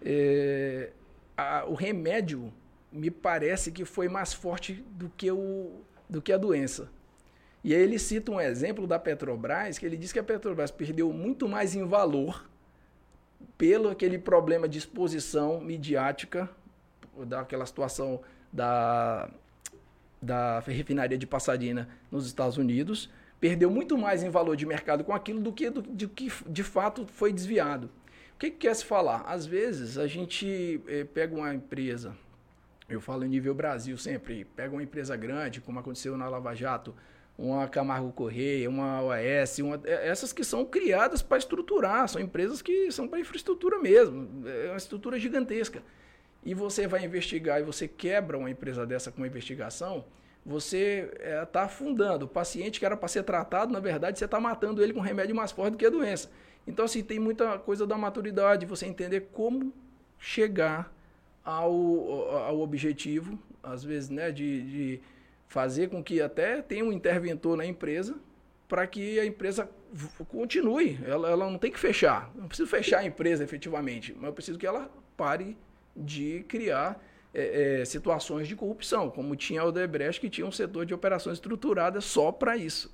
é, 0.00 0.90
a, 1.36 1.64
o 1.66 1.74
remédio 1.74 2.52
me 2.90 3.10
parece 3.10 3.72
que 3.72 3.84
foi 3.84 4.08
mais 4.08 4.32
forte 4.32 4.74
do 4.92 5.10
que, 5.10 5.30
o, 5.30 5.82
do 6.08 6.22
que 6.22 6.32
a 6.32 6.38
doença. 6.38 6.90
E 7.64 7.74
aí 7.74 7.80
ele 7.80 7.98
cita 7.98 8.32
um 8.32 8.40
exemplo 8.40 8.86
da 8.86 8.98
Petrobras, 8.98 9.78
que 9.78 9.86
ele 9.86 9.96
diz 9.96 10.12
que 10.12 10.18
a 10.18 10.22
Petrobras 10.22 10.70
perdeu 10.70 11.12
muito 11.12 11.48
mais 11.48 11.74
em 11.74 11.86
valor 11.86 12.50
pelo 13.56 13.88
aquele 13.88 14.18
problema 14.18 14.68
de 14.68 14.78
exposição 14.78 15.60
midiática, 15.60 16.48
daquela 17.26 17.66
situação 17.66 18.20
da, 18.52 19.30
da 20.20 20.60
refinaria 20.60 21.18
de 21.18 21.26
Pasadena 21.26 21.88
nos 22.10 22.26
Estados 22.26 22.56
Unidos, 22.56 23.10
perdeu 23.40 23.70
muito 23.70 23.98
mais 23.98 24.22
em 24.22 24.30
valor 24.30 24.56
de 24.56 24.64
mercado 24.64 25.04
com 25.04 25.12
aquilo 25.12 25.40
do 25.40 25.52
que 25.52 25.68
do, 25.68 25.82
de 25.82 26.06
que 26.06 26.30
de 26.46 26.62
fato 26.62 27.06
foi 27.06 27.32
desviado. 27.32 27.90
O 28.34 28.38
que, 28.38 28.50
que 28.50 28.58
quer 28.58 28.74
se 28.74 28.84
falar? 28.84 29.22
Às 29.26 29.46
vezes 29.46 29.98
a 29.98 30.06
gente 30.06 30.80
eh, 30.88 31.04
pega 31.04 31.34
uma 31.34 31.54
empresa, 31.54 32.16
eu 32.88 33.00
falo 33.00 33.24
em 33.24 33.28
nível 33.28 33.54
Brasil 33.54 33.96
sempre, 33.96 34.44
pega 34.44 34.72
uma 34.74 34.82
empresa 34.82 35.16
grande, 35.16 35.60
como 35.60 35.78
aconteceu 35.78 36.16
na 36.16 36.28
Lava 36.28 36.54
Jato, 36.54 36.94
uma 37.42 37.66
Camargo 37.66 38.12
Correia, 38.12 38.70
uma 38.70 39.02
OAS, 39.02 39.58
uma, 39.58 39.80
é, 39.84 40.08
essas 40.08 40.32
que 40.32 40.44
são 40.44 40.64
criadas 40.64 41.22
para 41.22 41.38
estruturar, 41.38 42.06
são 42.06 42.22
empresas 42.22 42.62
que 42.62 42.90
são 42.92 43.08
para 43.08 43.18
infraestrutura 43.18 43.80
mesmo, 43.80 44.48
é 44.48 44.68
uma 44.68 44.76
estrutura 44.76 45.18
gigantesca. 45.18 45.82
E 46.44 46.54
você 46.54 46.86
vai 46.86 47.04
investigar 47.04 47.60
e 47.60 47.64
você 47.64 47.88
quebra 47.88 48.38
uma 48.38 48.48
empresa 48.48 48.86
dessa 48.86 49.10
com 49.10 49.18
uma 49.18 49.26
investigação, 49.26 50.04
você 50.46 51.10
está 51.14 51.24
é, 51.24 51.44
tá 51.44 51.62
afundando. 51.64 52.26
O 52.26 52.28
paciente 52.28 52.78
que 52.78 52.86
era 52.86 52.96
para 52.96 53.08
ser 53.08 53.24
tratado, 53.24 53.72
na 53.72 53.80
verdade, 53.80 54.20
você 54.20 54.24
está 54.24 54.38
matando 54.38 54.80
ele 54.80 54.92
com 54.92 55.00
remédio 55.00 55.34
mais 55.34 55.50
forte 55.50 55.72
do 55.72 55.76
que 55.78 55.86
a 55.86 55.90
doença. 55.90 56.30
Então, 56.64 56.84
assim, 56.84 57.02
tem 57.02 57.18
muita 57.18 57.58
coisa 57.58 57.84
da 57.84 57.98
maturidade, 57.98 58.66
você 58.66 58.86
entender 58.86 59.30
como 59.32 59.72
chegar 60.16 60.94
ao, 61.44 61.64
ao 62.36 62.60
objetivo, 62.60 63.36
às 63.60 63.82
vezes, 63.82 64.10
né, 64.10 64.30
de, 64.30 64.62
de 64.62 65.00
fazer 65.52 65.90
com 65.90 66.02
que 66.02 66.18
até 66.22 66.62
tenha 66.62 66.82
um 66.82 66.90
interventor 66.90 67.58
na 67.58 67.66
empresa 67.66 68.16
para 68.66 68.86
que 68.86 69.20
a 69.20 69.26
empresa 69.26 69.68
continue. 70.28 70.98
Ela, 71.04 71.30
ela 71.30 71.50
não 71.50 71.58
tem 71.58 71.70
que 71.70 71.78
fechar. 71.78 72.32
Não 72.34 72.48
preciso 72.48 72.70
fechar 72.70 73.00
a 73.00 73.04
empresa 73.04 73.44
efetivamente, 73.44 74.14
mas 74.16 74.24
eu 74.24 74.32
preciso 74.32 74.58
que 74.58 74.66
ela 74.66 74.90
pare 75.14 75.58
de 75.94 76.42
criar 76.48 76.98
é, 77.34 77.80
é, 77.80 77.84
situações 77.84 78.48
de 78.48 78.56
corrupção, 78.56 79.10
como 79.10 79.36
tinha 79.36 79.62
o 79.62 79.68
Odebrecht, 79.68 80.22
que 80.22 80.30
tinha 80.30 80.46
um 80.46 80.50
setor 80.50 80.86
de 80.86 80.94
operações 80.94 81.34
estruturadas 81.34 82.06
só 82.06 82.32
para 82.32 82.56
isso. 82.56 82.90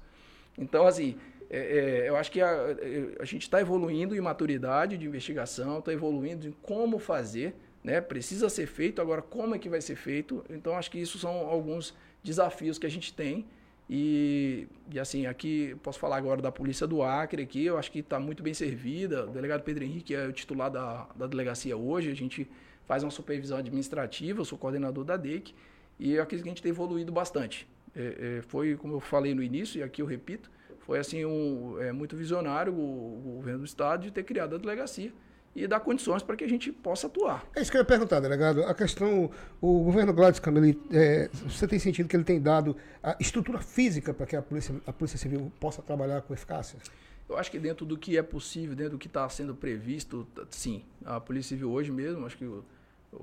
Então, 0.59 0.85
assim, 0.85 1.17
é, 1.49 1.59
é 2.05 2.09
eu 2.09 2.17
acho 2.17 2.33
que 2.33 2.41
a, 2.41 2.77
a 3.21 3.25
gente 3.25 3.43
está 3.43 3.61
evoluindo 3.61 4.17
em 4.17 4.21
maturidade 4.21 4.99
de 4.99 5.07
investigação, 5.07 5.79
está 5.79 5.93
evoluindo 5.93 6.49
em 6.49 6.53
como 6.61 6.99
fazer, 6.99 7.55
né? 7.85 8.01
precisa 8.01 8.49
ser 8.49 8.67
feito, 8.67 9.01
agora 9.01 9.23
como 9.23 9.55
é 9.55 9.61
que 9.61 9.69
vai 9.69 9.81
ser 9.81 9.95
feito. 9.95 10.45
Então, 10.51 10.77
acho 10.77 10.91
que 10.91 10.99
isso 10.99 11.21
são 11.21 11.31
alguns 11.47 11.95
desafios 12.23 12.79
que 12.79 12.87
a 12.87 12.91
gente 12.91 13.13
tem. 13.13 13.47
E, 13.91 14.67
e 14.93 15.01
assim, 15.01 15.27
aqui 15.27 15.75
posso 15.83 15.99
falar 15.99 16.17
agora 16.17 16.43
da 16.43 16.53
Polícia 16.53 16.87
do 16.87 17.03
Acre, 17.03 17.43
aqui 17.43 17.65
eu 17.65 17.79
acho 17.79 17.91
que 17.91 18.01
está 18.01 18.21
muito 18.21 18.43
bem 18.43 18.53
servida. 18.53 19.27
O 19.27 19.31
delegado 19.31 19.63
Pedro 19.63 19.85
Henrique 19.85 20.15
é 20.15 20.27
o 20.27 20.33
titular 20.33 20.71
da, 20.71 21.09
da 21.17 21.27
delegacia 21.27 21.77
hoje, 21.77 22.11
a 22.11 22.15
gente 22.15 22.49
faz 22.87 23.03
uma 23.03 23.11
supervisão 23.11 23.59
administrativa, 23.59 24.41
eu 24.41 24.45
sou 24.45 24.59
coordenador 24.59 25.05
da 25.05 25.17
DEIC, 25.17 25.55
e 25.99 26.13
eu 26.15 26.23
acredito 26.23 26.45
que 26.45 26.49
a 26.49 26.53
gente 26.53 26.63
tem 26.63 26.71
evoluído 26.71 27.13
bastante. 27.13 27.67
É, 27.97 28.39
é, 28.39 28.43
foi, 28.43 28.77
como 28.77 28.95
eu 28.95 29.01
falei 29.01 29.35
no 29.35 29.43
início, 29.43 29.79
e 29.79 29.83
aqui 29.83 30.03
eu 30.03 30.07
repito, 30.07 30.51
foi 30.81 30.99
assim 30.99 31.25
um, 31.25 31.81
é, 31.81 31.93
muito 31.93 32.15
visionário 32.17 32.73
o, 32.73 33.19
o 33.19 33.33
governo 33.37 33.61
do 33.61 33.65
estado 33.65 34.03
de 34.03 34.11
ter 34.11 34.23
criado 34.23 34.55
a 34.55 34.59
delegacia 34.59 35.13
e 35.55 35.67
dar 35.67 35.81
condições 35.81 36.23
para 36.23 36.37
que 36.37 36.45
a 36.45 36.49
gente 36.49 36.71
possa 36.71 37.07
atuar. 37.07 37.45
É 37.55 37.61
isso 37.61 37.71
que 37.71 37.77
eu 37.77 37.81
ia 37.81 37.85
perguntar, 37.85 38.21
delegado. 38.21 38.63
A 38.63 38.75
questão, 38.75 39.31
o 39.61 39.85
governo 39.85 40.13
Gladys 40.13 40.39
Cameli, 40.39 40.81
é, 40.93 41.29
você 41.47 41.67
tem 41.67 41.79
sentido 41.79 42.09
que 42.09 42.17
ele 42.17 42.25
tem 42.25 42.41
dado 42.41 42.77
a 43.03 43.17
estrutura 43.19 43.59
física 43.59 44.15
para 44.15 44.27
que 44.27 44.37
a 44.37 44.43
polícia, 44.43 44.75
a 44.87 44.93
polícia 44.93 45.19
Civil 45.19 45.53
possa 45.59 45.83
trabalhar 45.83 46.23
com 46.23 46.33
eficácia? 46.33 46.79
Eu 47.29 47.37
acho 47.37 47.51
que 47.51 47.59
dentro 47.59 47.85
do 47.85 47.99
que 47.99 48.17
é 48.17 48.23
possível, 48.23 48.75
dentro 48.75 48.93
do 48.93 48.99
que 48.99 49.07
está 49.07 49.29
sendo 49.29 49.55
previsto, 49.55 50.27
sim. 50.51 50.83
A 51.05 51.21
Polícia 51.21 51.51
Civil 51.51 51.71
hoje 51.71 51.93
mesmo, 51.93 52.25
acho 52.25 52.39
que 52.39 52.47
o, 52.47 52.65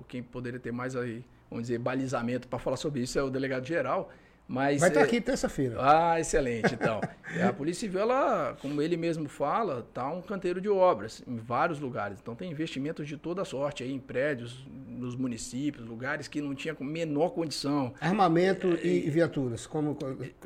quem 0.07 0.21
poderia 0.21 0.59
ter 0.59 0.71
mais 0.71 0.95
aí, 0.95 1.25
vamos 1.49 1.63
dizer, 1.63 1.79
balizamento 1.79 2.47
para 2.47 2.59
falar 2.59 2.77
sobre 2.77 3.01
isso 3.01 3.17
é 3.17 3.23
o 3.23 3.31
delegado 3.31 3.65
geral. 3.65 4.11
Mas, 4.47 4.79
Vai 4.79 4.89
estar 4.89 5.01
tá 5.01 5.05
aqui 5.05 5.19
terça-feira. 5.19 5.77
Ah, 5.79 6.19
excelente, 6.19 6.73
então. 6.75 7.01
a 7.43 7.51
Polícia 7.51 7.81
Civil, 7.81 8.01
ela, 8.01 8.55
como 8.61 8.79
ele 8.81 8.95
mesmo 8.95 9.27
fala, 9.27 9.79
está 9.79 10.07
um 10.07 10.21
canteiro 10.21 10.61
de 10.61 10.69
obras 10.69 11.23
em 11.27 11.37
vários 11.37 11.79
lugares. 11.79 12.19
Então 12.21 12.35
tem 12.35 12.51
investimentos 12.51 13.07
de 13.07 13.17
toda 13.17 13.43
sorte 13.43 13.83
aí 13.83 13.91
em 13.91 13.99
prédios, 13.99 14.65
nos 14.87 15.15
municípios, 15.15 15.85
lugares 15.85 16.27
que 16.27 16.41
não 16.41 16.53
tinha 16.53 16.75
menor 16.79 17.29
condição. 17.29 17.93
Armamento 17.99 18.67
é, 18.83 18.85
e, 18.85 19.09
viaturas, 19.09 19.65
como, 19.65 19.97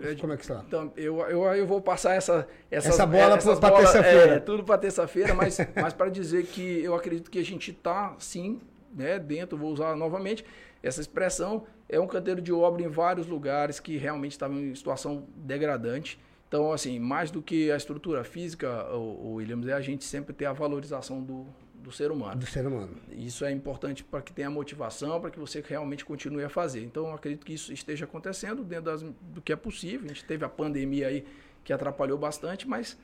é, 0.01 0.15
como 0.15 0.33
é 0.33 0.37
que 0.37 0.43
está? 0.43 0.63
Então, 0.65 0.93
eu, 0.95 1.19
eu, 1.21 1.43
eu 1.55 1.67
vou 1.67 1.81
passar 1.81 2.15
essa, 2.15 2.47
essas, 2.71 2.93
essa 2.93 3.05
bola 3.05 3.37
para 3.37 3.71
terça-feira. 3.71 4.35
É, 4.35 4.39
tudo 4.39 4.63
para 4.63 4.77
terça-feira, 4.77 5.33
mas, 5.33 5.57
mas 5.75 5.93
para 5.93 6.09
dizer 6.09 6.45
que 6.45 6.81
eu 6.81 6.95
acredito 6.95 7.29
que 7.29 7.39
a 7.39 7.45
gente 7.45 7.71
está, 7.71 8.15
sim, 8.17 8.59
né, 8.95 9.19
dentro, 9.19 9.57
vou 9.57 9.71
usar 9.71 9.95
novamente 9.95 10.45
essa 10.81 11.01
expressão, 11.01 11.65
é 11.87 11.99
um 11.99 12.07
canteiro 12.07 12.41
de 12.41 12.51
obra 12.53 12.81
em 12.81 12.87
vários 12.87 13.27
lugares 13.27 13.79
que 13.79 13.97
realmente 13.97 14.31
estavam 14.31 14.59
em 14.59 14.73
situação 14.75 15.25
degradante. 15.35 16.19
Então, 16.47 16.71
assim, 16.71 16.99
mais 16.99 17.29
do 17.29 17.41
que 17.41 17.71
a 17.71 17.77
estrutura 17.77 18.23
física, 18.23 18.85
o, 18.93 18.97
o 18.97 19.33
Williams, 19.35 19.67
é 19.67 19.73
a 19.73 19.81
gente 19.81 20.03
sempre 20.03 20.33
ter 20.33 20.45
a 20.45 20.53
valorização 20.53 21.21
do, 21.21 21.45
do 21.75 21.91
ser 21.91 22.11
humano. 22.11 22.39
Do 22.39 22.45
ser 22.45 22.65
humano. 22.65 22.95
Isso 23.11 23.45
é 23.45 23.51
importante 23.51 24.03
para 24.03 24.21
que 24.21 24.33
tenha 24.33 24.49
motivação, 24.49 25.19
para 25.19 25.29
que 25.29 25.39
você 25.39 25.63
realmente 25.67 26.03
continue 26.03 26.43
a 26.43 26.49
fazer. 26.49 26.83
Então, 26.83 27.13
acredito 27.13 27.45
que 27.45 27.53
isso 27.53 27.71
esteja 27.71 28.05
acontecendo 28.05 28.63
dentro 28.63 28.85
das, 28.85 29.01
do 29.01 29.41
que 29.43 29.53
é 29.53 29.55
possível. 29.55 30.05
A 30.05 30.07
gente 30.09 30.25
teve 30.25 30.43
a 30.43 30.49
pandemia 30.49 31.07
aí 31.07 31.25
que 31.63 31.73
atrapalhou 31.73 32.17
bastante, 32.17 32.67
mas... 32.67 32.97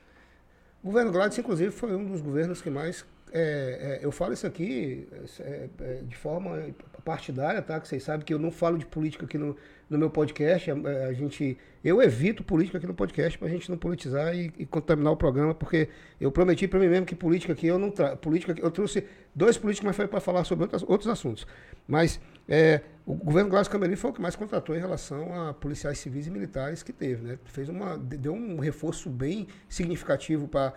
O 0.82 0.86
governo 0.88 1.12
Gladys, 1.12 1.38
inclusive, 1.38 1.70
foi 1.70 1.94
um 1.94 2.04
dos 2.04 2.20
governos 2.20 2.62
que 2.62 2.70
mais 2.70 3.04
é, 3.32 3.98
é, 4.00 4.04
eu 4.04 4.12
falo 4.12 4.32
isso 4.32 4.46
aqui 4.46 5.08
é, 5.40 5.68
é, 5.80 5.94
de 6.02 6.16
forma 6.16 6.68
partidária, 7.04 7.60
tá? 7.60 7.78
Que 7.80 7.88
vocês 7.88 8.02
sabem 8.02 8.24
que 8.24 8.32
eu 8.32 8.38
não 8.38 8.50
falo 8.50 8.78
de 8.78 8.86
política 8.86 9.24
aqui 9.24 9.36
no, 9.36 9.56
no 9.90 9.98
meu 9.98 10.10
podcast. 10.10 10.70
A, 10.70 10.74
a, 11.08 11.12
gente, 11.12 11.58
eu 11.84 12.00
evito 12.00 12.44
política 12.44 12.78
aqui 12.78 12.86
no 12.86 12.94
podcast 12.94 13.36
para 13.38 13.48
a 13.48 13.50
gente 13.50 13.70
não 13.70 13.76
politizar 13.76 14.34
e, 14.34 14.52
e, 14.58 14.66
contaminar 14.66 15.12
o 15.12 15.16
programa, 15.16 15.54
porque 15.54 15.88
eu 16.20 16.30
prometi 16.30 16.68
para 16.68 16.78
mim 16.78 16.88
mesmo 16.88 17.06
que 17.06 17.14
política 17.14 17.52
aqui 17.52 17.66
eu 17.66 17.78
não 17.78 17.90
trago. 17.90 18.16
Política, 18.16 18.54
eu 18.58 18.70
trouxe 18.70 19.04
dois 19.34 19.58
políticos, 19.58 19.86
mas 19.86 19.96
foi 19.96 20.06
para 20.06 20.20
falar 20.20 20.44
sobre 20.44 20.64
outras, 20.64 20.82
outros 20.82 21.08
assuntos. 21.08 21.46
Mas 21.86 22.20
é, 22.48 22.80
o 23.04 23.14
governo 23.14 23.50
Glácio 23.50 23.70
Camerim 23.70 23.96
foi 23.96 24.10
o 24.10 24.14
que 24.14 24.20
mais 24.20 24.36
contratou 24.36 24.74
em 24.74 24.80
relação 24.80 25.48
a 25.48 25.52
policiais 25.52 25.98
civis 25.98 26.26
e 26.26 26.30
militares 26.30 26.82
que 26.82 26.92
teve, 26.92 27.22
né? 27.22 27.38
Fez 27.44 27.68
uma, 27.68 27.98
deu 27.98 28.32
um 28.32 28.58
reforço 28.58 29.10
bem 29.10 29.48
significativo 29.68 30.48
para 30.48 30.74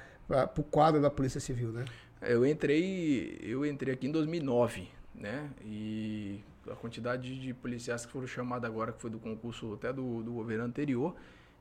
o 0.58 0.64
quadro 0.64 1.02
da 1.02 1.10
Polícia 1.10 1.39
Civil, 1.39 1.70
né? 1.72 1.86
Eu 2.22 2.45
entrei, 2.45 3.38
eu 3.41 3.65
entrei 3.65 3.93
aqui 3.93 4.07
em 4.07 4.11
2009, 4.11 4.89
né? 5.15 5.49
E 5.63 6.41
a 6.70 6.76
quantidade 6.76 7.39
de 7.39 7.53
policiais 7.53 8.05
que 8.05 8.11
foram 8.11 8.28
chamados 8.28 8.70
agora, 8.70 8.91
que 8.91 8.99
foi 8.99 9.09
do 9.09 9.20
concurso 9.20 9.74
até 9.74 9.93
do, 9.93 10.22
do 10.22 10.34
governo 10.34 10.65
anterior, 10.65 11.15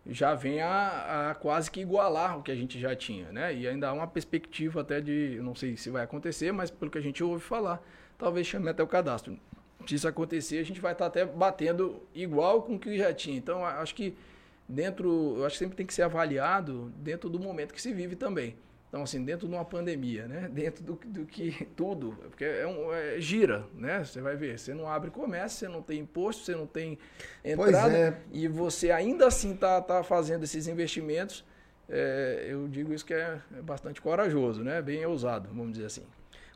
já 0.06 0.34
vem 0.34 0.60
a, 0.60 1.30
a, 1.30 1.34
quase 1.34 1.70
que 1.70 1.80
igualar 1.80 2.38
o 2.38 2.42
que 2.42 2.50
a 2.50 2.54
gente 2.54 2.78
já 2.78 2.96
tinha, 2.96 3.30
né? 3.30 3.54
E 3.54 3.68
ainda 3.68 3.88
há 3.88 3.92
uma 3.92 4.06
perspectiva 4.06 4.80
até 4.80 5.00
de, 5.00 5.38
não 5.42 5.54
sei 5.54 5.76
se 5.76 5.90
vai 5.90 6.02
acontecer, 6.02 6.50
mas 6.52 6.70
pelo 6.70 6.90
que 6.90 6.98
a 6.98 7.00
gente 7.02 7.22
ouve 7.22 7.42
falar, 7.42 7.80
talvez 8.16 8.46
chame 8.46 8.68
até 8.68 8.82
o 8.82 8.86
cadastro. 8.86 9.38
Se 9.86 9.94
isso 9.94 10.08
acontecer, 10.08 10.58
a 10.58 10.64
gente 10.64 10.80
vai 10.80 10.92
estar 10.92 11.06
até 11.06 11.24
batendo 11.24 12.02
igual 12.14 12.62
com 12.62 12.74
o 12.74 12.78
que 12.78 12.96
já 12.98 13.12
tinha. 13.12 13.36
Então, 13.36 13.64
acho 13.64 13.94
que 13.94 14.16
dentro, 14.68 15.44
acho 15.44 15.54
que 15.54 15.58
sempre 15.58 15.76
tem 15.76 15.86
que 15.86 15.94
ser 15.94 16.02
avaliado 16.02 16.92
dentro 16.96 17.30
do 17.30 17.38
momento 17.38 17.72
que 17.72 17.80
se 17.80 17.92
vive 17.92 18.16
também. 18.16 18.56
Então, 18.88 19.02
assim, 19.02 19.22
dentro 19.22 19.46
de 19.46 19.54
uma 19.54 19.64
pandemia, 19.64 20.26
né? 20.26 20.48
Dentro 20.52 20.82
do, 20.82 20.94
do 21.04 21.26
que 21.26 21.66
tudo, 21.76 22.16
porque 22.30 22.44
é, 22.44 22.66
um, 22.66 22.92
é, 22.92 23.20
gira, 23.20 23.66
né? 23.74 24.02
Você 24.02 24.20
vai 24.20 24.34
ver, 24.34 24.58
você 24.58 24.72
não 24.72 24.88
abre 24.88 25.10
comércio, 25.10 25.58
você 25.58 25.68
não 25.68 25.82
tem 25.82 26.00
imposto, 26.00 26.44
você 26.44 26.54
não 26.54 26.66
tem 26.66 26.98
entrada, 27.44 27.96
é. 27.96 28.20
e 28.32 28.48
você 28.48 28.90
ainda 28.90 29.26
assim 29.26 29.54
tá, 29.54 29.80
tá 29.80 30.02
fazendo 30.02 30.44
esses 30.44 30.66
investimentos. 30.66 31.44
É, 31.88 32.46
eu 32.48 32.68
digo 32.68 32.92
isso 32.92 33.04
que 33.04 33.14
é, 33.14 33.40
é, 33.56 33.62
bastante 33.62 34.00
corajoso, 34.00 34.62
né? 34.62 34.80
Bem 34.80 35.04
ousado, 35.04 35.48
vamos 35.48 35.72
dizer 35.72 35.86
assim. 35.86 36.04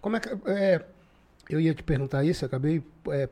Como 0.01 0.17
é 0.17 0.21
que 0.21 0.29
é, 0.47 0.85
eu 1.51 1.61
ia 1.61 1.75
te 1.75 1.83
perguntar 1.83 2.25
isso, 2.25 2.45
acabei 2.45 2.83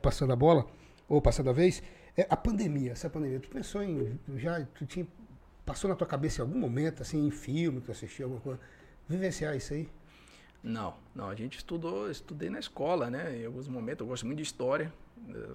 passando 0.01 0.31
a 0.31 0.35
bola 0.35 0.65
ou 1.09 1.21
passando 1.21 1.49
a 1.49 1.53
vez. 1.53 1.81
a 2.29 2.37
pandemia, 2.37 2.91
essa 2.91 3.09
pandemia, 3.09 3.39
tu 3.39 3.49
pensou 3.49 3.83
em 3.83 4.19
já, 4.37 4.63
tu 4.75 4.85
tinha 4.85 5.07
passou 5.65 5.89
na 5.89 5.95
tua 5.95 6.07
cabeça 6.07 6.41
em 6.41 6.45
algum 6.45 6.59
momento, 6.59 7.01
assim, 7.01 7.25
em 7.25 7.31
filme 7.31 7.79
que 7.79 7.85
tu 7.85 7.91
assistiu 7.91 8.25
alguma 8.25 8.41
coisa? 8.41 8.59
Vivenciar 9.11 9.55
isso 9.55 9.73
aí? 9.73 9.87
Não, 10.63 10.93
não. 11.15 11.29
A 11.29 11.35
gente 11.35 11.57
estudou, 11.57 12.09
estudei 12.09 12.49
na 12.49 12.59
escola, 12.59 13.09
né? 13.09 13.37
Em 13.37 13.45
alguns 13.45 13.67
momentos, 13.67 14.01
eu 14.01 14.07
gosto 14.07 14.25
muito 14.25 14.37
de 14.37 14.43
história. 14.43 14.91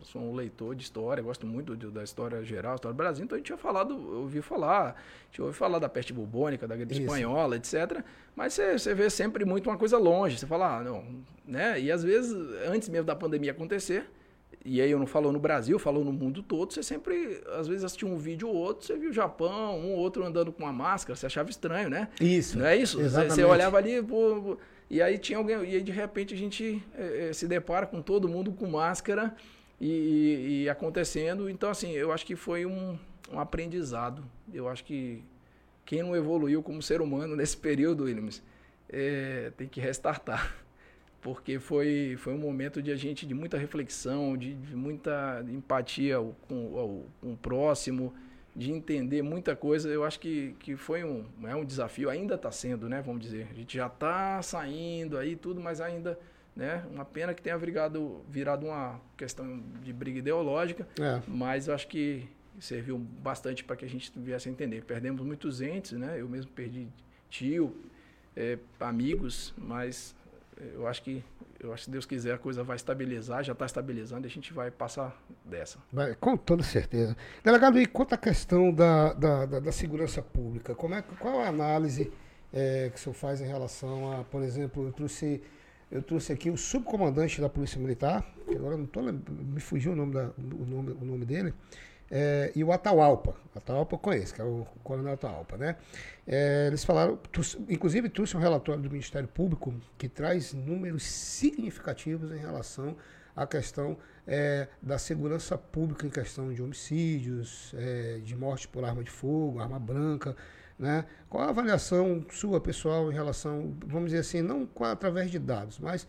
Sou 0.03 0.23
um 0.23 0.35
leitor 0.35 0.77
de 0.77 0.85
história, 0.85 1.23
gosto 1.23 1.45
muito 1.47 1.77
de, 1.77 1.91
da 1.91 2.05
história 2.05 2.43
geral, 2.45 2.77
história 2.77 2.95
do 2.95 2.97
Brasil. 2.97 3.25
Então 3.25 3.35
a 3.35 3.39
gente 3.39 3.47
tinha 3.47 3.59
falado, 3.59 3.97
ouvi 4.21 4.41
falar, 4.41 4.91
a 4.91 5.27
gente 5.27 5.43
ouviu 5.43 5.55
falar 5.55 5.81
da 5.81 5.89
peste 5.89 6.13
bubônica, 6.13 6.69
da 6.69 6.77
gripe 6.77 6.93
isso. 6.93 7.03
espanhola, 7.03 7.57
etc. 7.57 8.03
Mas 8.35 8.53
você, 8.53 8.79
você 8.79 8.95
vê 8.95 9.11
sempre 9.11 9.45
muito 9.45 9.69
uma 9.69 9.77
coisa 9.77 9.99
longe. 9.99 10.39
Você 10.39 10.47
fala, 10.47 10.79
ah, 10.79 10.85
não, 10.85 11.05
né? 11.45 11.81
E 11.81 11.91
às 11.91 12.05
vezes, 12.05 12.33
antes 12.69 12.89
mesmo 12.89 13.07
da 13.07 13.17
pandemia 13.17 13.51
acontecer, 13.51 14.09
e 14.67 14.81
aí 14.81 14.91
eu 14.91 14.99
não 14.99 15.07
falo 15.07 15.31
no 15.31 15.39
Brasil, 15.39 15.79
falo 15.79 16.03
no 16.03 16.13
mundo 16.13 16.43
todo, 16.43 16.73
você 16.73 16.83
sempre, 16.83 17.41
às 17.57 17.69
vezes, 17.69 17.85
assistia 17.85 18.09
um 18.09 18.17
vídeo 18.17 18.49
ou 18.49 18.55
outro, 18.57 18.85
você 18.85 18.97
viu 18.97 19.11
o 19.11 19.13
Japão, 19.13 19.79
um 19.79 19.93
ou 19.93 19.99
outro 19.99 20.25
andando 20.25 20.53
com 20.53 20.65
uma 20.65 20.73
máscara, 20.73 21.15
você 21.17 21.27
achava 21.27 21.49
estranho, 21.49 21.89
né? 21.89 22.09
Isso. 22.21 22.59
Não 22.59 22.67
é 22.67 22.77
isso? 22.77 23.01
Exatamente. 23.01 23.35
Você 23.35 23.45
olhava 23.45 23.77
ali, 23.77 24.03
pô, 24.03 24.59
e 24.91 25.01
aí 25.01 25.19
tinha 25.19 25.39
alguém, 25.39 25.57
e 25.65 25.77
aí 25.77 25.83
de 25.83 25.93
repente 25.93 26.35
a 26.35 26.37
gente 26.37 26.83
é, 26.95 27.31
se 27.33 27.47
depara 27.47 27.87
com 27.87 28.03
todo 28.03 28.29
mundo 28.29 28.51
com 28.51 28.67
máscara 28.67 29.37
e, 29.81 30.65
e, 30.65 30.69
acontecendo. 30.69 31.49
Então, 31.49 31.71
assim, 31.71 31.93
eu 31.93 32.11
acho 32.11 32.27
que 32.27 32.35
foi 32.35 32.67
um, 32.67 32.99
um 33.33 33.39
aprendizado. 33.39 34.25
Eu 34.53 34.69
acho 34.69 34.85
que 34.85 35.23
quem 35.85 36.03
não 36.03 36.17
evoluiu 36.17 36.61
como 36.61 36.83
ser 36.83 37.01
humano 37.01 37.37
nesse 37.37 37.57
período, 37.59 38.05
Williams, 38.05 38.43
é, 38.89 39.53
tem 39.57 39.69
que 39.69 39.81
restartar 39.81 40.66
porque 41.21 41.59
foi, 41.59 42.17
foi 42.19 42.35
um 42.35 42.39
momento 42.39 42.81
de 42.83 42.93
a 42.93 42.97
gente 42.97 43.27
de 43.27 43.35
muita 43.35 43.59
reflexão, 43.59 44.37
de, 44.37 44.55
de 44.55 44.77
muita 44.77 45.45
empatia 45.49 46.19
com, 46.49 47.05
com, 47.21 47.33
o 47.33 47.37
próximo, 47.37 48.15
de 48.55 48.71
entender 48.71 49.23
muita 49.23 49.57
coisa. 49.57 49.89
Eu 49.89 50.05
acho 50.05 50.21
que, 50.21 50.55
que 50.61 50.77
foi 50.77 51.05
um, 51.05 51.25
é 51.45 51.55
um 51.55 51.65
desafio, 51.65 52.09
ainda 52.09 52.37
está 52.37 52.51
sendo, 52.51 52.89
né? 52.89 53.03
Vamos 53.03 53.21
dizer. 53.21 53.49
A 53.51 53.55
gente 53.55 53.77
já 53.77 53.87
está 53.87 54.41
saindo 54.43 55.19
aí 55.19 55.37
tudo, 55.37 55.61
mas 55.61 55.81
ainda, 55.81 56.19
né? 56.55 56.85
Uma 56.93 57.05
pena 57.05 57.35
que 57.35 57.43
tenha 57.43 57.59
virado, 57.59 58.23
virado 58.29 58.67
uma 58.67 59.01
questão 59.17 59.63
de 59.83 59.93
briga 59.93 60.21
ideológica, 60.21 60.87
é. 61.01 61.21
mas 61.27 61.69
eu 61.69 61.75
acho 61.75 61.89
que 61.89 62.29
serviu 62.61 62.99
bastante 62.99 63.65
para 63.65 63.77
que 63.77 63.85
a 63.85 63.89
gente 63.89 64.13
viesse 64.17 64.49
a 64.49 64.53
entender. 64.53 64.85
Perdemos 64.85 65.25
muitos 65.25 65.61
entes, 65.61 65.93
né? 65.93 66.21
Eu 66.21 66.29
mesmo 66.29 66.51
perdi 66.53 66.89
tio, 67.29 67.77
é, 68.37 68.59
amigos, 68.79 69.53
mas 69.57 70.15
eu 70.75 70.87
acho 70.87 71.03
que 71.03 71.23
eu 71.59 71.73
acho 71.73 71.83
que 71.83 71.85
se 71.87 71.91
Deus 71.91 72.07
quiser 72.07 72.35
a 72.35 72.39
coisa 72.39 72.63
vai 72.63 72.77
estabilizar, 72.77 73.43
já 73.43 73.53
está 73.53 73.67
estabilizando 73.67 74.27
e 74.27 74.29
a 74.29 74.31
gente 74.31 74.53
vai 74.53 74.71
passar 74.71 75.17
dessa. 75.45 75.79
Vai, 75.93 76.15
com 76.15 76.37
toda 76.37 76.63
certeza. 76.63 77.17
Delegado, 77.43 77.81
e 77.81 77.87
quanto 77.87 78.15
à 78.15 78.19
questão 78.19 78.73
da, 78.73 79.15
da, 79.15 79.47
da, 79.47 79.61
da 79.61 79.73
segurança 79.73 80.21
pública, 80.23 80.75
como 80.75 80.95
é, 80.95 81.03
qual 81.19 81.41
a 81.41 81.49
análise 81.49 82.13
é, 82.53 82.91
que 82.91 82.97
o 82.97 82.99
senhor 82.99 83.15
faz 83.15 83.41
em 83.41 83.47
relação 83.47 84.13
a, 84.13 84.25
por 84.25 84.43
exemplo, 84.43 84.87
eu 84.87 84.93
trouxe, 84.93 85.43
eu 85.91 86.03
trouxe 86.03 86.33
aqui 86.33 86.51
o 86.51 86.57
subcomandante 86.57 87.41
da 87.41 87.49
Polícia 87.49 87.81
Militar, 87.81 88.25
que 88.47 88.55
agora 88.55 88.77
não 88.77 88.87
tô, 88.87 89.01
me 89.03 89.61
fugiu 89.61 89.93
o 89.93 89.97
nome, 89.97 90.13
da, 90.13 90.31
o 90.39 90.67
nome, 90.67 90.91
o 90.93 91.05
nome 91.05 91.25
dele, 91.25 91.55
é, 92.11 92.53
e 92.55 92.63
o 92.63 92.73
Atahualpa. 92.73 93.35
Atahualpa 93.55 93.95
eu 93.95 93.99
conheço, 93.99 94.35
que 94.35 94.41
é 94.41 94.45
o 94.45 94.67
coronel 94.83 95.15
Atahualpa, 95.15 95.57
né? 95.57 95.77
É, 96.27 96.67
eles 96.69 96.85
falaram, 96.85 97.19
inclusive 97.69 98.09
trouxe 98.09 98.37
um 98.37 98.41
relatório 98.41 98.83
do 98.83 98.91
Ministério 98.91 99.29
Público 99.29 99.75
que 99.97 100.09
traz 100.09 100.53
números 100.53 101.03
significativos 101.03 102.31
em 102.33 102.39
relação 102.39 102.97
à 103.35 103.47
questão 103.47 103.97
é, 104.27 104.69
da 104.83 104.99
segurança 104.99 105.57
pública 105.57 106.07
em 106.07 106.11
questão 106.11 106.53
de 106.53 106.63
homicídios, 106.63 107.75
é, 107.77 108.19
de 108.23 108.35
morte 108.37 108.67
por 108.67 108.85
arma 108.85 109.03
de 109.03 109.11
fogo, 109.11 109.61
arma 109.61 109.79
branca, 109.79 110.37
né? 110.79 111.07
Qual 111.29 111.43
a 111.43 111.49
avaliação 111.49 112.25
sua, 112.31 112.61
pessoal, 112.61 113.11
em 113.11 113.15
relação, 113.15 113.77
vamos 113.87 114.11
dizer 114.11 114.21
assim, 114.21 114.43
não 114.43 114.69
através 114.81 115.31
de 115.31 115.39
dados, 115.39 115.79
mas 115.79 116.07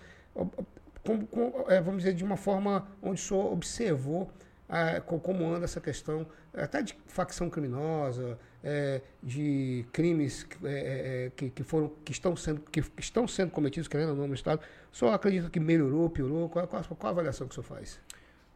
com, 1.04 1.26
com, 1.26 1.66
é, 1.70 1.80
vamos 1.80 2.04
dizer, 2.04 2.14
de 2.14 2.24
uma 2.24 2.36
forma 2.36 2.88
onde 3.02 3.22
o 3.22 3.24
senhor 3.24 3.52
observou 3.52 4.30
como 5.06 5.50
anda 5.50 5.66
essa 5.66 5.80
questão 5.80 6.28
até 6.54 6.82
de 6.82 6.98
facção 7.06 7.50
criminosa, 7.50 8.38
é, 8.64 9.02
de 9.24 9.86
crimes 9.94 10.46
é, 10.64 10.68
é, 10.68 11.26
é, 11.26 11.30
que, 11.30 11.50
que, 11.50 11.64
foram, 11.64 11.90
que, 12.04 12.12
estão 12.12 12.36
sendo, 12.36 12.62
que 12.62 12.84
estão 12.98 13.28
sendo 13.28 13.52
cometidos, 13.52 13.88
querendo 13.88 14.10
ou 14.10 14.16
não, 14.16 14.28
no 14.28 14.34
Estado. 14.34 14.62
Só 14.92 15.14
acredita 15.14 15.50
que 15.50 15.60
melhorou, 15.60 16.10
piorou? 16.10 16.50
Qual, 16.50 16.68
qual, 16.68 16.84
qual 16.84 17.08
a 17.08 17.10
avaliação 17.10 17.48
que 17.48 17.58
o 17.58 17.64
senhor 17.64 17.78
faz? 17.78 18.00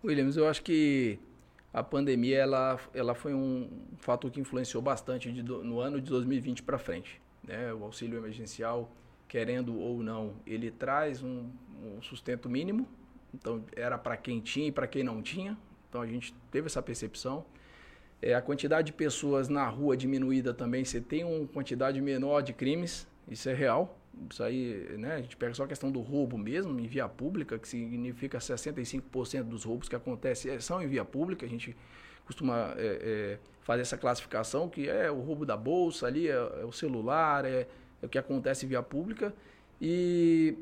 Williams, 0.04 0.36
eu 0.36 0.48
acho 0.48 0.64
que 0.64 1.20
a 1.74 1.84
pandemia 1.84 2.40
ela, 2.40 2.80
ela 2.94 3.16
foi 3.16 3.34
um 3.34 3.70
fator 3.98 4.30
que 4.30 4.40
influenciou 4.40 4.82
bastante 4.82 5.32
de, 5.32 5.42
no 5.44 5.80
ano 5.80 6.02
de 6.02 6.10
2020 6.10 6.64
para 6.64 6.78
frente. 6.78 7.22
Né? 7.44 7.74
O 7.74 7.84
auxílio 7.84 8.18
emergencial, 8.18 8.92
querendo 9.28 9.80
ou 9.80 10.04
não, 10.04 10.34
ele 10.46 10.72
traz 10.72 11.24
um, 11.24 11.50
um 11.82 12.02
sustento 12.02 12.50
mínimo. 12.50 12.88
Então, 13.34 13.64
era 13.76 13.98
para 13.98 14.18
quem 14.18 14.42
tinha 14.42 14.68
e 14.68 14.72
para 14.72 14.88
quem 14.88 15.04
não 15.04 15.22
tinha. 15.22 15.58
Então 15.92 16.02
a 16.02 16.08
gente 16.08 16.34
teve 16.50 16.68
essa 16.68 16.82
percepção. 16.82 17.46
É, 18.22 18.34
a 18.34 18.42
quantidade 18.42 18.88
de 18.88 18.94
pessoas 18.94 19.50
na 19.50 19.68
rua 19.68 19.98
diminuída 19.98 20.54
também, 20.54 20.86
você 20.86 21.02
tem 21.02 21.26
uma 21.26 21.46
quantidade 21.48 22.00
menor 22.00 22.42
de 22.42 22.54
crimes, 22.54 23.06
isso 23.28 23.50
é 23.50 23.54
real. 23.54 23.98
Isso 24.30 24.42
aí, 24.42 24.88
né, 24.98 25.16
a 25.16 25.22
gente 25.22 25.36
pega 25.36 25.54
só 25.54 25.64
a 25.64 25.68
questão 25.68 25.92
do 25.92 26.00
roubo 26.00 26.38
mesmo, 26.38 26.80
em 26.80 26.88
via 26.88 27.10
pública, 27.10 27.60
que 27.60 27.68
significa 27.68 28.38
65% 28.38 29.44
dos 29.44 29.66
roubos 29.66 29.90
que 29.90 29.96
acontecem 29.96 30.58
são 30.62 30.82
em 30.82 30.88
via 30.88 31.04
pública. 31.04 31.46
A 31.46 31.50
gente 31.50 31.76
costuma 32.26 32.74
é, 32.78 33.00
é, 33.02 33.40
fazer 33.62 33.82
essa 33.82 33.98
classificação, 33.98 34.70
que 34.70 34.88
é 34.88 35.12
o 35.12 35.20
roubo 35.20 35.46
da 35.46 35.58
bolsa 35.58 36.08
ali, 36.08 36.30
é, 36.30 36.32
é 36.32 36.66
o 36.66 36.72
celular, 36.72 37.44
é, 37.44 37.68
é 38.02 38.06
o 38.06 38.10
que 38.10 38.18
acontece 38.18 38.66
em 38.66 38.70
via 38.70 38.82
pública. 38.82 39.34
E 39.82 40.56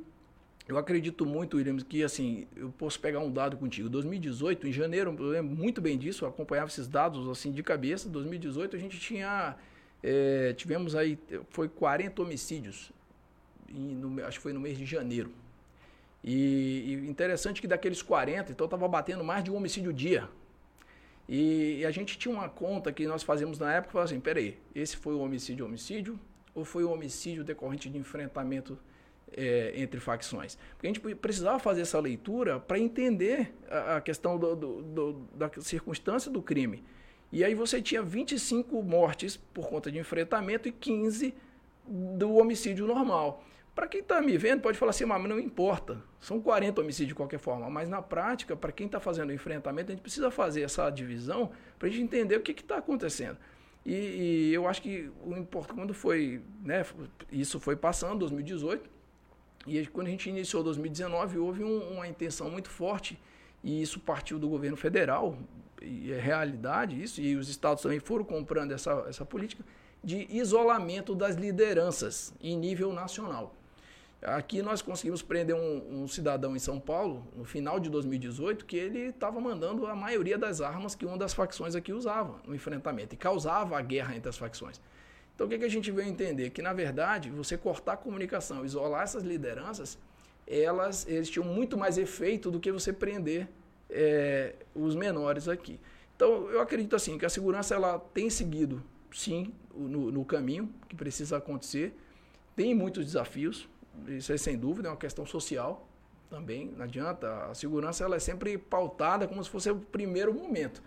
eu 0.69 0.77
acredito 0.77 1.25
muito, 1.25 1.57
Williams, 1.57 1.81
que 1.81 2.03
assim, 2.03 2.47
eu 2.55 2.69
posso 2.77 2.99
pegar 2.99 3.19
um 3.21 3.31
dado 3.31 3.57
contigo. 3.57 3.89
2018, 3.89 4.67
em 4.67 4.71
janeiro, 4.71 5.15
eu 5.17 5.25
lembro 5.25 5.55
muito 5.55 5.81
bem 5.81 5.97
disso, 5.97 6.23
eu 6.23 6.29
acompanhava 6.29 6.69
esses 6.69 6.87
dados 6.87 7.27
assim 7.27 7.51
de 7.51 7.63
cabeça. 7.63 8.07
2018 8.07 8.75
a 8.75 8.79
gente 8.79 8.99
tinha. 8.99 9.55
É, 10.03 10.53
tivemos 10.53 10.95
aí, 10.95 11.17
foi 11.49 11.67
40 11.67 12.21
homicídios, 12.21 12.91
no, 13.67 14.23
acho 14.23 14.37
que 14.37 14.43
foi 14.43 14.53
no 14.53 14.59
mês 14.59 14.77
de 14.77 14.85
janeiro. 14.85 15.31
E, 16.23 16.83
e 16.85 17.09
interessante 17.09 17.59
que 17.59 17.67
daqueles 17.67 18.03
40, 18.03 18.51
então 18.51 18.65
estava 18.65 18.87
batendo 18.87 19.23
mais 19.23 19.43
de 19.43 19.49
um 19.49 19.55
homicídio 19.55 19.91
dia. 19.91 20.29
E, 21.27 21.79
e, 21.79 21.85
a 21.85 21.91
gente 21.91 22.17
tinha 22.17 22.33
uma 22.33 22.47
conta 22.47 22.91
que 22.91 23.07
nós 23.07 23.23
fazíamos 23.23 23.57
na 23.57 23.73
época, 23.73 23.93
falava 23.93 24.09
assim, 24.11 24.19
peraí, 24.19 24.57
esse 24.75 24.95
foi 24.97 25.15
o 25.15 25.19
homicídio 25.19 25.65
homicídio 25.65 26.19
ou 26.53 26.63
foi 26.63 26.83
o 26.83 26.91
homicídio 26.91 27.43
decorrente 27.43 27.89
de 27.89 27.97
enfrentamento 27.97 28.77
é, 29.35 29.73
entre 29.75 29.99
facções. 29.99 30.57
Porque 30.71 30.87
a 30.87 30.93
gente 30.93 31.15
precisava 31.15 31.59
fazer 31.59 31.81
essa 31.81 31.99
leitura 31.99 32.59
para 32.59 32.79
entender 32.79 33.53
a, 33.69 33.97
a 33.97 34.01
questão 34.01 34.37
do, 34.37 34.55
do, 34.55 34.81
do, 34.81 35.13
da 35.33 35.49
circunstância 35.59 36.31
do 36.31 36.41
crime. 36.41 36.83
E 37.31 37.43
aí 37.43 37.53
você 37.53 37.81
tinha 37.81 38.01
25 38.01 38.81
mortes 38.81 39.37
por 39.37 39.69
conta 39.69 39.91
de 39.91 39.99
enfrentamento 39.99 40.67
e 40.67 40.71
15 40.71 41.33
do 41.87 42.35
homicídio 42.35 42.87
normal. 42.87 43.43
Para 43.75 43.87
quem 43.87 44.01
está 44.01 44.21
me 44.21 44.37
vendo, 44.37 44.61
pode 44.61 44.77
falar 44.77 44.89
assim, 44.89 45.05
mas 45.05 45.23
não 45.23 45.39
importa. 45.39 46.03
São 46.19 46.41
40 46.41 46.81
homicídios 46.81 47.09
de 47.09 47.15
qualquer 47.15 47.39
forma. 47.39 47.69
Mas 47.69 47.87
na 47.87 48.01
prática, 48.01 48.55
para 48.55 48.71
quem 48.71 48.87
está 48.87 48.99
fazendo 48.99 49.29
o 49.29 49.33
enfrentamento, 49.33 49.91
a 49.91 49.95
gente 49.95 50.01
precisa 50.01 50.29
fazer 50.29 50.63
essa 50.63 50.89
divisão 50.89 51.51
para 51.77 51.87
a 51.87 51.91
gente 51.91 52.01
entender 52.01 52.35
o 52.35 52.41
que 52.41 52.51
está 52.51 52.77
acontecendo. 52.77 53.37
E, 53.85 53.93
e, 53.93 54.53
eu 54.53 54.67
acho 54.67 54.81
que 54.81 55.09
o 55.25 55.33
importante, 55.35 55.77
quando 55.77 55.93
foi, 55.93 56.41
né, 56.61 56.85
isso 57.31 57.59
foi 57.59 57.75
passando, 57.75 58.19
2018, 58.19 58.89
e 59.67 59.85
quando 59.87 60.07
a 60.07 60.09
gente 60.09 60.29
iniciou 60.29 60.63
2019, 60.63 61.37
houve 61.37 61.63
um, 61.63 61.93
uma 61.93 62.07
intenção 62.07 62.49
muito 62.49 62.69
forte, 62.69 63.19
e 63.63 63.81
isso 63.81 63.99
partiu 63.99 64.39
do 64.39 64.47
governo 64.47 64.77
federal, 64.77 65.37
e 65.81 66.11
é 66.11 66.19
realidade 66.19 67.01
isso, 67.01 67.21
e 67.21 67.35
os 67.35 67.49
estados 67.49 67.83
também 67.83 67.99
foram 67.99 68.23
comprando 68.23 68.71
essa, 68.71 69.05
essa 69.07 69.25
política, 69.25 69.63
de 70.03 70.27
isolamento 70.29 71.13
das 71.13 71.35
lideranças 71.35 72.33
em 72.41 72.57
nível 72.57 72.93
nacional. 72.93 73.53
Aqui 74.21 74.61
nós 74.61 74.81
conseguimos 74.81 75.21
prender 75.21 75.55
um, 75.55 76.03
um, 76.03 76.07
cidadão 76.07 76.53
em 76.53 76.59
São 76.59 76.77
Paulo, 76.77 77.25
no 77.35 77.45
final 77.45 77.79
de 77.79 77.89
2018, 77.89 78.65
que 78.65 78.75
ele 78.75 78.99
estava 79.09 79.39
mandando 79.39 79.87
a 79.87 79.95
maioria 79.95 80.37
das 80.37 80.59
armas 80.59 80.93
que 80.93 81.05
uma 81.05 81.17
das 81.17 81.33
facções 81.33 81.73
aqui 81.73 81.93
usava 81.93 82.41
no 82.45 82.53
enfrentamento 82.53 83.15
e 83.15 83.17
causava 83.17 83.77
a 83.77 83.81
guerra 83.81 84.15
entre 84.15 84.27
as 84.27 84.37
facções. 84.37 84.81
Então 85.39 85.47
o 85.47 85.49
que, 85.49 85.57
que 85.57 85.63
a 85.63 85.69
gente 85.69 85.89
veio 85.89 86.09
entender? 86.09 86.49
Que 86.49 86.61
na 86.61 86.73
verdade, 86.73 87.29
você 87.29 87.57
cortar 87.57 87.93
a 87.93 87.97
comunicação, 87.97 88.65
isolar 88.65 89.03
essas 89.03 89.23
lideranças, 89.23 89.97
elas 90.45 91.07
eles 91.07 91.29
tinham 91.29 91.45
muito 91.47 91.77
mais 91.77 91.97
efeito 91.97 92.51
do 92.51 92.59
que 92.59 92.69
você 92.69 92.91
prender 92.91 93.47
é, 93.89 94.53
os 94.75 94.95
menores 94.95 95.47
aqui. 95.47 95.79
Então 96.13 96.49
eu 96.49 96.59
acredito 96.59 96.93
assim 96.93 97.17
que 97.17 97.25
a 97.25 97.29
segurança 97.29 97.73
ela 97.73 97.97
tem 98.13 98.29
seguido 98.29 98.83
sim 99.13 99.53
no, 99.73 100.11
no 100.11 100.25
caminho 100.25 100.69
que 100.89 100.95
precisa 100.97 101.37
acontecer, 101.37 101.95
tem 102.53 102.75
muitos 102.75 103.05
desafios 103.05 103.65
isso 104.09 104.33
é 104.33 104.37
sem 104.37 104.57
dúvida, 104.57 104.89
é 104.89 104.91
uma 104.91 104.97
questão 104.97 105.25
social 105.25 105.87
também, 106.29 106.73
não 106.75 106.83
adianta. 106.83 107.45
A 107.45 107.55
segurança 107.55 108.03
ela 108.03 108.17
é 108.17 108.19
sempre 108.19 108.57
pautada 108.57 109.25
como 109.25 109.41
se 109.41 109.49
fosse 109.49 109.71
o 109.71 109.77
primeiro 109.77 110.33
momento. 110.33 110.83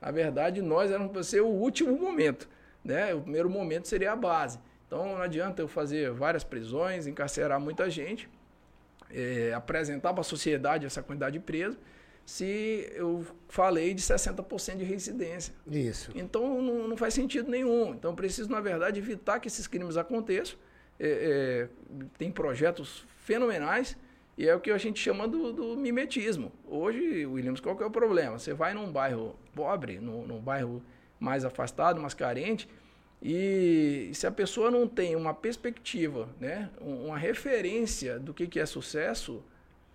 Na 0.00 0.10
verdade, 0.10 0.62
nós 0.62 0.90
éramos 0.90 1.12
para 1.12 1.22
ser 1.22 1.42
o 1.42 1.48
último 1.48 1.98
momento. 1.98 2.48
Né? 2.84 3.14
O 3.14 3.20
primeiro 3.20 3.50
momento 3.50 3.88
seria 3.88 4.12
a 4.12 4.16
base. 4.16 4.58
Então, 4.86 5.06
não 5.06 5.22
adianta 5.22 5.62
eu 5.62 5.68
fazer 5.68 6.10
várias 6.10 6.42
prisões, 6.42 7.06
encarcerar 7.06 7.60
muita 7.60 7.88
gente, 7.88 8.28
é, 9.10 9.52
apresentar 9.54 10.12
para 10.12 10.22
a 10.22 10.24
sociedade 10.24 10.86
essa 10.86 11.02
quantidade 11.02 11.38
de 11.38 11.44
presos, 11.44 11.78
se 12.26 12.90
eu 12.94 13.24
falei 13.48 13.94
de 13.94 14.02
60% 14.02 14.76
de 14.76 14.84
reincidência. 14.84 15.54
Isso. 15.66 16.10
Então, 16.14 16.60
não, 16.60 16.88
não 16.88 16.96
faz 16.96 17.14
sentido 17.14 17.50
nenhum. 17.50 17.94
Então, 17.94 18.14
preciso, 18.14 18.50
na 18.50 18.60
verdade, 18.60 18.98
evitar 18.98 19.40
que 19.40 19.48
esses 19.48 19.66
crimes 19.66 19.96
aconteçam 19.96 20.58
é, 21.00 21.08
é, 21.08 21.68
tem 22.18 22.30
projetos 22.30 23.06
fenomenais 23.24 23.96
e 24.36 24.46
é 24.46 24.54
o 24.54 24.60
que 24.60 24.70
a 24.70 24.76
gente 24.76 25.00
chama 25.00 25.26
do, 25.26 25.50
do, 25.50 25.76
mimetismo. 25.76 26.52
Hoje, 26.68 27.24
Williams, 27.24 27.58
qual 27.58 27.74
que 27.74 27.82
é 27.82 27.86
o 27.86 27.90
problema? 27.90 28.38
Você 28.38 28.52
vai 28.52 28.74
num 28.74 28.92
bairro 28.92 29.34
pobre, 29.54 29.98
num, 29.98 30.26
num 30.26 30.38
bairro 30.38 30.82
mais 31.20 31.44
afastado, 31.44 32.00
mais 32.00 32.14
carente, 32.14 32.68
e 33.22 34.10
se 34.14 34.26
a 34.26 34.30
pessoa 34.30 34.70
não 34.70 34.88
tem 34.88 35.14
uma 35.14 35.34
perspectiva, 35.34 36.28
né, 36.40 36.70
uma 36.80 37.18
referência 37.18 38.18
do 38.18 38.32
que, 38.32 38.46
que 38.46 38.58
é 38.58 38.64
sucesso, 38.64 39.42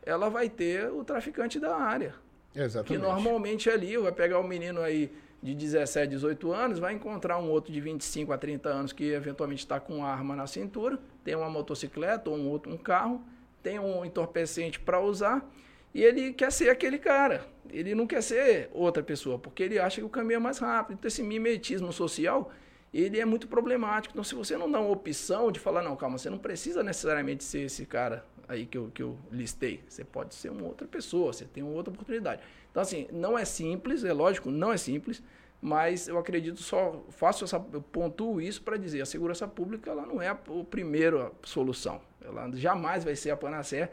ela 0.05 0.29
vai 0.29 0.47
ter 0.47 0.91
o 0.91 1.03
traficante 1.03 1.59
da 1.59 1.75
área. 1.75 2.13
Exatamente. 2.55 3.01
Que 3.01 3.07
normalmente 3.07 3.69
ali 3.69 3.97
vai 3.97 4.11
pegar 4.11 4.39
o 4.39 4.47
menino 4.47 4.79
aí 4.79 5.11
de 5.41 5.53
17, 5.53 6.09
18 6.09 6.51
anos, 6.53 6.79
vai 6.79 6.93
encontrar 6.93 7.37
um 7.37 7.49
outro 7.49 7.73
de 7.73 7.81
25 7.81 8.31
a 8.31 8.37
30 8.37 8.69
anos 8.69 8.93
que 8.93 9.11
eventualmente 9.11 9.61
está 9.61 9.79
com 9.79 10.05
arma 10.05 10.35
na 10.35 10.47
cintura, 10.47 10.99
tem 11.23 11.35
uma 11.35 11.49
motocicleta 11.49 12.29
ou 12.29 12.37
um 12.37 12.47
outro 12.47 12.71
um 12.71 12.77
carro, 12.77 13.23
tem 13.61 13.79
um 13.79 14.05
entorpecente 14.05 14.79
para 14.79 14.99
usar 14.99 15.47
e 15.95 16.03
ele 16.03 16.33
quer 16.33 16.51
ser 16.51 16.69
aquele 16.69 16.99
cara. 16.99 17.47
Ele 17.71 17.95
não 17.95 18.05
quer 18.05 18.21
ser 18.21 18.69
outra 18.73 19.01
pessoa, 19.01 19.39
porque 19.39 19.63
ele 19.63 19.79
acha 19.79 20.01
que 20.01 20.05
o 20.05 20.09
caminho 20.09 20.35
é 20.35 20.39
mais 20.39 20.57
rápido. 20.57 20.97
Então 20.97 21.07
esse 21.07 21.23
mimetismo 21.23 21.93
social, 21.93 22.51
ele 22.93 23.17
é 23.17 23.23
muito 23.23 23.47
problemático. 23.47 24.13
Então 24.13 24.23
se 24.23 24.35
você 24.35 24.57
não 24.57 24.69
dá 24.69 24.81
uma 24.81 24.89
opção 24.89 25.49
de 25.53 25.57
falar, 25.57 25.81
não, 25.81 25.95
calma, 25.95 26.17
você 26.17 26.29
não 26.29 26.37
precisa 26.37 26.83
necessariamente 26.83 27.45
ser 27.45 27.61
esse 27.61 27.85
cara 27.85 28.25
aí 28.45 28.65
que 28.65 28.77
eu, 28.77 28.91
que 28.93 29.01
eu 29.01 29.17
listei. 29.31 29.85
Você 29.87 30.03
pode 30.03 30.35
ser 30.35 30.49
uma 30.49 30.63
outra 30.63 30.85
pessoa, 30.85 31.31
você 31.31 31.45
tem 31.45 31.63
uma 31.63 31.71
outra 31.71 31.93
oportunidade. 31.93 32.41
Então, 32.69 32.83
assim, 32.83 33.07
não 33.09 33.39
é 33.39 33.45
simples, 33.45 34.03
é 34.03 34.11
lógico, 34.11 34.51
não 34.51 34.73
é 34.73 34.77
simples, 34.77 35.23
mas 35.61 36.09
eu 36.09 36.17
acredito 36.17 36.61
só, 36.61 37.05
faço 37.11 37.45
essa, 37.45 37.65
eu 37.71 37.81
pontuo 37.81 38.41
isso 38.41 38.61
para 38.61 38.75
dizer, 38.75 39.01
a 39.01 39.05
segurança 39.05 39.47
pública 39.47 39.91
ela 39.91 40.05
não 40.05 40.21
é 40.21 40.27
a, 40.27 40.33
a 40.33 40.63
primeira 40.69 41.31
solução. 41.41 42.01
Ela 42.21 42.51
jamais 42.53 43.05
vai 43.05 43.15
ser 43.15 43.31
a 43.31 43.37
panaceia 43.37 43.89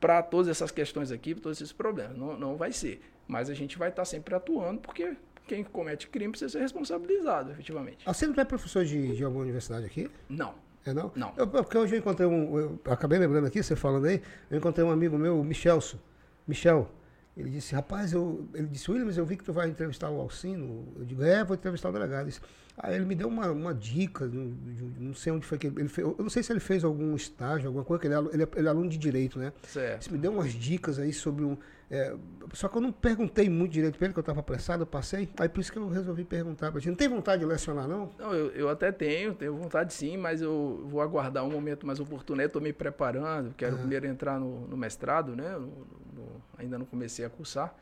para 0.00 0.22
todas 0.22 0.48
essas 0.48 0.70
questões 0.70 1.10
aqui, 1.10 1.34
para 1.34 1.44
todos 1.44 1.60
esses 1.60 1.72
problemas. 1.72 2.16
Não, 2.16 2.38
não 2.38 2.56
vai 2.56 2.72
ser. 2.72 3.00
Mas 3.26 3.50
a 3.50 3.54
gente 3.54 3.78
vai 3.78 3.88
estar 3.88 4.02
tá 4.02 4.06
sempre 4.06 4.34
atuando, 4.34 4.80
porque 4.80 5.16
quem 5.46 5.64
comete 5.64 6.08
crime 6.08 6.30
precisa 6.30 6.50
ser 6.50 6.60
responsabilizado, 6.60 7.52
efetivamente. 7.52 7.98
Ah, 8.06 8.12
você 8.12 8.26
não 8.26 8.34
é 8.34 8.44
professor 8.44 8.84
de, 8.84 9.16
de 9.16 9.24
alguma 9.24 9.42
universidade 9.42 9.86
aqui? 9.86 10.10
Não. 10.28 10.54
É 10.84 10.92
não? 10.92 11.10
Não. 11.16 11.32
Eu, 11.36 11.48
porque 11.48 11.76
hoje 11.76 11.96
eu 11.96 11.98
encontrei 11.98 12.28
um. 12.28 12.58
Eu 12.58 12.80
acabei 12.86 13.18
lembrando 13.18 13.46
aqui, 13.46 13.62
você 13.62 13.74
falando 13.74 14.06
aí, 14.06 14.22
eu 14.48 14.58
encontrei 14.58 14.86
um 14.86 14.90
amigo 14.90 15.18
meu, 15.18 15.40
o 15.40 15.44
Michelso. 15.44 16.00
Michel. 16.46 16.88
Ele 17.36 17.50
disse, 17.50 17.74
rapaz, 17.74 18.12
eu, 18.12 18.48
ele 18.54 18.66
disse, 18.66 18.90
Williams, 18.90 19.18
eu 19.18 19.26
vi 19.26 19.36
que 19.36 19.44
tu 19.44 19.52
vai 19.52 19.68
entrevistar 19.68 20.08
o 20.08 20.20
Alcino. 20.20 20.88
Eu 20.96 21.04
digo, 21.04 21.22
é, 21.22 21.44
vou 21.44 21.54
entrevistar 21.54 21.90
o 21.90 21.92
delegado. 21.92 22.26
Disse, 22.26 22.40
Aí 22.78 22.94
ele 22.94 23.06
me 23.06 23.14
deu 23.14 23.28
uma, 23.28 23.50
uma 23.50 23.74
dica, 23.74 24.26
não, 24.26 25.14
sei 25.14 25.32
onde 25.32 25.46
foi 25.46 25.56
que 25.56 25.66
ele, 25.66 25.80
ele 25.80 25.88
fez, 25.88 26.06
eu 26.06 26.16
não 26.18 26.28
sei 26.28 26.42
se 26.42 26.52
ele 26.52 26.60
fez 26.60 26.84
algum 26.84 27.16
estágio, 27.16 27.68
alguma 27.68 27.84
coisa, 27.84 28.00
que 28.00 28.06
ele, 28.06 28.14
é 28.14 28.18
ele, 28.34 28.42
é, 28.42 28.48
ele 28.54 28.66
é 28.66 28.70
aluno 28.70 28.88
de 28.88 28.98
direito, 28.98 29.38
né? 29.38 29.52
Certo. 29.62 30.06
Ele 30.06 30.16
me 30.16 30.18
deu 30.20 30.32
umas 30.32 30.52
dicas 30.52 30.98
aí 30.98 31.12
sobre 31.12 31.44
um. 31.44 31.56
É, 31.88 32.16
só 32.52 32.68
que 32.68 32.76
eu 32.76 32.80
não 32.80 32.90
perguntei 32.90 33.48
muito 33.48 33.72
direito 33.72 33.96
para 33.96 34.06
ele, 34.06 34.12
que 34.12 34.18
eu 34.18 34.22
estava 34.22 34.40
apressado, 34.40 34.82
eu 34.82 34.86
passei. 34.86 35.28
Aí 35.38 35.48
por 35.48 35.60
isso 35.60 35.70
que 35.70 35.78
eu 35.78 35.88
resolvi 35.88 36.24
perguntar 36.24 36.72
para 36.72 36.80
ti. 36.80 36.88
Não 36.88 36.96
tem 36.96 37.08
vontade 37.08 37.40
de 37.40 37.46
lecionar, 37.46 37.86
não? 37.86 38.10
Não, 38.18 38.34
eu, 38.34 38.50
eu 38.50 38.68
até 38.68 38.90
tenho, 38.90 39.34
tenho 39.34 39.54
vontade 39.54 39.94
sim, 39.94 40.16
mas 40.16 40.42
eu 40.42 40.84
vou 40.88 41.00
aguardar 41.00 41.44
um 41.44 41.50
momento 41.50 41.86
mais 41.86 42.00
oportuno. 42.00 42.42
Estou 42.42 42.60
me 42.60 42.72
preparando, 42.72 43.54
quero 43.54 43.76
primeiro 43.78 44.06
entrar 44.06 44.40
no, 44.40 44.66
no 44.66 44.76
mestrado, 44.76 45.36
né? 45.36 45.52
No, 45.52 45.86
no, 46.12 46.42
ainda 46.58 46.76
não 46.76 46.86
comecei 46.86 47.24
a 47.24 47.30
cursar. 47.30 47.74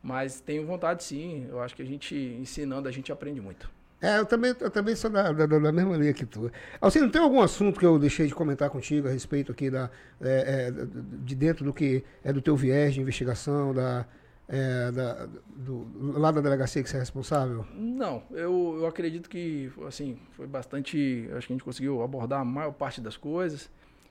Mas 0.00 0.40
tenho 0.40 0.64
vontade 0.64 1.02
sim. 1.02 1.46
Eu 1.48 1.60
acho 1.60 1.74
que 1.74 1.82
a 1.82 1.86
gente, 1.86 2.14
ensinando, 2.14 2.88
a 2.88 2.92
gente 2.92 3.10
aprende 3.10 3.40
muito. 3.40 3.68
É, 4.00 4.18
eu 4.18 4.26
também, 4.26 4.54
eu 4.60 4.70
também 4.70 4.94
sou 4.94 5.10
da, 5.10 5.32
da, 5.32 5.46
da 5.46 5.72
mesma 5.72 5.96
linha 5.96 6.12
que 6.12 6.24
tu. 6.24 6.50
Alcino, 6.80 7.10
tem 7.10 7.20
algum 7.20 7.40
assunto 7.40 7.80
que 7.80 7.86
eu 7.86 7.98
deixei 7.98 8.28
de 8.28 8.34
comentar 8.34 8.70
contigo 8.70 9.08
a 9.08 9.10
respeito 9.10 9.50
aqui 9.50 9.70
da, 9.70 9.90
é, 10.20 10.68
é, 10.68 10.86
de 11.24 11.34
dentro 11.34 11.64
do 11.64 11.72
que 11.72 12.04
é 12.22 12.32
do 12.32 12.40
teu 12.40 12.54
viés 12.54 12.94
de 12.94 13.00
investigação, 13.00 13.74
da, 13.74 14.06
é, 14.48 14.92
da, 14.92 15.26
do, 15.54 16.16
lá 16.16 16.30
da 16.30 16.40
delegacia 16.40 16.80
que 16.80 16.88
você 16.88 16.96
é 16.96 17.00
responsável? 17.00 17.66
Não, 17.74 18.22
eu, 18.30 18.76
eu 18.78 18.86
acredito 18.86 19.28
que 19.28 19.70
assim, 19.86 20.16
foi 20.30 20.46
bastante. 20.46 21.28
Acho 21.32 21.48
que 21.48 21.52
a 21.52 21.54
gente 21.54 21.64
conseguiu 21.64 22.00
abordar 22.00 22.40
a 22.40 22.44
maior 22.44 22.72
parte 22.72 23.00
das 23.00 23.16
coisas. 23.16 23.68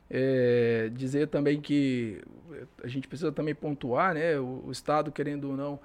É, 0.10 0.90
dizer 0.94 1.28
também 1.28 1.60
que 1.60 2.22
a 2.82 2.88
gente 2.88 3.08
precisa 3.08 3.32
também 3.32 3.56
pontuar, 3.56 4.14
né? 4.14 4.38
O, 4.40 4.64
o 4.68 4.72
Estado, 4.72 5.12
querendo 5.12 5.50
ou 5.50 5.58
não, 5.58 5.80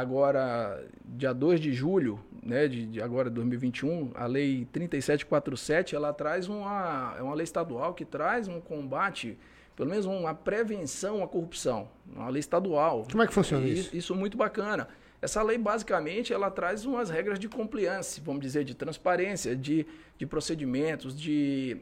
agora, 0.00 0.84
dia 1.04 1.32
2 1.32 1.60
de 1.60 1.72
julho, 1.72 2.18
né, 2.42 2.66
de, 2.66 2.86
de 2.86 3.00
agora 3.00 3.30
2021, 3.30 4.10
a 4.14 4.26
lei 4.26 4.66
3747, 4.72 5.94
ela 5.94 6.12
traz 6.12 6.48
uma, 6.48 7.14
é 7.18 7.22
uma 7.22 7.34
lei 7.34 7.44
estadual 7.44 7.94
que 7.94 8.04
traz 8.04 8.48
um 8.48 8.60
combate, 8.60 9.38
pelo 9.76 9.88
menos 9.88 10.04
uma 10.04 10.34
prevenção 10.34 11.22
à 11.22 11.28
corrupção, 11.28 11.88
uma 12.12 12.28
lei 12.28 12.40
estadual. 12.40 13.06
Como 13.10 13.22
é 13.22 13.26
que 13.26 13.32
funciona 13.32 13.64
isso? 13.66 13.88
Isso, 13.88 13.96
isso 13.96 14.14
muito 14.14 14.36
bacana. 14.36 14.88
Essa 15.22 15.42
lei, 15.42 15.56
basicamente, 15.56 16.32
ela 16.32 16.50
traz 16.50 16.84
umas 16.84 17.08
regras 17.08 17.38
de 17.38 17.48
compliance, 17.48 18.20
vamos 18.20 18.42
dizer, 18.42 18.64
de 18.64 18.74
transparência, 18.74 19.54
de, 19.54 19.86
de 20.18 20.26
procedimentos, 20.26 21.18
de 21.18 21.80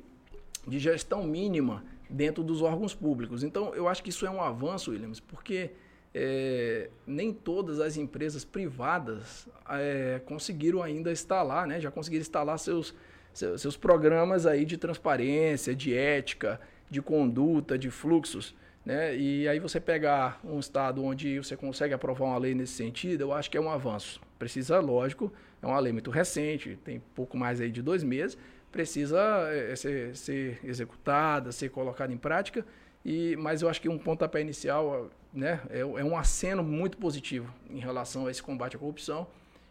de 0.67 0.79
gestão 0.79 1.25
mínima 1.25 1.85
dentro 2.09 2.43
dos 2.45 2.63
órgãos 2.63 2.95
públicos. 2.95 3.43
Então, 3.43 3.75
eu 3.75 3.89
acho 3.89 4.03
que 4.03 4.11
isso 4.11 4.27
é 4.27 4.31
um 4.31 4.41
avanço, 4.41 4.91
Williams, 4.91 5.21
porque 5.21 5.71
é, 6.15 6.91
nem 7.07 7.33
todas 7.33 7.81
as 7.81 7.97
empresas 7.97 8.45
privadas 8.45 9.49
é, 9.69 10.21
conseguiram 10.27 10.83
ainda 10.83 11.11
instalar, 11.11 11.67
né, 11.67 11.81
já 11.81 11.91
conseguiram 11.91 12.21
instalar 12.21 12.59
seus, 12.59 12.95
seus, 13.33 13.61
seus, 13.61 13.77
programas 13.77 14.47
aí 14.47 14.65
de 14.65 14.77
transparência, 14.77 15.75
de 15.75 15.95
ética, 15.95 16.61
de 16.91 17.01
conduta, 17.01 17.79
de 17.79 17.91
fluxos. 17.91 18.55
Né? 18.85 19.17
E 19.17 19.49
aí 19.49 19.59
você 19.61 19.81
pegar 19.81 20.41
um 20.45 20.59
estado 20.59 21.03
onde 21.03 21.39
você 21.39 21.57
consegue 21.57 21.95
aprovar 21.95 22.27
uma 22.27 22.39
lei 22.39 22.55
nesse 22.55 22.73
sentido, 22.73 23.23
eu 23.23 23.33
acho 23.33 23.51
que 23.51 23.57
é 23.57 23.61
um 23.61 23.71
avanço. 23.71 24.21
Precisa, 24.39 24.81
lógico, 24.81 25.33
é 25.63 25.67
uma 25.67 25.79
lei 25.79 25.93
muito 25.93 26.11
recente, 26.11 26.79
tem 26.85 27.01
pouco 27.15 27.37
mais 27.37 27.61
aí 27.61 27.71
de 27.71 27.81
dois 27.81 28.03
meses, 28.03 28.37
precisa 28.73 29.21
é, 29.53 29.77
ser, 29.77 30.17
ser, 30.17 30.59
executada, 30.65 31.53
ser 31.53 31.69
colocada 31.69 32.13
em 32.13 32.17
prática. 32.17 32.67
E, 33.05 33.37
mas 33.37 33.63
eu 33.63 33.69
acho 33.69 33.81
que 33.81 33.89
um 33.89 33.99
pontapé 33.99 34.41
inicial 34.41 35.11
né, 35.33 35.61
é, 35.71 35.81
é, 35.81 35.85
um 35.85 36.17
aceno 36.17 36.63
muito 36.63 36.97
positivo 36.97 37.53
em 37.69 37.81
relação 37.81 38.27
a 38.27 38.31
esse 38.31 38.43
combate 38.43 38.77
à 38.77 38.79
corrupção. 38.79 39.27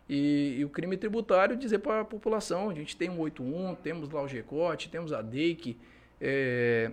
E, 0.09 0.57
e 0.59 0.65
o 0.65 0.69
crime 0.69 0.97
tributário 0.97 1.55
dizer 1.55 1.79
para 1.79 2.01
a 2.01 2.05
população, 2.05 2.69
a 2.69 2.73
gente 2.73 2.95
tem 2.97 3.09
o 3.09 3.19
81, 3.19 3.75
temos 3.75 4.09
lá 4.09 4.21
o 4.21 4.27
GECOT, 4.27 4.89
temos 4.89 5.13
a 5.13 5.21
DEIC, 5.21 5.77
é, 6.19 6.91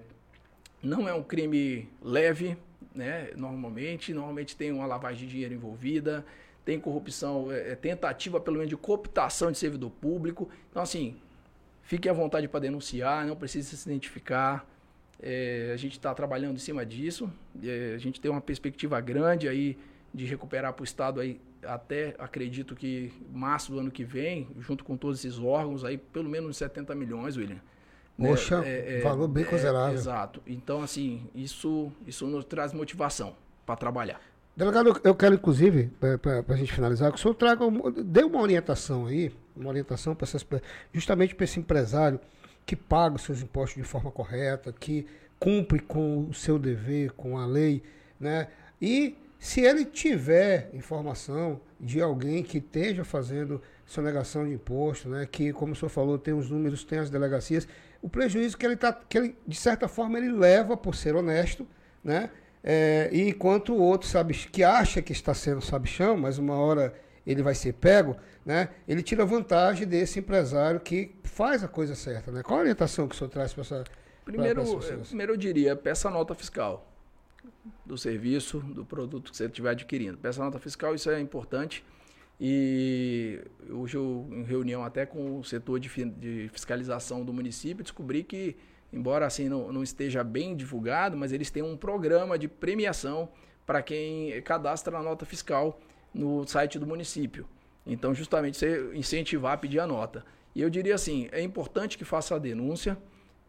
não 0.82 1.08
é 1.08 1.14
um 1.14 1.22
crime 1.22 1.88
leve, 2.00 2.56
né, 2.94 3.30
normalmente, 3.36 4.14
normalmente 4.14 4.56
tem 4.56 4.70
uma 4.70 4.86
lavagem 4.86 5.26
de 5.26 5.32
dinheiro 5.32 5.54
envolvida, 5.54 6.24
tem 6.64 6.78
corrupção, 6.78 7.50
é, 7.50 7.72
é 7.72 7.74
tentativa 7.74 8.40
pelo 8.40 8.58
menos 8.58 8.70
de 8.70 8.76
cooptação 8.76 9.50
de 9.50 9.58
servidor 9.58 9.90
público. 9.90 10.48
Então, 10.70 10.82
assim, 10.82 11.16
Fique 11.88 12.06
à 12.06 12.12
vontade 12.12 12.46
para 12.46 12.60
denunciar, 12.60 13.24
não 13.26 13.34
precisa 13.34 13.74
se 13.74 13.88
identificar. 13.88 14.68
É, 15.20 15.70
a 15.72 15.76
gente 15.76 15.92
está 15.92 16.14
trabalhando 16.14 16.56
em 16.56 16.60
cima 16.60 16.86
disso. 16.86 17.30
É, 17.62 17.92
a 17.94 17.98
gente 17.98 18.20
tem 18.20 18.30
uma 18.30 18.40
perspectiva 18.40 19.00
grande 19.00 19.48
aí 19.48 19.76
de 20.14 20.24
recuperar 20.24 20.72
para 20.72 20.82
o 20.82 20.84
Estado 20.84 21.20
aí 21.20 21.40
até 21.62 22.14
acredito 22.18 22.74
que 22.74 23.12
março 23.32 23.72
do 23.72 23.80
ano 23.80 23.90
que 23.90 24.04
vem, 24.04 24.48
junto 24.58 24.84
com 24.84 24.96
todos 24.96 25.24
esses 25.24 25.38
órgãos, 25.38 25.84
aí 25.84 25.98
pelo 25.98 26.28
menos 26.28 26.56
70 26.56 26.94
milhões, 26.94 27.36
William. 27.36 27.60
Poxa, 28.16 28.62
é, 28.64 28.98
é, 28.98 29.00
valor 29.00 29.28
bem 29.28 29.44
é, 29.44 29.46
considerável. 29.46 29.94
exato. 29.94 30.42
Então, 30.46 30.82
assim, 30.82 31.28
isso, 31.34 31.92
isso 32.06 32.26
nos 32.26 32.44
traz 32.44 32.72
motivação 32.72 33.36
para 33.64 33.76
trabalhar. 33.76 34.20
Delegado, 34.56 35.00
eu 35.04 35.14
quero, 35.14 35.36
inclusive, 35.36 35.88
para 36.00 36.42
a 36.48 36.56
gente 36.56 36.72
finalizar, 36.72 37.12
que 37.12 37.18
o 37.18 37.20
senhor 37.20 37.34
traga, 37.34 37.64
dê 38.04 38.24
uma 38.24 38.40
orientação 38.40 39.06
aí, 39.06 39.32
uma 39.54 39.68
orientação 39.68 40.16
para 40.16 40.24
essas 40.24 40.44
justamente 40.92 41.32
para 41.32 41.44
esse 41.44 41.60
empresário 41.60 42.18
que 42.68 42.76
paga 42.76 43.16
os 43.16 43.22
seus 43.22 43.40
impostos 43.40 43.82
de 43.82 43.88
forma 43.88 44.10
correta, 44.10 44.70
que 44.70 45.06
cumpre 45.40 45.78
com 45.80 46.26
o 46.28 46.34
seu 46.34 46.58
dever, 46.58 47.12
com 47.12 47.38
a 47.38 47.46
lei, 47.46 47.82
né? 48.20 48.48
E 48.78 49.16
se 49.38 49.62
ele 49.62 49.86
tiver 49.86 50.68
informação 50.74 51.62
de 51.80 52.02
alguém 52.02 52.42
que 52.42 52.58
esteja 52.58 53.06
fazendo 53.06 53.62
sonegação 53.86 54.46
de 54.46 54.52
imposto, 54.52 55.08
né, 55.08 55.24
que, 55.24 55.50
como 55.50 55.72
o 55.72 55.76
senhor 55.76 55.88
falou, 55.88 56.18
tem 56.18 56.34
os 56.34 56.50
números, 56.50 56.84
tem 56.84 56.98
as 56.98 57.08
delegacias, 57.08 57.66
o 58.02 58.08
prejuízo 58.08 58.58
que 58.58 58.66
ele 58.66 58.74
está, 58.74 58.92
que 58.92 59.16
ele, 59.16 59.34
de 59.46 59.56
certa 59.56 59.88
forma, 59.88 60.18
ele 60.18 60.30
leva 60.30 60.76
por 60.76 60.94
ser 60.94 61.16
honesto, 61.16 61.66
né? 62.04 62.28
É, 62.62 63.08
e 63.10 63.30
enquanto 63.30 63.72
o 63.72 63.80
outro 63.80 64.06
sabe 64.06 64.34
que 64.34 64.62
acha 64.62 65.00
que 65.00 65.12
está 65.12 65.32
sendo 65.32 65.62
sabichão, 65.62 66.18
mas 66.18 66.36
uma 66.36 66.56
hora 66.56 66.92
ele 67.28 67.42
vai 67.42 67.54
ser 67.54 67.74
pego, 67.74 68.16
né? 68.44 68.70
Ele 68.88 69.02
tira 69.02 69.22
vantagem 69.26 69.86
desse 69.86 70.18
empresário 70.18 70.80
que 70.80 71.14
faz 71.22 71.62
a 71.62 71.68
coisa 71.68 71.94
certa, 71.94 72.32
né? 72.32 72.42
Qual 72.42 72.58
a 72.58 72.62
orientação 72.62 73.06
que 73.06 73.14
o 73.14 73.18
senhor 73.18 73.28
traz 73.28 73.52
para 73.52 73.60
essa 73.60 73.84
Primeiro, 74.24 74.62
primeiro 75.06 75.32
eu 75.32 75.36
diria, 75.36 75.76
peça 75.76 76.10
nota 76.10 76.34
fiscal 76.34 76.86
do 77.84 77.96
serviço, 77.96 78.60
do 78.60 78.84
produto 78.84 79.30
que 79.30 79.36
você 79.36 79.46
estiver 79.46 79.70
adquirindo. 79.70 80.18
Peça 80.18 80.42
nota 80.42 80.58
fiscal, 80.58 80.94
isso 80.94 81.10
é 81.10 81.18
importante. 81.20 81.84
E 82.40 83.40
hoje 83.70 83.96
eu, 83.96 84.26
em 84.30 84.42
reunião 84.42 84.84
até 84.84 85.06
com 85.06 85.38
o 85.38 85.44
setor 85.44 85.80
de, 85.80 85.88
de 85.88 86.50
fiscalização 86.52 87.24
do 87.24 87.32
município, 87.32 87.82
descobri 87.82 88.22
que, 88.22 88.56
embora 88.92 89.26
assim 89.26 89.48
não, 89.48 89.72
não 89.72 89.82
esteja 89.82 90.22
bem 90.22 90.54
divulgado, 90.54 91.16
mas 91.16 91.32
eles 91.32 91.50
têm 91.50 91.62
um 91.62 91.76
programa 91.76 92.38
de 92.38 92.48
premiação 92.48 93.30
para 93.66 93.82
quem 93.82 94.40
cadastra 94.42 94.96
a 94.98 95.02
nota 95.02 95.24
fiscal 95.24 95.78
no 96.12 96.46
site 96.46 96.78
do 96.78 96.86
município. 96.86 97.46
Então, 97.86 98.14
justamente, 98.14 98.56
você 98.56 98.90
incentivar 98.94 99.54
a 99.54 99.56
pedir 99.56 99.80
a 99.80 99.86
nota. 99.86 100.24
E 100.54 100.60
eu 100.60 100.68
diria 100.68 100.94
assim, 100.94 101.28
é 101.32 101.40
importante 101.40 101.96
que 101.96 102.04
faça 102.04 102.34
a 102.34 102.38
denúncia, 102.38 102.98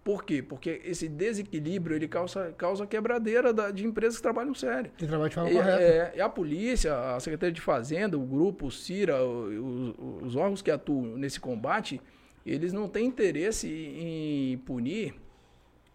por 0.03 0.23
quê? 0.23 0.41
Porque 0.41 0.81
esse 0.85 1.07
desequilíbrio 1.07 1.95
ele 1.95 2.07
causa, 2.07 2.53
causa 2.57 2.87
quebradeira 2.87 3.53
da, 3.53 3.69
de 3.69 3.85
empresas 3.85 4.15
que 4.15 4.23
trabalham 4.23 4.55
sério. 4.55 4.91
Que 4.97 5.05
trabalham 5.05 5.29
de 5.29 5.35
forma 5.35 5.49
e, 5.51 5.53
correta. 5.53 5.81
É, 5.81 6.13
e 6.15 6.21
a 6.21 6.29
polícia, 6.29 7.15
a 7.15 7.19
Secretaria 7.19 7.53
de 7.53 7.61
Fazenda, 7.61 8.17
o 8.17 8.25
grupo, 8.25 8.67
o 8.67 8.71
CIRA, 8.71 9.21
os, 9.23 9.95
os 10.23 10.35
órgãos 10.35 10.61
que 10.61 10.71
atuam 10.71 11.17
nesse 11.17 11.39
combate, 11.39 12.01
eles 12.45 12.71
não 12.71 12.87
têm 12.87 13.05
interesse 13.05 13.67
em 13.67 14.57
punir 14.59 15.13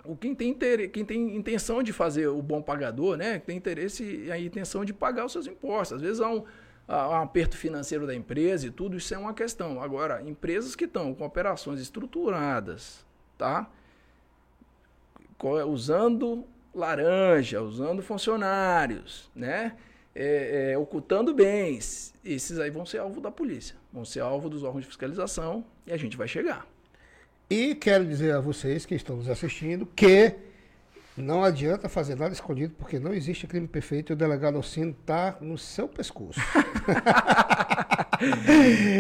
o 0.04 0.14
quem 0.14 0.34
tem, 0.34 0.54
quem 0.90 1.04
tem 1.04 1.36
intenção 1.36 1.82
de 1.82 1.92
fazer 1.92 2.28
o 2.28 2.42
bom 2.42 2.60
pagador, 2.60 3.16
né? 3.16 3.38
Tem 3.38 3.56
interesse 3.56 4.04
e 4.26 4.30
a 4.30 4.38
intenção 4.38 4.84
de 4.84 4.92
pagar 4.92 5.24
os 5.24 5.32
seus 5.32 5.46
impostos. 5.46 5.96
Às 5.96 6.02
vezes 6.02 6.20
há 6.20 6.28
um, 6.28 6.44
há 6.86 7.08
um 7.08 7.22
aperto 7.22 7.56
financeiro 7.56 8.06
da 8.06 8.14
empresa 8.14 8.66
e 8.66 8.70
tudo, 8.70 8.96
isso 8.96 9.14
é 9.14 9.18
uma 9.18 9.32
questão. 9.32 9.80
Agora, 9.80 10.22
empresas 10.22 10.76
que 10.76 10.84
estão 10.84 11.14
com 11.14 11.24
operações 11.24 11.80
estruturadas, 11.80 13.04
tá? 13.38 13.70
usando 15.66 16.46
laranja, 16.74 17.60
usando 17.60 18.02
funcionários, 18.02 19.30
né? 19.34 19.76
É, 20.14 20.72
é, 20.72 20.78
ocultando 20.78 21.34
bens. 21.34 22.14
Esses 22.24 22.58
aí 22.58 22.70
vão 22.70 22.86
ser 22.86 22.98
alvo 22.98 23.20
da 23.20 23.30
polícia, 23.30 23.76
vão 23.92 24.04
ser 24.04 24.20
alvo 24.20 24.48
dos 24.48 24.62
órgãos 24.62 24.82
de 24.82 24.88
fiscalização 24.88 25.64
e 25.86 25.92
a 25.92 25.96
gente 25.96 26.16
vai 26.16 26.28
chegar. 26.28 26.66
E 27.48 27.74
quero 27.74 28.04
dizer 28.06 28.34
a 28.34 28.40
vocês 28.40 28.86
que 28.86 28.94
estão 28.94 29.16
nos 29.16 29.28
assistindo 29.28 29.86
que 29.86 30.34
não 31.16 31.44
adianta 31.44 31.88
fazer 31.88 32.16
nada 32.16 32.32
escondido, 32.32 32.74
porque 32.76 32.98
não 32.98 33.14
existe 33.14 33.46
crime 33.46 33.68
perfeito 33.68 34.12
e 34.12 34.14
o 34.14 34.16
delegado 34.16 34.56
Alcino 34.56 34.96
está 34.98 35.36
no 35.40 35.56
seu 35.56 35.86
pescoço. 35.86 36.40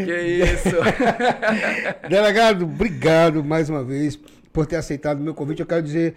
que 0.04 0.44
isso! 0.44 0.76
delegado, 2.08 2.64
obrigado 2.64 3.42
mais 3.42 3.68
uma 3.68 3.82
vez 3.82 4.16
por 4.52 4.66
ter 4.66 4.76
aceitado 4.76 5.18
o 5.18 5.22
meu 5.22 5.34
convite. 5.34 5.60
Eu 5.60 5.66
quero 5.66 5.82
dizer 5.82 6.14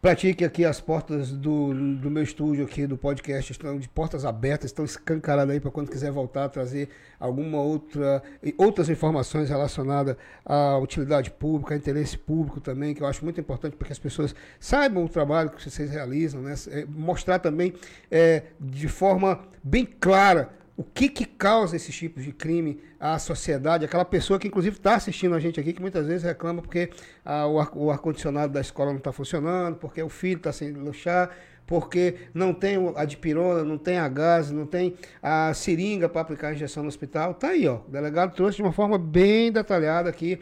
Pratique 0.00 0.44
aqui 0.44 0.64
as 0.64 0.80
portas 0.80 1.32
do, 1.32 1.74
do 1.96 2.08
meu 2.08 2.22
estúdio 2.22 2.64
aqui, 2.64 2.86
do 2.86 2.96
podcast, 2.96 3.50
estão 3.50 3.80
de 3.80 3.88
portas 3.88 4.24
abertas, 4.24 4.66
estão 4.70 4.84
escancaradas 4.84 5.52
aí 5.52 5.58
para 5.58 5.72
quando 5.72 5.90
quiser 5.90 6.12
voltar 6.12 6.48
trazer 6.50 6.88
alguma 7.18 7.60
outra, 7.60 8.22
outras 8.56 8.88
informações 8.88 9.48
relacionadas 9.48 10.14
à 10.46 10.78
utilidade 10.78 11.32
pública, 11.32 11.74
a 11.74 11.76
interesse 11.76 12.16
público 12.16 12.60
também, 12.60 12.94
que 12.94 13.02
eu 13.02 13.08
acho 13.08 13.24
muito 13.24 13.40
importante 13.40 13.74
para 13.74 13.86
que 13.86 13.92
as 13.92 13.98
pessoas 13.98 14.36
saibam 14.60 15.04
o 15.04 15.08
trabalho 15.08 15.50
que 15.50 15.68
vocês 15.68 15.90
realizam, 15.90 16.42
né? 16.42 16.54
É, 16.68 16.86
mostrar 16.88 17.40
também 17.40 17.74
é, 18.08 18.44
de 18.60 18.86
forma 18.86 19.40
bem 19.64 19.84
clara 19.84 20.50
o 20.78 20.84
que, 20.84 21.08
que 21.08 21.24
causa 21.24 21.74
esses 21.74 21.92
tipos 21.92 22.22
de 22.22 22.32
crime 22.32 22.80
à 23.00 23.18
sociedade, 23.18 23.84
aquela 23.84 24.04
pessoa 24.04 24.38
que 24.38 24.46
inclusive 24.46 24.76
está 24.76 24.94
assistindo 24.94 25.34
a 25.34 25.40
gente 25.40 25.58
aqui, 25.58 25.72
que 25.72 25.80
muitas 25.80 26.06
vezes 26.06 26.22
reclama 26.22 26.62
porque 26.62 26.88
ah, 27.24 27.48
o 27.48 27.90
ar-condicionado 27.90 28.52
da 28.52 28.60
escola 28.60 28.90
não 28.90 28.98
está 28.98 29.10
funcionando, 29.10 29.74
porque 29.74 30.00
o 30.00 30.08
filho 30.08 30.36
está 30.36 30.52
sem 30.52 30.70
luxar, 30.70 31.36
porque 31.66 32.28
não 32.32 32.54
tem 32.54 32.76
a 32.94 33.04
dipirona, 33.04 33.64
não 33.64 33.76
tem 33.76 33.98
a 33.98 34.08
gás, 34.08 34.52
não 34.52 34.66
tem 34.66 34.94
a 35.20 35.52
seringa 35.52 36.08
para 36.08 36.20
aplicar 36.20 36.48
a 36.48 36.52
injeção 36.52 36.84
no 36.84 36.88
hospital. 36.88 37.34
Tá 37.34 37.48
aí, 37.48 37.66
ó. 37.66 37.80
O 37.88 37.90
delegado 37.90 38.32
trouxe 38.36 38.58
de 38.58 38.62
uma 38.62 38.72
forma 38.72 38.96
bem 38.96 39.50
detalhada 39.50 40.08
aqui 40.08 40.38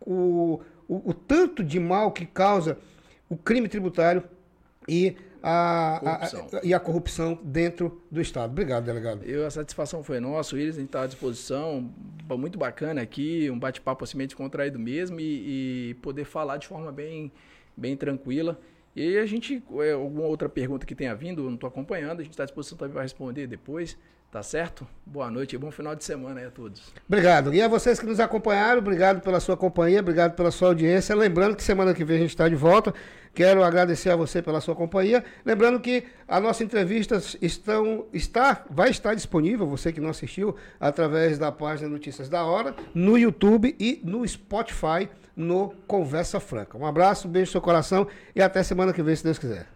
o, 0.00 0.60
o, 0.86 1.10
o 1.10 1.12
tanto 1.12 1.64
de 1.64 1.80
mal 1.80 2.12
que 2.12 2.24
causa 2.24 2.78
o 3.28 3.36
crime 3.36 3.68
tributário 3.68 4.22
e 4.88 5.16
a, 5.42 6.24
a, 6.24 6.30
e 6.62 6.72
a 6.72 6.78
corrupção 6.78 7.38
dentro 7.42 8.00
do 8.10 8.20
Estado. 8.20 8.50
Obrigado, 8.50 8.84
delegado. 8.84 9.24
Eu, 9.24 9.46
a 9.46 9.50
satisfação 9.50 10.02
foi 10.04 10.20
nossa, 10.20 10.54
Willis, 10.54 10.76
a 10.76 10.80
gente 10.80 10.88
está 10.88 11.02
à 11.02 11.06
disposição, 11.06 11.90
muito 12.30 12.58
bacana 12.58 13.02
aqui, 13.02 13.50
um 13.50 13.58
bate-papo 13.58 14.04
assim, 14.04 14.16
descontraído 14.18 14.78
mesmo 14.78 15.18
e, 15.20 15.90
e, 15.90 15.94
poder 15.94 16.24
falar 16.24 16.56
de 16.58 16.66
forma 16.66 16.92
bem, 16.92 17.32
bem 17.76 17.96
tranquila. 17.96 18.58
E 18.94 19.16
a 19.18 19.26
gente, 19.26 19.62
é, 19.80 19.92
alguma 19.92 20.26
outra 20.26 20.48
pergunta 20.48 20.86
que 20.86 20.94
tenha 20.94 21.14
vindo, 21.14 21.42
eu 21.42 21.46
não 21.46 21.54
estou 21.54 21.68
acompanhando, 21.68 22.20
a 22.20 22.22
gente 22.22 22.32
está 22.32 22.44
à 22.44 22.46
disposição 22.46 22.78
também 22.78 22.92
para 22.92 23.02
responder 23.02 23.46
depois. 23.46 23.98
Tá 24.32 24.42
certo? 24.42 24.86
Boa 25.04 25.30
noite 25.30 25.56
e 25.56 25.58
bom 25.58 25.70
final 25.70 25.94
de 25.94 26.02
semana 26.02 26.40
aí 26.40 26.46
a 26.46 26.50
todos. 26.50 26.90
Obrigado. 27.06 27.52
E 27.52 27.60
a 27.60 27.68
vocês 27.68 28.00
que 28.00 28.06
nos 28.06 28.18
acompanharam, 28.18 28.78
obrigado 28.78 29.20
pela 29.20 29.38
sua 29.38 29.58
companhia, 29.58 30.00
obrigado 30.00 30.34
pela 30.34 30.50
sua 30.50 30.68
audiência. 30.68 31.14
Lembrando 31.14 31.54
que 31.54 31.62
semana 31.62 31.92
que 31.92 32.02
vem 32.02 32.16
a 32.16 32.20
gente 32.20 32.30
está 32.30 32.48
de 32.48 32.54
volta. 32.54 32.94
Quero 33.34 33.62
agradecer 33.62 34.08
a 34.08 34.16
você 34.16 34.40
pela 34.40 34.58
sua 34.62 34.74
companhia. 34.74 35.22
Lembrando 35.44 35.78
que 35.78 36.04
a 36.26 36.40
nossa 36.40 36.64
entrevista 36.64 37.20
estão, 37.42 38.06
está, 38.10 38.64
vai 38.70 38.88
estar 38.88 39.14
disponível, 39.14 39.66
você 39.66 39.92
que 39.92 40.00
não 40.00 40.08
assistiu, 40.08 40.56
através 40.80 41.38
da 41.38 41.52
página 41.52 41.90
Notícias 41.90 42.30
da 42.30 42.42
Hora, 42.42 42.74
no 42.94 43.18
YouTube 43.18 43.76
e 43.78 44.00
no 44.02 44.26
Spotify, 44.26 45.10
no 45.36 45.74
Conversa 45.86 46.40
Franca. 46.40 46.78
Um 46.78 46.86
abraço, 46.86 47.28
um 47.28 47.30
beijo 47.30 47.50
no 47.50 47.52
seu 47.52 47.60
coração 47.60 48.08
e 48.34 48.40
até 48.40 48.62
semana 48.62 48.94
que 48.94 49.02
vem, 49.02 49.14
se 49.14 49.24
Deus 49.24 49.38
quiser. 49.38 49.66